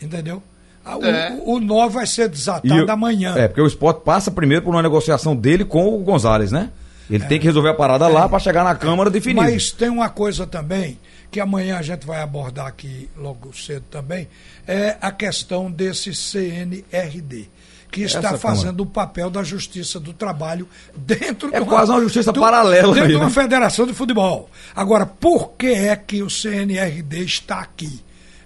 Entendeu? 0.00 0.42
Ah, 0.84 0.96
O, 0.98 1.04
É. 1.04 1.38
o, 1.44 1.54
o 1.56 1.60
nó 1.60 1.88
vai 1.88 2.06
ser 2.06 2.24
E 2.26 2.28
desatado 2.28 2.86
o- 2.86 2.90
amanhã. 2.90 3.34
É, 3.36 3.46
porque 3.46 3.60
o 3.60 3.66
esporte 3.66 4.00
passa 4.02 4.30
primeiro 4.32 4.64
por 4.64 4.74
uma 4.74 4.82
negociação 4.82 5.36
dele 5.36 5.64
com 5.64 5.94
o 5.94 5.98
Gonzalez, 5.98 6.50
né? 6.50 6.70
Ele 7.14 7.26
tem 7.26 7.38
que 7.38 7.44
resolver 7.44 7.68
a 7.68 7.74
parada 7.74 8.08
lá 8.08 8.26
para 8.26 8.38
chegar 8.38 8.64
na 8.64 8.74
Câmara 8.74 9.10
definir. 9.10 9.36
Mas 9.36 9.70
tem 9.70 9.90
uma 9.90 10.08
coisa 10.08 10.46
também, 10.46 10.98
que 11.30 11.38
amanhã 11.38 11.76
a 11.76 11.82
gente 11.82 12.06
vai 12.06 12.22
abordar 12.22 12.66
aqui 12.66 13.10
logo 13.16 13.54
cedo 13.54 13.84
também, 13.90 14.28
é 14.66 14.96
a 14.98 15.12
questão 15.12 15.70
desse 15.70 16.14
CNRD, 16.14 17.50
que 17.90 18.00
está 18.02 18.20
Essa 18.20 18.38
fazendo 18.38 18.82
o 18.82 18.86
papel 18.86 19.28
da 19.28 19.42
Justiça 19.42 20.00
do 20.00 20.14
Trabalho 20.14 20.66
dentro 20.96 21.54
É 21.54 21.60
de 21.60 21.66
quase 21.66 21.90
uma 21.90 22.00
justiça 22.00 22.32
paralela 22.32 22.94
Dentro 22.94 23.02
aí, 23.02 23.10
de 23.10 23.16
uma 23.16 23.26
né? 23.26 23.30
federação 23.30 23.86
de 23.86 23.92
futebol. 23.92 24.48
Agora, 24.74 25.04
por 25.04 25.50
que 25.50 25.66
é 25.66 25.94
que 25.94 26.22
o 26.22 26.30
CNRD 26.30 27.24
está 27.24 27.60
aqui? 27.60 28.00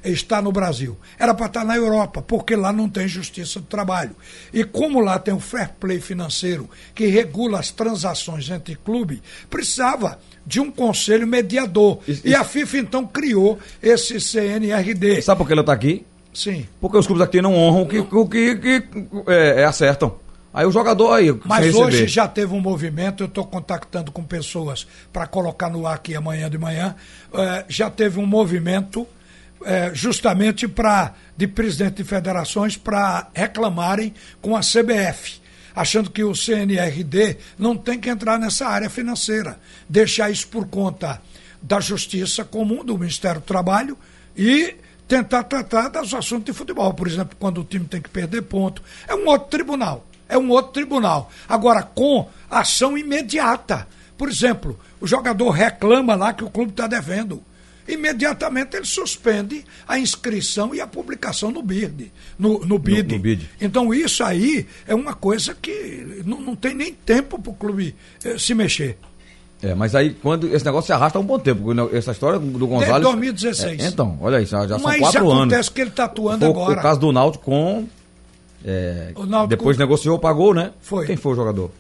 Está 0.07 0.41
no 0.41 0.53
Brasil. 0.53 0.97
Era 1.19 1.35
para 1.35 1.47
estar 1.47 1.65
na 1.65 1.77
Europa, 1.77 2.23
porque 2.23 2.55
lá 2.55 2.73
não 2.73 2.89
tem 2.89 3.09
justiça 3.09 3.59
do 3.61 3.67
trabalho. 3.67 4.13
E 4.53 4.63
como 4.65 5.01
lá 5.01 5.19
tem 5.19 5.35
o 5.35 5.41
fair 5.41 5.71
play 5.81 6.01
financeiro, 6.01 6.69
que 6.95 7.07
regula 7.07 7.59
as 7.59 7.71
transações 7.71 8.49
entre 8.49 8.77
clube, 8.77 9.21
precisava 9.51 10.19
de 10.47 10.61
um 10.61 10.71
conselho 10.71 11.27
mediador. 11.27 11.99
Isso- 12.07 12.23
E 12.25 12.35
a 12.35 12.45
FIFA 12.45 12.79
então 12.79 13.07
criou 13.07 13.59
esse 13.83 14.21
CNRD. 14.21 15.21
Sabe 15.23 15.39
por 15.39 15.47
que 15.47 15.53
ele 15.53 15.63
tá 15.65 15.73
aqui? 15.73 16.07
Sim. 16.33 16.67
Porque 16.81 16.99
os 16.99 17.07
clubes 17.07 17.25
aqui 17.25 17.41
não 17.43 17.55
honram 17.55 17.83
o 17.83 17.87
que, 17.89 17.99
o 17.99 18.29
que, 18.29 18.57
que, 18.57 18.85
é, 19.27 19.63
é, 19.63 19.65
acertam. 19.65 20.15
Aí 20.53 20.65
o 20.65 20.71
jogador 20.71 21.13
aí, 21.13 21.35
Mas 21.45 21.75
hoje 21.75 22.07
já 22.07 22.27
teve 22.27 22.55
um 22.55 22.61
movimento, 22.61 23.23
eu 23.23 23.27
estou 23.27 23.45
contactando 23.45 24.11
com 24.11 24.23
pessoas 24.23 24.87
para 25.13 25.27
colocar 25.27 25.69
no 25.69 25.87
ar 25.87 25.97
aqui 25.97 26.15
amanhã 26.15 26.49
de 26.49 26.57
manhã. 26.57 26.95
eh, 27.35 27.65
já 27.69 27.91
teve 27.91 28.19
um 28.19 28.25
movimento 28.25 29.07
eh, 29.65 29.91
justamente 29.95 30.69
para 30.69 31.15
de 31.37 31.47
presidente 31.47 31.97
de 31.97 32.05
federações 32.05 32.77
para 32.77 33.29
reclamarem 33.35 34.15
com 34.41 34.57
a 34.57 34.61
CBF, 34.61 35.41
achando 35.75 36.11
que 36.11 36.25
o 36.25 36.35
CNRD 36.35 37.37
não 37.59 37.77
tem 37.77 37.99
que 37.99 38.09
entrar 38.09 38.39
nessa 38.39 38.67
área 38.67 38.91
financeira, 38.91 39.59
deixar 39.89 40.31
isso 40.31 40.49
por 40.49 40.67
conta 40.67 41.21
da 41.63 41.81
Justiça 41.81 42.45
Comum, 42.45 42.85
do 42.85 42.99
Ministério 42.99 43.41
do 43.41 43.45
Trabalho 43.45 43.99
e 44.37 44.77
tentar 45.09 45.45
tratar 45.45 45.89
dos 45.89 46.15
assuntos 46.15 46.45
de 46.45 46.53
futebol. 46.53 46.93
Por 46.95 47.07
exemplo, 47.07 47.37
quando 47.39 47.61
o 47.61 47.65
time 47.65 47.85
tem 47.87 48.01
que 48.01 48.09
perder 48.09 48.43
ponto. 48.43 48.83
É 49.07 49.15
um 49.15 49.27
outro 49.27 49.49
tribunal. 49.49 50.07
É 50.29 50.37
um 50.37 50.51
outro 50.51 50.73
tribunal. 50.73 51.31
Agora, 51.49 51.83
com 51.83 52.29
ação 52.51 52.97
imediata. 52.99 53.87
Por 54.19 54.29
exemplo, 54.29 54.79
o 55.01 55.07
jogador 55.07 55.51
reclama 55.51 56.15
lá 56.15 56.33
que 56.33 56.45
o 56.45 56.51
clube 56.51 56.71
está 56.71 56.87
devendo. 56.87 57.43
Imediatamente 57.89 58.77
ele 58.77 58.85
suspende 58.87 59.65
a 59.87 59.99
inscrição 59.99 60.75
e 60.75 60.81
a 60.81 60.87
publicação 60.87 61.51
no 61.51 61.63
BID. 61.63 62.11
No, 62.39 62.59
no 62.65 62.79
BID. 62.79 63.15
no 63.17 63.21
BID. 63.23 63.49
Então 63.61 63.93
isso 63.95 64.23
aí 64.25 64.67
é 64.87 64.95
uma 64.95 65.15
coisa 65.15 65.55
que 65.55 66.23
não, 66.25 66.41
não 66.41 66.57
tem 66.57 66.75
nem 66.75 66.93
tempo 66.93 67.39
para 67.41 67.51
o 67.51 67.55
clube 67.55 67.95
eh, 68.25 68.37
se 68.39 68.55
mexer. 68.55 68.99
É, 69.63 69.75
mas 69.75 69.95
aí 69.95 70.11
quando 70.15 70.55
esse 70.55 70.65
negócio 70.65 70.87
se 70.87 70.93
arrasta 70.93 71.19
há 71.19 71.21
um 71.21 71.25
bom 71.25 71.39
tempo. 71.39 71.73
Essa 71.97 72.13
história 72.13 72.39
do 72.39 72.67
Gonzalez. 72.67 73.03
2016. 73.03 73.81
É, 73.83 73.87
então, 73.89 74.19
olha 74.21 74.39
aí, 74.39 74.45
já, 74.45 74.67
já 74.67 74.79
são 74.79 74.87
Mas 74.87 75.01
quatro 75.01 75.31
anos. 75.31 75.43
acontece 75.53 75.71
que 75.71 75.81
ele 75.81 75.91
está 75.91 76.05
atuando 76.05 76.45
o- 76.47 76.51
agora. 76.51 76.79
O 76.79 76.83
caso 76.83 77.01
do 77.01 77.11
Náutico 77.13 77.45
com. 77.45 77.87
é, 78.65 79.13
Náutico- 79.17 79.47
depois 79.49 79.79
negociou, 79.79 80.19
pagou, 80.19 80.53
né? 80.53 80.73
Foi. 80.81 81.07
Quem 81.07 81.17
foi 81.17 81.33
o 81.33 81.37
jogador 81.37 81.71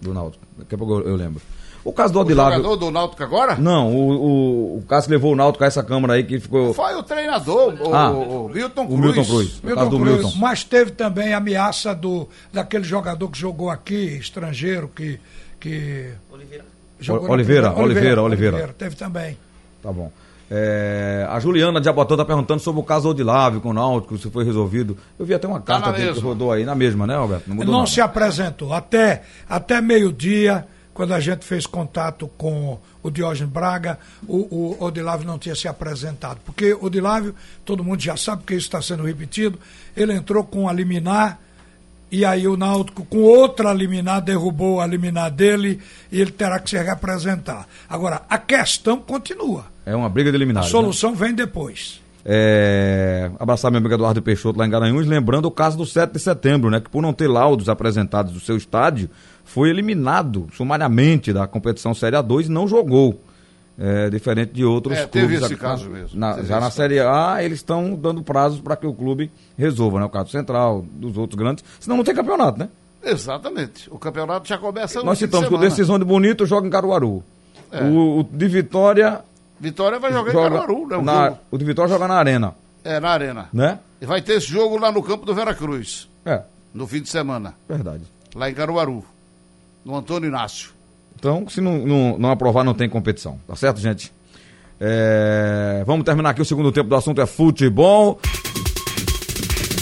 do 0.00 0.14
Náutico? 0.14 0.44
Daqui 0.58 0.74
a 0.74 0.78
pouco 0.78 1.00
eu 1.00 1.16
lembro. 1.16 1.40
O 1.88 1.92
caso 1.92 2.12
do 2.12 2.18
O 2.18 2.22
Odilávio. 2.22 2.56
jogador 2.58 2.76
do 2.76 2.90
Náutico 2.90 3.22
agora? 3.22 3.56
Não, 3.56 3.92
o, 3.92 4.10
o, 4.10 4.76
o 4.78 4.82
caso 4.88 5.06
que 5.06 5.12
levou 5.12 5.32
o 5.32 5.36
Náutico 5.36 5.64
a 5.64 5.66
essa 5.66 5.82
câmara 5.82 6.14
aí 6.14 6.24
que 6.24 6.38
ficou. 6.38 6.74
Foi 6.74 6.94
o 6.94 7.02
treinador, 7.02 7.74
o, 7.80 7.94
Ah, 7.94 8.10
o 8.10 8.48
Milton 8.48 8.86
Cruz. 8.86 8.98
o 8.98 9.02
Milton 9.02 9.24
Cruz. 9.24 9.60
No 9.62 9.74
caso 9.74 9.90
do 9.90 9.98
Cruz, 9.98 10.16
Milton. 10.18 10.32
Mas 10.38 10.64
teve 10.64 10.90
também 10.90 11.32
a 11.32 11.38
ameaça 11.38 11.94
do, 11.94 12.28
daquele 12.52 12.84
jogador 12.84 13.28
que 13.30 13.38
jogou 13.38 13.70
aqui, 13.70 14.16
estrangeiro, 14.18 14.90
que. 14.94 15.18
que 15.58 16.10
Oliveira. 16.30 16.64
jogou 17.00 17.28
O- 17.28 17.32
Oliveira, 17.32 17.70
na- 17.70 17.76
Oliveira, 17.76 18.22
Oliveira. 18.22 18.74
Teve 18.76 18.94
também. 18.94 19.36
Tá 19.82 19.90
bom. 19.92 20.10
É, 20.50 21.26
a 21.28 21.38
Juliana 21.40 21.78
de 21.80 21.88
Abotão 21.88 22.16
tá 22.16 22.24
perguntando 22.24 22.60
sobre 22.60 22.80
o 22.80 22.84
caso 22.84 23.08
Odilávio 23.10 23.60
com 23.60 23.68
o 23.70 23.72
Náutico, 23.74 24.16
se 24.16 24.30
foi 24.30 24.44
resolvido. 24.44 24.96
Eu 25.18 25.26
vi 25.26 25.34
até 25.34 25.46
uma 25.46 25.60
Tá 25.60 25.74
carta 25.80 25.92
dele 25.92 26.14
que 26.14 26.20
rodou 26.20 26.50
aí, 26.50 26.64
na 26.64 26.74
mesma, 26.74 27.06
né, 27.06 27.14
Alberto? 27.16 27.44
Não 27.52 27.64
Não, 27.64 27.86
se 27.86 28.00
apresentou. 28.00 28.72
Até, 28.72 29.22
até 29.48 29.80
meio-dia, 29.80 30.66
quando 30.98 31.14
a 31.14 31.20
gente 31.20 31.44
fez 31.44 31.64
contato 31.64 32.26
com 32.36 32.76
o 33.04 33.08
Diógenes 33.08 33.52
Braga, 33.52 34.00
o, 34.26 34.38
o 34.80 34.84
Odilávio 34.84 35.28
não 35.28 35.38
tinha 35.38 35.54
se 35.54 35.68
apresentado. 35.68 36.40
Porque 36.44 36.74
o 36.74 36.86
Odilávio, 36.86 37.36
todo 37.64 37.84
mundo 37.84 38.02
já 38.02 38.16
sabe 38.16 38.42
que 38.42 38.52
isso 38.52 38.66
está 38.66 38.82
sendo 38.82 39.04
repetido, 39.04 39.60
ele 39.96 40.12
entrou 40.12 40.42
com 40.42 40.68
a 40.68 40.72
liminar. 40.72 41.38
E 42.10 42.24
aí 42.24 42.48
o 42.48 42.56
Náutico, 42.56 43.04
com 43.04 43.18
outra 43.18 43.72
liminar, 43.72 44.20
derrubou 44.20 44.80
a 44.80 44.88
liminar 44.88 45.30
dele 45.30 45.80
e 46.10 46.20
ele 46.20 46.32
terá 46.32 46.58
que 46.58 46.70
se 46.70 46.82
representar. 46.82 47.68
Agora, 47.88 48.22
a 48.28 48.36
questão 48.36 49.00
continua. 49.00 49.66
É 49.86 49.94
uma 49.94 50.08
briga 50.08 50.32
de 50.32 50.36
A 50.36 50.38
eliminados. 50.38 50.68
né? 50.68 50.72
solução 50.72 51.14
vem 51.14 51.32
depois. 51.32 52.00
É, 52.30 53.30
abraçar 53.38 53.70
meu 53.70 53.78
amigo 53.78 53.94
Eduardo 53.94 54.20
Peixoto 54.20 54.58
lá 54.58 54.66
em 54.66 54.70
Garanhuns, 54.70 55.06
lembrando 55.06 55.46
o 55.46 55.50
caso 55.50 55.78
do 55.78 55.86
7 55.86 56.12
de 56.12 56.18
setembro, 56.18 56.68
né? 56.68 56.78
Que 56.78 56.90
por 56.90 57.00
não 57.00 57.10
ter 57.14 57.26
laudos 57.26 57.70
apresentados 57.70 58.34
do 58.34 58.38
seu 58.40 58.54
estádio, 58.54 59.08
foi 59.46 59.70
eliminado 59.70 60.46
sumariamente 60.54 61.32
da 61.32 61.46
competição 61.46 61.94
Série 61.94 62.16
A2 62.16 62.44
e 62.46 62.48
não 62.50 62.68
jogou. 62.68 63.18
É, 63.80 64.10
diferente 64.10 64.52
de 64.52 64.64
outros 64.64 64.98
É, 64.98 65.06
teve 65.06 65.28
clubes. 65.36 65.44
esse 65.44 65.54
a- 65.54 65.56
caso 65.56 65.88
mesmo. 65.88 66.18
na- 66.18 66.34
Teve 66.34 66.48
já 66.48 66.58
na 66.60 66.68
Série 66.70 66.98
A, 67.00 67.36
eles 67.42 67.60
estão 67.60 67.94
dando 67.94 68.22
prazos 68.22 68.60
para 68.60 68.74
que 68.76 68.84
o 68.86 68.92
clube 68.92 69.30
resolva, 69.56 70.00
né? 70.00 70.04
O 70.04 70.08
caso 70.10 70.30
central, 70.30 70.84
dos 70.92 71.16
outros 71.16 71.38
grandes. 71.38 71.64
Senão 71.80 71.96
não 71.96 72.02
tem 72.04 72.12
campeonato, 72.14 72.58
né? 72.58 72.68
Exatamente. 73.04 73.88
O 73.90 73.96
campeonato 73.98 74.48
já 74.48 74.58
começa 74.58 74.98
no 74.98 75.04
Nós 75.06 75.18
citamos 75.18 75.48
que 75.48 75.54
o. 75.54 75.58
Decisão 75.58 75.96
de 75.98 76.04
Bonito 76.04 76.44
joga 76.44 76.66
em 76.66 76.70
Caruaru. 76.70 77.22
É. 77.70 77.84
O, 77.84 78.20
o 78.20 78.24
de 78.30 78.48
Vitória. 78.48 79.20
Vitória 79.60 79.98
vai 79.98 80.12
jogar 80.12 80.30
em 80.30 80.32
joga 80.34 80.50
Caruaru, 80.50 80.86
né? 80.86 80.96
O, 80.96 81.02
na- 81.02 81.24
jogo. 81.30 81.38
o 81.50 81.58
de 81.58 81.64
Vitória 81.64 81.90
joga 81.92 82.06
na 82.08 82.14
Arena, 82.14 82.54
É, 82.84 83.00
na 83.00 83.10
arena. 83.10 83.48
né? 83.52 83.78
E 84.00 84.06
vai 84.06 84.22
ter 84.22 84.34
esse 84.34 84.46
jogo 84.46 84.78
lá 84.78 84.92
no 84.92 85.02
campo 85.02 85.26
do 85.26 85.34
Veracruz, 85.34 86.08
É, 86.24 86.42
no 86.72 86.86
fim 86.86 87.00
de 87.02 87.08
semana, 87.08 87.54
verdade. 87.68 88.04
lá 88.34 88.48
em 88.48 88.54
Caruaru, 88.54 89.04
no 89.84 89.96
Antônio 89.96 90.28
Inácio. 90.28 90.70
Então, 91.16 91.48
se 91.48 91.60
não, 91.60 91.78
não, 91.78 92.18
não 92.18 92.30
aprovar, 92.30 92.62
não 92.62 92.74
tem 92.74 92.88
competição. 92.88 93.40
Tá 93.48 93.56
certo, 93.56 93.80
gente? 93.80 94.12
É, 94.80 95.82
vamos 95.84 96.04
terminar 96.04 96.30
aqui 96.30 96.40
o 96.40 96.44
segundo 96.44 96.70
tempo 96.70 96.88
do 96.88 96.94
assunto 96.94 97.20
é 97.20 97.26
futebol. 97.26 98.20